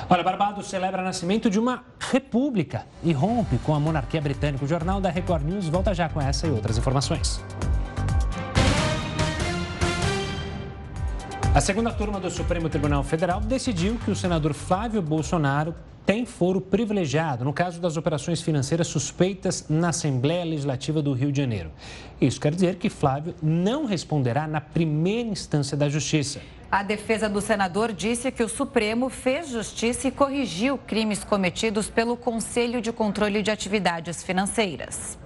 Olha, 0.10 0.24
Barbados 0.24 0.68
celebra 0.68 1.02
o 1.02 1.06
nascimento 1.06 1.50
de 1.50 1.60
uma 1.60 1.84
república 2.00 2.86
e 3.04 3.12
rompe 3.14 3.58
com 3.60 3.74
a 3.74 3.80
monarquia 3.80 4.22
britânica. 4.22 4.64
O 4.64 4.68
Jornal 4.68 5.00
da 5.02 5.10
Record 5.10 5.44
News 5.44 5.68
volta 5.68 5.94
já 5.94 6.10
com 6.10 6.22
essa 6.22 6.48
e 6.48 6.52
outras 6.52 6.78
informações. 6.78 7.42
A 11.56 11.62
segunda 11.62 11.94
turma 11.94 12.20
do 12.20 12.32
Supremo 12.32 12.68
Tribunal 12.68 13.04
Federal 13.04 13.40
decidiu 13.40 14.00
que 14.04 14.10
o 14.10 14.16
senador 14.16 14.56
Flávio 14.56 15.04
Bolsonaro 15.04 15.76
tem 16.04 16.26
foro 16.26 16.60
privilegiado 16.60 17.46
no 17.46 17.54
caso 17.54 17.80
das 17.80 17.96
operações 17.96 18.42
financeiras 18.42 18.88
suspeitas 18.88 19.68
na 19.70 19.90
Assembleia 19.90 20.44
Legislativa 20.44 21.00
do 21.00 21.14
Rio 21.14 21.32
de 21.32 21.40
Janeiro. 21.40 21.70
Isso 22.20 22.42
quer 22.42 22.56
dizer 22.56 22.78
que 22.78 22.90
Flávio 22.90 23.36
não 23.40 23.86
responderá 23.86 24.48
na 24.48 24.60
primeira 24.60 25.30
instância 25.30 25.78
da 25.78 25.88
Justiça. 25.88 26.42
A 26.72 26.82
defesa 26.82 27.30
do 27.30 27.40
senador 27.40 27.94
disse 27.94 28.32
que 28.32 28.42
o 28.42 28.50
Supremo 28.50 29.08
fez 29.08 29.50
justiça 29.50 30.08
e 30.08 30.12
corrigiu 30.12 30.80
crimes 30.80 31.24
cometidos 31.24 31.88
pelo 31.88 32.18
Conselho 32.18 32.82
de 32.82 32.92
Controle 32.92 33.44
de 33.44 33.52
Atividades 33.52 34.24
Financeiras 34.24 35.20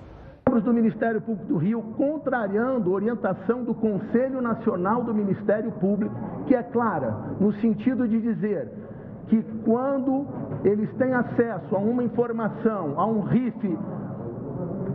membros 0.58 0.64
do 0.64 0.74
Ministério 0.74 1.22
Público 1.22 1.46
do 1.48 1.58
Rio 1.58 1.82
contrariando 1.96 2.92
orientação 2.92 3.64
do 3.64 3.74
Conselho 3.74 4.42
Nacional 4.42 5.04
do 5.04 5.14
Ministério 5.14 5.72
Público, 5.74 6.16
que 6.48 6.56
é 6.56 6.64
clara, 6.64 7.16
no 7.40 7.54
sentido 7.54 8.08
de 8.08 8.20
dizer 8.20 8.70
que 9.28 9.44
quando 9.66 10.26
eles 10.64 10.90
têm 10.96 11.14
acesso 11.14 11.76
a 11.76 11.80
uma 11.80 12.04
informação, 12.04 12.94
a 12.98 13.06
um 13.06 13.22
RIF 13.22 13.78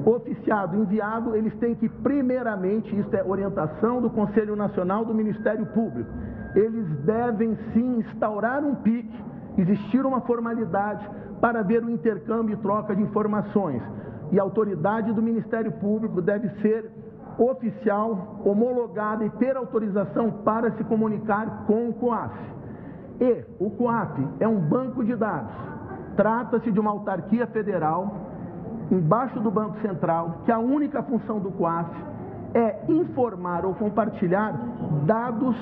oficiado, 0.04 0.76
enviado, 0.76 1.36
eles 1.36 1.54
têm 1.58 1.74
que, 1.74 1.88
primeiramente, 1.88 2.98
isso 2.98 3.14
é 3.14 3.22
orientação 3.22 4.00
do 4.00 4.10
Conselho 4.10 4.56
Nacional 4.56 5.04
do 5.04 5.14
Ministério 5.14 5.66
Público, 5.66 6.10
eles 6.56 6.86
devem 7.04 7.56
sim 7.72 7.98
instaurar 7.98 8.64
um 8.64 8.74
PIC, 8.74 9.08
existir 9.58 10.04
uma 10.04 10.22
formalidade 10.22 11.08
para 11.40 11.62
ver 11.62 11.84
o 11.84 11.90
intercâmbio 11.90 12.54
e 12.54 12.56
troca 12.56 12.96
de 12.96 13.02
informações. 13.02 13.82
E 14.32 14.40
a 14.40 14.42
autoridade 14.42 15.12
do 15.12 15.22
Ministério 15.22 15.70
Público 15.72 16.22
deve 16.22 16.48
ser 16.62 16.90
oficial, 17.38 18.40
homologada 18.44 19.24
e 19.24 19.30
ter 19.30 19.56
autorização 19.56 20.30
para 20.42 20.70
se 20.72 20.84
comunicar 20.84 21.64
com 21.66 21.90
o 21.90 21.92
COAF. 21.94 22.34
E 23.20 23.44
o 23.60 23.70
COAF 23.70 24.26
é 24.40 24.48
um 24.48 24.58
banco 24.58 25.04
de 25.04 25.14
dados. 25.14 25.54
Trata-se 26.16 26.72
de 26.72 26.80
uma 26.80 26.90
autarquia 26.90 27.46
federal, 27.46 28.14
embaixo 28.90 29.38
do 29.38 29.50
Banco 29.50 29.78
Central, 29.80 30.38
que 30.44 30.52
a 30.52 30.58
única 30.58 31.02
função 31.02 31.38
do 31.38 31.50
COAF 31.52 31.90
é 32.54 32.84
informar 32.88 33.64
ou 33.64 33.74
compartilhar 33.74 34.52
dados 35.06 35.56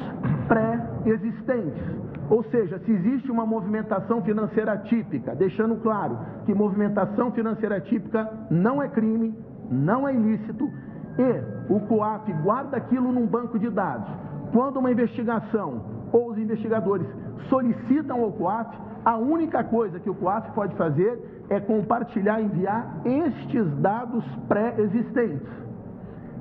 pré-existentes. 0.49 2.10
Ou 2.31 2.45
seja, 2.45 2.79
se 2.79 2.93
existe 2.93 3.29
uma 3.29 3.45
movimentação 3.45 4.23
financeira 4.23 4.79
típica, 4.79 5.35
deixando 5.35 5.75
claro 5.83 6.17
que 6.47 6.55
movimentação 6.55 7.33
financeira 7.33 7.81
típica 7.81 8.31
não 8.49 8.81
é 8.81 8.89
crime, 8.89 9.37
não 9.69 10.07
é 10.07 10.15
ilícito, 10.15 10.71
e 11.19 11.73
o 11.73 11.81
COAF 11.81 12.33
guarda 12.45 12.77
aquilo 12.77 13.11
num 13.11 13.27
banco 13.27 13.59
de 13.59 13.69
dados. 13.69 14.09
Quando 14.53 14.79
uma 14.79 14.93
investigação 14.93 15.83
ou 16.13 16.31
os 16.31 16.39
investigadores 16.39 17.07
solicitam 17.49 18.23
ao 18.23 18.31
COAF, 18.31 18.79
a 19.05 19.17
única 19.17 19.65
coisa 19.65 19.99
que 19.99 20.09
o 20.09 20.15
COAF 20.15 20.53
pode 20.53 20.77
fazer 20.77 21.45
é 21.49 21.59
compartilhar 21.59 22.41
e 22.41 22.45
enviar 22.45 23.01
estes 23.05 23.67
dados 23.79 24.25
pré-existentes. 24.47 25.49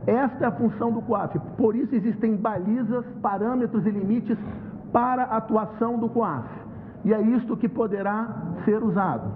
Esta 0.06 0.46
é 0.46 0.48
a 0.48 0.52
função 0.52 0.92
do 0.92 1.02
COAF. 1.02 1.40
Por 1.58 1.76
isso 1.76 1.96
existem 1.96 2.36
balizas, 2.36 3.06
parâmetros 3.22 3.86
e 3.88 3.90
limites 3.90 4.38
para 4.92 5.24
a 5.24 5.38
atuação 5.38 5.98
do 5.98 6.10
COAF. 6.10 6.48
E 7.06 7.14
é 7.14 7.22
isto 7.22 7.56
que 7.56 7.70
poderá 7.70 8.28
ser 8.66 8.84
usado. 8.84 9.30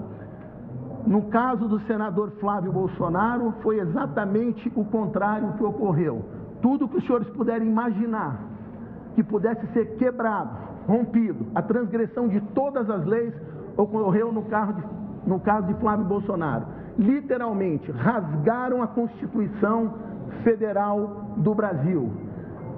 No 1.06 1.24
caso 1.24 1.68
do 1.68 1.80
senador 1.82 2.32
Flávio 2.40 2.72
Bolsonaro, 2.72 3.54
foi 3.62 3.80
exatamente 3.80 4.72
o 4.76 4.86
contrário 4.86 5.54
que 5.54 5.64
ocorreu. 5.64 6.24
Tudo 6.62 6.88
que 6.88 6.98
os 6.98 7.06
senhores 7.06 7.28
puderem 7.30 7.68
imaginar 7.68 8.40
que 9.16 9.24
pudesse 9.24 9.66
ser 9.68 9.98
quebrado, 9.98 10.52
rompido, 10.88 11.46
a 11.54 11.62
transgressão 11.62 12.28
de 12.28 12.40
todas 12.54 12.90
as 12.90 13.06
leis 13.06 13.34
ocorreu 13.78 14.32
no, 14.32 14.42
de, 14.42 14.84
no 15.28 15.40
caso 15.40 15.68
de 15.68 15.74
Flávio 15.76 16.06
Bolsonaro. 16.06 16.66
Literalmente, 16.98 17.92
rasgaram 17.92 18.82
a 18.82 18.88
Constituição 18.88 19.94
Federal 20.44 21.34
do 21.38 21.54
Brasil. 21.54 22.12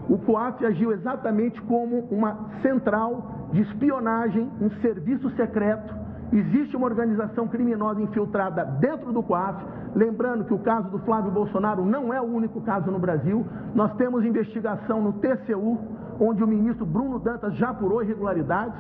O 0.10 0.18
COAF 0.20 0.64
agiu 0.66 0.91
exatamente 0.91 1.60
como 1.64 1.99
uma 2.12 2.38
central 2.62 3.49
de 3.51 3.62
espionagem, 3.62 4.49
um 4.62 4.70
serviço 4.82 5.30
secreto. 5.32 5.93
Existe 6.32 6.76
uma 6.76 6.86
organização 6.86 7.47
criminosa 7.47 8.01
infiltrada 8.01 8.66
dentro 8.80 9.12
do 9.12 9.24
COAF. 9.24 9.64
Lembrando 9.95 10.43
que 10.43 10.53
o 10.53 10.60
caso 10.60 10.89
do 10.89 10.99
Flávio 10.99 11.32
Bolsonaro 11.32 11.86
não 11.86 12.14
é 12.14 12.20
o 12.20 12.26
único 12.26 12.62
caso 12.62 12.91
no 12.91 12.99
Brasil. 12.99 13.45
Nós 13.74 13.93
temos 13.95 14.26
investigação 14.26 15.01
no 15.01 15.14
TCU, 15.14 15.80
onde 16.20 16.43
o 16.43 16.47
ministro 16.47 16.86
Bruno 16.86 17.20
Dantas 17.20 17.56
já 17.56 17.70
apurou 17.70 18.03
irregularidades. 18.03 18.78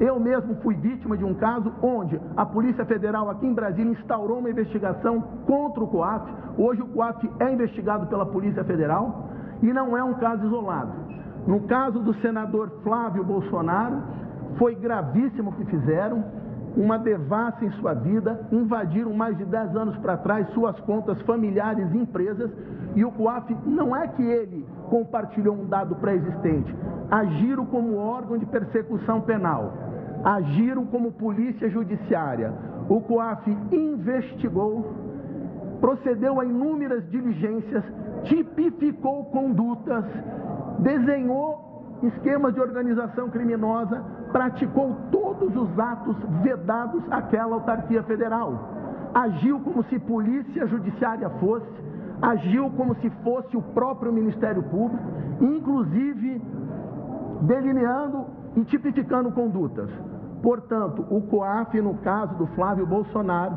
Eu 0.00 0.18
mesmo 0.18 0.56
fui 0.56 0.74
vítima 0.74 1.16
de 1.16 1.24
um 1.24 1.34
caso 1.34 1.72
onde 1.82 2.20
a 2.36 2.44
Polícia 2.44 2.84
Federal 2.84 3.30
aqui 3.30 3.46
em 3.46 3.54
Brasília 3.54 3.92
instaurou 3.92 4.38
uma 4.38 4.50
investigação 4.50 5.20
contra 5.46 5.82
o 5.82 5.88
COAF. 5.88 6.32
Hoje 6.56 6.82
o 6.82 6.86
COAF 6.86 7.30
é 7.38 7.52
investigado 7.52 8.06
pela 8.06 8.26
Polícia 8.26 8.64
Federal. 8.64 9.28
E 9.64 9.72
não 9.72 9.96
é 9.96 10.04
um 10.04 10.12
caso 10.12 10.44
isolado. 10.44 10.92
No 11.46 11.60
caso 11.60 11.98
do 12.00 12.12
senador 12.20 12.70
Flávio 12.82 13.24
Bolsonaro, 13.24 13.96
foi 14.58 14.74
gravíssimo 14.74 15.50
o 15.50 15.52
que 15.54 15.64
fizeram, 15.64 16.22
uma 16.76 16.98
devassa 16.98 17.64
em 17.64 17.70
sua 17.72 17.94
vida, 17.94 18.46
invadiram 18.52 19.14
mais 19.14 19.38
de 19.38 19.44
10 19.46 19.74
anos 19.74 19.96
para 19.98 20.18
trás 20.18 20.46
suas 20.50 20.78
contas 20.80 21.18
familiares 21.22 21.90
e 21.94 21.96
empresas, 21.96 22.50
e 22.94 23.04
o 23.06 23.12
COAF 23.12 23.56
não 23.64 23.96
é 23.96 24.06
que 24.06 24.22
ele 24.22 24.66
compartilhou 24.90 25.54
um 25.54 25.64
dado 25.64 25.94
pré-existente, 25.96 26.74
agiram 27.10 27.64
como 27.64 27.96
órgão 27.96 28.36
de 28.36 28.44
persecução 28.44 29.22
penal, 29.22 29.72
agiram 30.22 30.84
como 30.84 31.10
polícia 31.12 31.70
judiciária. 31.70 32.52
O 32.86 33.00
COAF 33.00 33.50
investigou, 33.72 34.92
procedeu 35.80 36.38
a 36.38 36.44
inúmeras 36.44 37.08
diligências 37.08 37.82
tipificou 38.24 39.24
condutas, 39.26 40.04
desenhou 40.78 41.98
esquemas 42.02 42.54
de 42.54 42.60
organização 42.60 43.30
criminosa, 43.30 44.02
praticou 44.32 44.96
todos 45.10 45.54
os 45.56 45.78
atos 45.78 46.16
vedados 46.42 47.02
àquela 47.10 47.54
autarquia 47.54 48.02
federal. 48.02 48.70
Agiu 49.14 49.60
como 49.60 49.84
se 49.84 49.98
polícia 49.98 50.66
judiciária 50.66 51.30
fosse, 51.40 51.66
agiu 52.20 52.70
como 52.70 52.94
se 52.96 53.10
fosse 53.22 53.56
o 53.56 53.62
próprio 53.62 54.12
Ministério 54.12 54.62
Público, 54.64 55.04
inclusive 55.40 56.42
delineando 57.42 58.26
e 58.56 58.64
tipificando 58.64 59.30
condutas. 59.30 59.88
Portanto, 60.42 61.06
o 61.10 61.22
COAF, 61.22 61.80
no 61.80 61.94
caso 61.98 62.34
do 62.34 62.46
Flávio 62.48 62.86
Bolsonaro, 62.86 63.56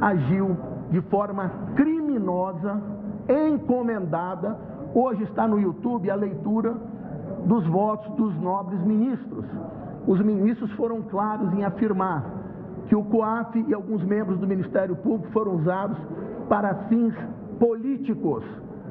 agiu 0.00 0.56
de 0.90 1.00
forma 1.02 1.50
criminosa 1.74 2.80
encomendada. 3.28 4.56
Hoje 4.94 5.22
está 5.24 5.46
no 5.46 5.60
YouTube 5.60 6.10
a 6.10 6.14
leitura 6.14 6.74
dos 7.44 7.66
votos 7.66 8.10
dos 8.16 8.34
nobres 8.40 8.80
ministros. 8.84 9.44
Os 10.06 10.20
ministros 10.20 10.70
foram 10.72 11.02
claros 11.02 11.52
em 11.52 11.64
afirmar 11.64 12.24
que 12.88 12.96
o 12.96 13.04
COAF 13.04 13.64
e 13.68 13.74
alguns 13.74 14.02
membros 14.02 14.38
do 14.38 14.46
Ministério 14.46 14.96
Público 14.96 15.30
foram 15.32 15.56
usados 15.56 15.98
para 16.48 16.74
fins 16.88 17.14
políticos, 17.58 18.42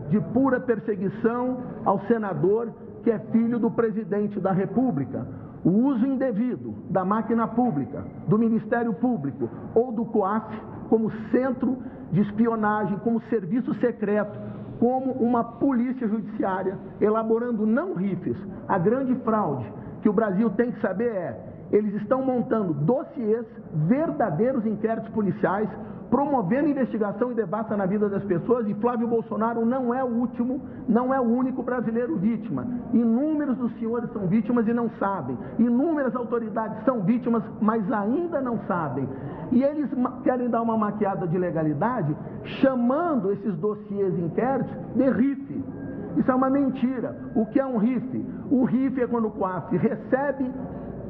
de 0.09 0.19
pura 0.19 0.59
perseguição 0.59 1.57
ao 1.83 1.99
senador 2.01 2.69
que 3.03 3.11
é 3.11 3.19
filho 3.31 3.57
do 3.59 3.71
presidente 3.71 4.39
da 4.39 4.51
República. 4.51 5.25
O 5.65 5.69
uso 5.69 6.05
indevido 6.05 6.75
da 6.89 7.03
máquina 7.03 7.47
pública, 7.47 8.05
do 8.27 8.37
Ministério 8.37 8.93
Público 8.93 9.49
ou 9.73 9.91
do 9.91 10.05
COAF 10.05 10.45
como 10.89 11.11
centro 11.31 11.77
de 12.11 12.21
espionagem, 12.21 12.97
como 12.99 13.21
serviço 13.23 13.73
secreto, 13.75 14.37
como 14.79 15.11
uma 15.13 15.43
polícia 15.43 16.07
judiciária, 16.07 16.77
elaborando 17.01 17.65
não 17.65 17.95
rifes. 17.95 18.37
A 18.67 18.77
grande 18.77 19.15
fraude 19.23 19.65
que 20.01 20.09
o 20.09 20.13
Brasil 20.13 20.49
tem 20.51 20.71
que 20.71 20.79
saber 20.79 21.09
é: 21.09 21.39
eles 21.71 21.93
estão 21.95 22.23
montando 22.23 22.73
dossiês, 22.73 23.45
verdadeiros 23.73 24.65
inquéritos 24.65 25.09
policiais, 25.11 25.69
promovendo 26.09 26.69
investigação 26.69 27.31
e 27.31 27.35
debate 27.35 27.75
na 27.75 27.85
vida 27.85 28.07
das 28.09 28.23
pessoas 28.23 28.67
e 28.67 28.73
Flávio 28.75 29.07
Bolsonaro 29.07 29.65
não 29.65 29.93
é 29.93 30.03
o 30.03 30.07
último, 30.07 30.61
não 30.87 31.13
é 31.13 31.19
o 31.19 31.23
único 31.23 31.61
brasileiro 31.61 32.15
vítima. 32.17 32.65
Inúmeros 32.93 33.57
dos 33.57 33.73
senhores 33.77 34.11
são 34.13 34.27
vítimas 34.27 34.67
e 34.67 34.73
não 34.73 34.89
sabem. 34.99 35.37
Inúmeras 35.59 36.15
autoridades 36.15 36.83
são 36.85 37.01
vítimas, 37.01 37.43
mas 37.59 37.91
ainda 37.91 38.41
não 38.41 38.59
sabem. 38.67 39.07
E 39.51 39.63
eles 39.63 39.89
querem 40.23 40.49
dar 40.49 40.61
uma 40.61 40.77
maquiada 40.77 41.27
de 41.27 41.37
legalidade, 41.37 42.15
chamando 42.61 43.31
esses 43.31 43.55
dossiês 43.57 44.17
inquéritos 44.17 44.73
de 44.95 45.09
RIF. 45.09 45.65
Isso 46.17 46.31
é 46.31 46.35
uma 46.35 46.49
mentira. 46.49 47.15
O 47.35 47.45
que 47.45 47.59
é 47.59 47.65
um 47.65 47.77
RIF? 47.77 48.25
O 48.49 48.63
RIF 48.63 48.99
é 48.99 49.07
quando 49.07 49.27
o 49.27 49.31
COAF 49.31 49.75
recebe 49.77 50.49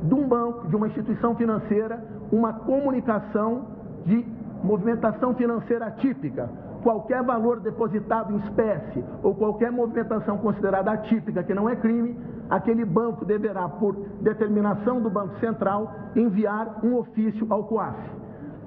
de 0.03 0.13
um 0.13 0.27
banco, 0.27 0.67
de 0.67 0.75
uma 0.75 0.87
instituição 0.87 1.35
financeira, 1.35 2.03
uma 2.31 2.53
comunicação 2.53 3.65
de 4.05 4.25
movimentação 4.63 5.33
financeira 5.35 5.87
atípica. 5.87 6.49
Qualquer 6.83 7.23
valor 7.23 7.59
depositado 7.59 8.33
em 8.33 8.37
espécie 8.37 9.03
ou 9.23 9.35
qualquer 9.35 9.71
movimentação 9.71 10.37
considerada 10.37 10.91
atípica 10.91 11.43
que 11.43 11.53
não 11.53 11.69
é 11.69 11.75
crime, 11.75 12.17
aquele 12.49 12.85
banco 12.85 13.25
deverá, 13.25 13.67
por 13.67 13.95
determinação 14.21 15.01
do 15.01 15.09
Banco 15.09 15.37
Central, 15.39 15.91
enviar 16.15 16.79
um 16.83 16.95
ofício 16.95 17.45
ao 17.49 17.63
COAF. 17.65 17.97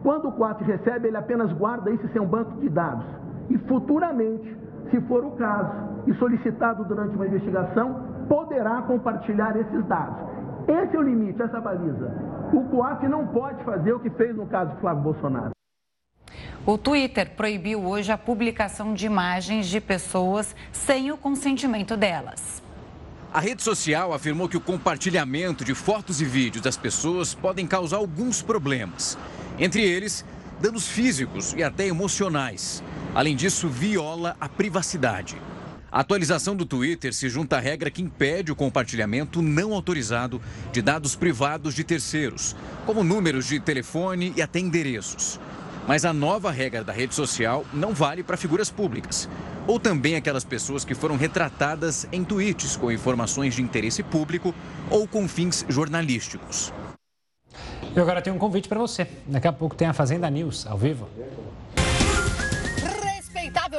Quando 0.03 0.29
o 0.29 0.33
COAF 0.33 0.63
recebe, 0.65 1.09
ele 1.09 1.17
apenas 1.17 1.53
guarda 1.53 1.91
isso 1.91 2.07
sem 2.09 2.21
um 2.21 2.27
banco 2.27 2.59
de 2.61 2.69
dados. 2.69 3.07
E 3.49 3.59
futuramente, 3.59 4.57
se 4.91 5.01
for 5.03 5.25
o 5.25 5.33
caso 5.33 5.73
e 6.07 6.15
solicitado 6.15 6.85
durante 6.85 7.15
uma 7.15 7.27
investigação, 7.27 8.03
poderá 8.29 8.83
compartilhar 8.83 9.57
esses 9.57 9.85
dados. 9.87 10.30
Esse 10.69 10.97
é 10.97 10.99
o 10.99 11.03
limite, 11.03 11.41
essa 11.41 11.61
baliza. 11.61 12.11
O 12.53 12.65
COAF 12.69 13.07
não 13.09 13.27
pode 13.27 13.63
fazer 13.65 13.93
o 13.93 14.01
que 14.01 14.11
fez 14.11 14.37
no 14.37 14.47
caso 14.47 14.75
do 14.75 14.81
Flávio 14.81 15.03
Bolsonaro. 15.03 15.51
O 16.67 16.77
Twitter 16.77 17.31
proibiu 17.35 17.81
hoje 17.85 18.13
a 18.13 18.19
publicação 18.19 18.93
de 18.93 19.07
imagens 19.07 19.67
de 19.67 19.81
pessoas 19.81 20.55
sem 20.73 21.11
o 21.11 21.17
consentimento 21.17 21.97
delas. 21.97 22.63
A 23.33 23.41
rede 23.41 23.63
social 23.63 24.13
afirmou 24.13 24.49
que 24.49 24.57
o 24.57 24.61
compartilhamento 24.61 25.65
de 25.65 25.75
fotos 25.75 26.21
e 26.21 26.25
vídeos 26.25 26.63
das 26.63 26.77
pessoas 26.77 27.35
podem 27.35 27.67
causar 27.67 27.99
alguns 27.99 28.43
problemas. 28.43 29.17
Entre 29.59 29.83
eles, 29.83 30.25
danos 30.61 30.89
físicos 30.89 31.55
e 31.55 31.63
até 31.63 31.87
emocionais. 31.87 32.83
Além 33.15 33.35
disso, 33.35 33.69
viola 33.69 34.37
a 34.41 34.49
privacidade. 34.49 35.41
A 35.93 36.01
atualização 36.01 36.55
do 36.55 36.65
Twitter 36.65 37.13
se 37.13 37.29
junta 37.29 37.57
à 37.57 37.61
regra 37.61 37.91
que 37.91 38.01
impede 38.01 38.53
o 38.53 38.57
compartilhamento 38.57 39.43
não 39.43 39.75
autorizado 39.75 40.41
de 40.71 40.81
dados 40.81 41.17
privados 41.17 41.75
de 41.75 41.83
terceiros, 41.83 42.55
como 42.87 43.03
números 43.03 43.47
de 43.47 43.59
telefone 43.59 44.33
e 44.37 44.41
até 44.41 44.61
endereços. 44.61 45.41
Mas 45.89 46.05
a 46.05 46.13
nova 46.13 46.53
regra 46.53 46.85
da 46.85 46.93
rede 46.93 47.13
social 47.13 47.65
não 47.73 47.93
vale 47.93 48.23
para 48.23 48.37
figuras 48.37 48.71
públicas. 48.71 49.29
Ou 49.67 49.81
também 49.81 50.15
aquelas 50.15 50.45
pessoas 50.45 50.85
que 50.85 50.95
foram 50.95 51.17
retratadas 51.17 52.07
em 52.13 52.23
tweets 52.23 52.77
com 52.77 52.93
informações 52.93 53.57
de 53.57 53.63
interesse 53.63 54.03
público 54.03 54.55
ou 54.89 55.09
com 55.09 55.27
fins 55.27 55.67
jornalísticos. 55.69 56.73
Eu 57.97 58.03
agora 58.05 58.23
tenho 58.23 58.37
um 58.37 58.39
convite 58.39 58.69
para 58.69 58.79
você. 58.79 59.09
Daqui 59.27 59.49
a 59.49 59.53
pouco 59.53 59.75
tem 59.75 59.89
a 59.89 59.93
Fazenda 59.93 60.31
News 60.31 60.69
ao 60.69 60.79
vivo 60.79 61.09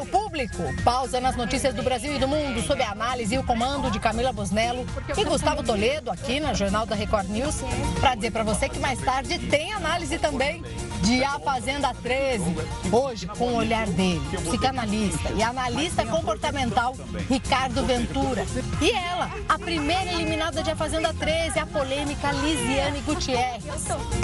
público. 0.06 0.64
Pausa 0.84 1.20
nas 1.20 1.36
notícias 1.36 1.74
do 1.74 1.84
Brasil 1.84 2.16
e 2.16 2.20
do 2.20 2.28
mundo 2.28 2.62
sob 2.62 2.82
a 2.82 2.92
análise 2.92 3.36
e 3.36 3.38
o 3.38 3.44
comando 3.44 3.92
de 3.92 4.00
Camila 4.00 4.32
Bosnello 4.32 4.86
e 5.18 5.24
Gustavo 5.24 5.64
Toledo 5.64 6.10
aqui 6.10 6.39
na 6.39 6.54
Jornal 6.54 6.86
da 6.86 6.96
Record 6.96 7.30
News 7.30 7.62
para 8.00 8.16
dizer 8.16 8.32
para 8.32 8.44
você 8.44 8.70
que 8.70 8.80
mais 8.80 9.00
tarde 9.00 9.38
tem 9.38 9.74
análise 9.74 10.18
também 10.18 10.64
de 11.02 11.24
A 11.24 11.39
Fazenda 11.39 11.94
13. 11.94 12.44
Hoje 12.92 13.28
com 13.28 13.50
o 13.50 13.56
olhar 13.56 13.88
dele, 13.88 14.22
psicanalista 14.46 15.32
e 15.34 15.44
analista 15.44 16.06
comportamental 16.06 16.96
Ricardo 17.30 17.84
Ventura. 17.86 18.46
E 18.82 18.92
ela, 18.92 19.30
a 19.50 19.58
primeira 19.58 20.12
eliminada 20.14 20.64
de 20.64 20.72
A 20.72 20.76
Fazenda 20.76 21.14
13, 21.14 21.60
a 21.60 21.66
polêmica 21.66 22.32
Lisiane 22.32 23.02
Gutierrez. 23.02 23.64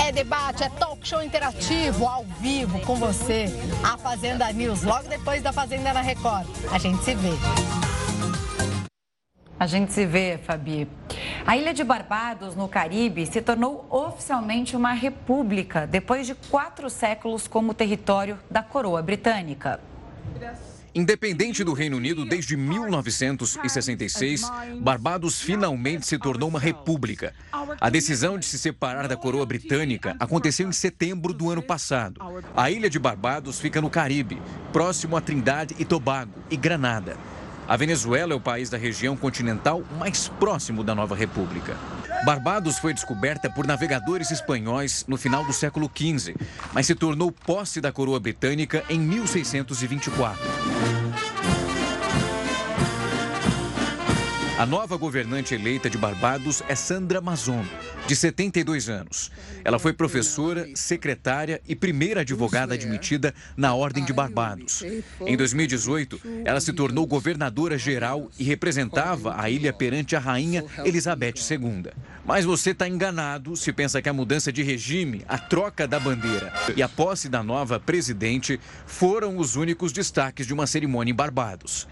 É 0.05 0.11
debate, 0.11 0.63
é 0.63 0.69
talk 0.69 1.07
show 1.07 1.23
interativo, 1.23 2.07
ao 2.07 2.23
vivo 2.39 2.79
com 2.81 2.95
você. 2.95 3.45
A 3.83 3.97
Fazenda 3.97 4.51
News, 4.53 4.83
logo 4.83 5.07
depois 5.09 5.41
da 5.41 5.51
Fazenda 5.57 5.91
na 5.91 6.01
Record. 6.01 6.47
A 6.71 6.77
gente 6.77 7.03
se 7.03 7.15
vê. 7.15 7.31
A 9.59 9.65
gente 9.65 9.91
se 9.91 10.05
vê, 10.05 10.37
Fabi. 10.37 10.87
A 11.47 11.57
ilha 11.57 11.73
de 11.73 11.83
Barbados, 11.83 12.55
no 12.55 12.67
Caribe, 12.67 13.25
se 13.25 13.41
tornou 13.41 13.87
oficialmente 13.89 14.75
uma 14.75 14.93
república 14.93 15.87
depois 15.87 16.27
de 16.27 16.35
quatro 16.35 16.91
séculos 16.91 17.47
como 17.47 17.73
território 17.73 18.37
da 18.51 18.61
coroa 18.61 19.01
britânica. 19.01 19.79
Independente 20.93 21.63
do 21.63 21.73
Reino 21.73 21.97
Unido 21.97 22.25
desde 22.25 22.57
1966, 22.57 24.41
Barbados 24.79 25.41
finalmente 25.41 26.07
se 26.07 26.17
tornou 26.17 26.49
uma 26.49 26.59
república. 26.59 27.33
A 27.79 27.89
decisão 27.89 28.37
de 28.39 28.45
se 28.45 28.57
separar 28.57 29.07
da 29.07 29.15
coroa 29.15 29.45
britânica 29.45 30.15
aconteceu 30.19 30.67
em 30.67 30.71
setembro 30.71 31.33
do 31.33 31.51
ano 31.51 31.61
passado. 31.61 32.19
A 32.55 32.71
ilha 32.71 32.89
de 32.89 32.97
Barbados 32.97 33.59
fica 33.59 33.79
no 33.81 33.89
Caribe, 33.89 34.41
próximo 34.71 35.15
a 35.15 35.21
Trindade 35.21 35.75
e 35.77 35.85
Tobago 35.85 36.33
e 36.49 36.57
Granada. 36.57 37.17
A 37.67 37.75
Venezuela 37.75 38.33
é 38.33 38.35
o 38.35 38.41
país 38.41 38.69
da 38.69 38.77
região 38.77 39.17
continental 39.17 39.83
mais 39.99 40.29
próximo 40.29 40.83
da 40.83 40.95
nova 40.95 41.15
república. 41.15 41.75
Barbados 42.25 42.79
foi 42.79 42.93
descoberta 42.93 43.49
por 43.49 43.65
navegadores 43.65 44.31
espanhóis 44.31 45.05
no 45.07 45.17
final 45.17 45.45
do 45.45 45.53
século 45.53 45.89
XV, 45.93 46.35
mas 46.73 46.85
se 46.85 46.95
tornou 46.95 47.31
posse 47.31 47.79
da 47.79 47.91
coroa 47.91 48.19
britânica 48.19 48.83
em 48.89 48.99
1624. 48.99 51.06
A 54.57 54.65
nova 54.65 54.97
governante 54.97 55.53
eleita 55.53 55.87
de 55.87 55.99
Barbados 55.99 56.63
é 56.67 56.73
Sandra 56.73 57.21
Mazon, 57.21 57.63
de 58.07 58.15
72 58.15 58.89
anos. 58.89 59.31
Ela 59.63 59.77
foi 59.77 59.93
professora, 59.93 60.67
secretária 60.73 61.61
e 61.67 61.75
primeira 61.75 62.21
advogada 62.21 62.73
admitida 62.73 63.35
na 63.55 63.75
Ordem 63.75 64.03
de 64.03 64.11
Barbados. 64.11 64.83
Em 65.21 65.37
2018, 65.37 66.19
ela 66.43 66.59
se 66.59 66.73
tornou 66.73 67.05
governadora 67.05 67.77
geral 67.77 68.31
e 68.39 68.43
representava 68.43 69.39
a 69.39 69.47
ilha 69.47 69.71
perante 69.71 70.15
a 70.15 70.19
rainha 70.19 70.65
Elizabeth 70.83 71.35
II. 71.51 71.91
Mas 72.25 72.43
você 72.43 72.71
está 72.71 72.89
enganado 72.89 73.55
se 73.55 73.71
pensa 73.71 74.01
que 74.01 74.09
a 74.09 74.13
mudança 74.13 74.51
de 74.51 74.63
regime, 74.63 75.23
a 75.27 75.37
troca 75.37 75.87
da 75.87 75.99
bandeira 75.99 76.51
e 76.75 76.81
a 76.81 76.89
posse 76.89 77.29
da 77.29 77.43
nova 77.43 77.79
presidente 77.79 78.59
foram 78.87 79.37
os 79.37 79.55
únicos 79.55 79.91
destaques 79.91 80.47
de 80.47 80.53
uma 80.53 80.65
cerimônia 80.65 81.11
em 81.11 81.15
Barbados. 81.15 81.87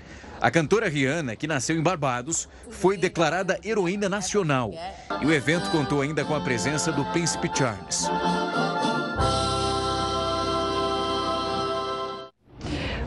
A 0.46 0.52
cantora 0.52 0.88
Rihanna, 0.88 1.36
que 1.36 1.48
nasceu 1.48 1.76
em 1.76 1.82
Barbados, 1.82 2.48
foi 2.70 2.98
declarada 2.98 3.60
heroína 3.66 4.08
nacional. 4.08 4.72
E 5.20 5.26
o 5.26 5.34
evento 5.34 5.72
contou 5.72 6.04
ainda 6.04 6.24
com 6.24 6.36
a 6.36 6.40
presença 6.40 6.92
do 6.92 7.04
príncipe 7.06 7.50
Charles. 7.52 8.08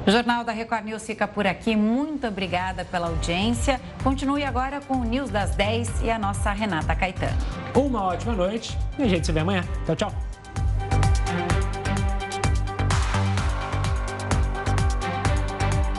O 0.05 0.11
Jornal 0.11 0.43
da 0.43 0.51
Record 0.51 0.87
News 0.87 1.07
fica 1.07 1.29
por 1.29 1.47
aqui. 1.47 1.77
Muito 1.77 2.27
obrigada 2.27 2.85
pela 2.85 3.07
audiência. 3.07 3.81
Continue 4.03 4.43
agora 4.43 4.81
com 4.81 4.95
o 4.95 5.05
News 5.05 5.31
das 5.31 5.55
10 5.55 6.03
e 6.03 6.11
a 6.11 6.19
nossa 6.19 6.51
Renata 6.51 6.97
Caetano. 6.97 7.39
Uma 7.73 8.03
ótima 8.03 8.33
noite 8.33 8.77
e 8.99 9.05
a 9.05 9.07
gente 9.07 9.25
se 9.25 9.31
vê 9.31 9.39
amanhã. 9.39 9.63
Tchau, 9.87 9.95
tchau. 9.95 10.28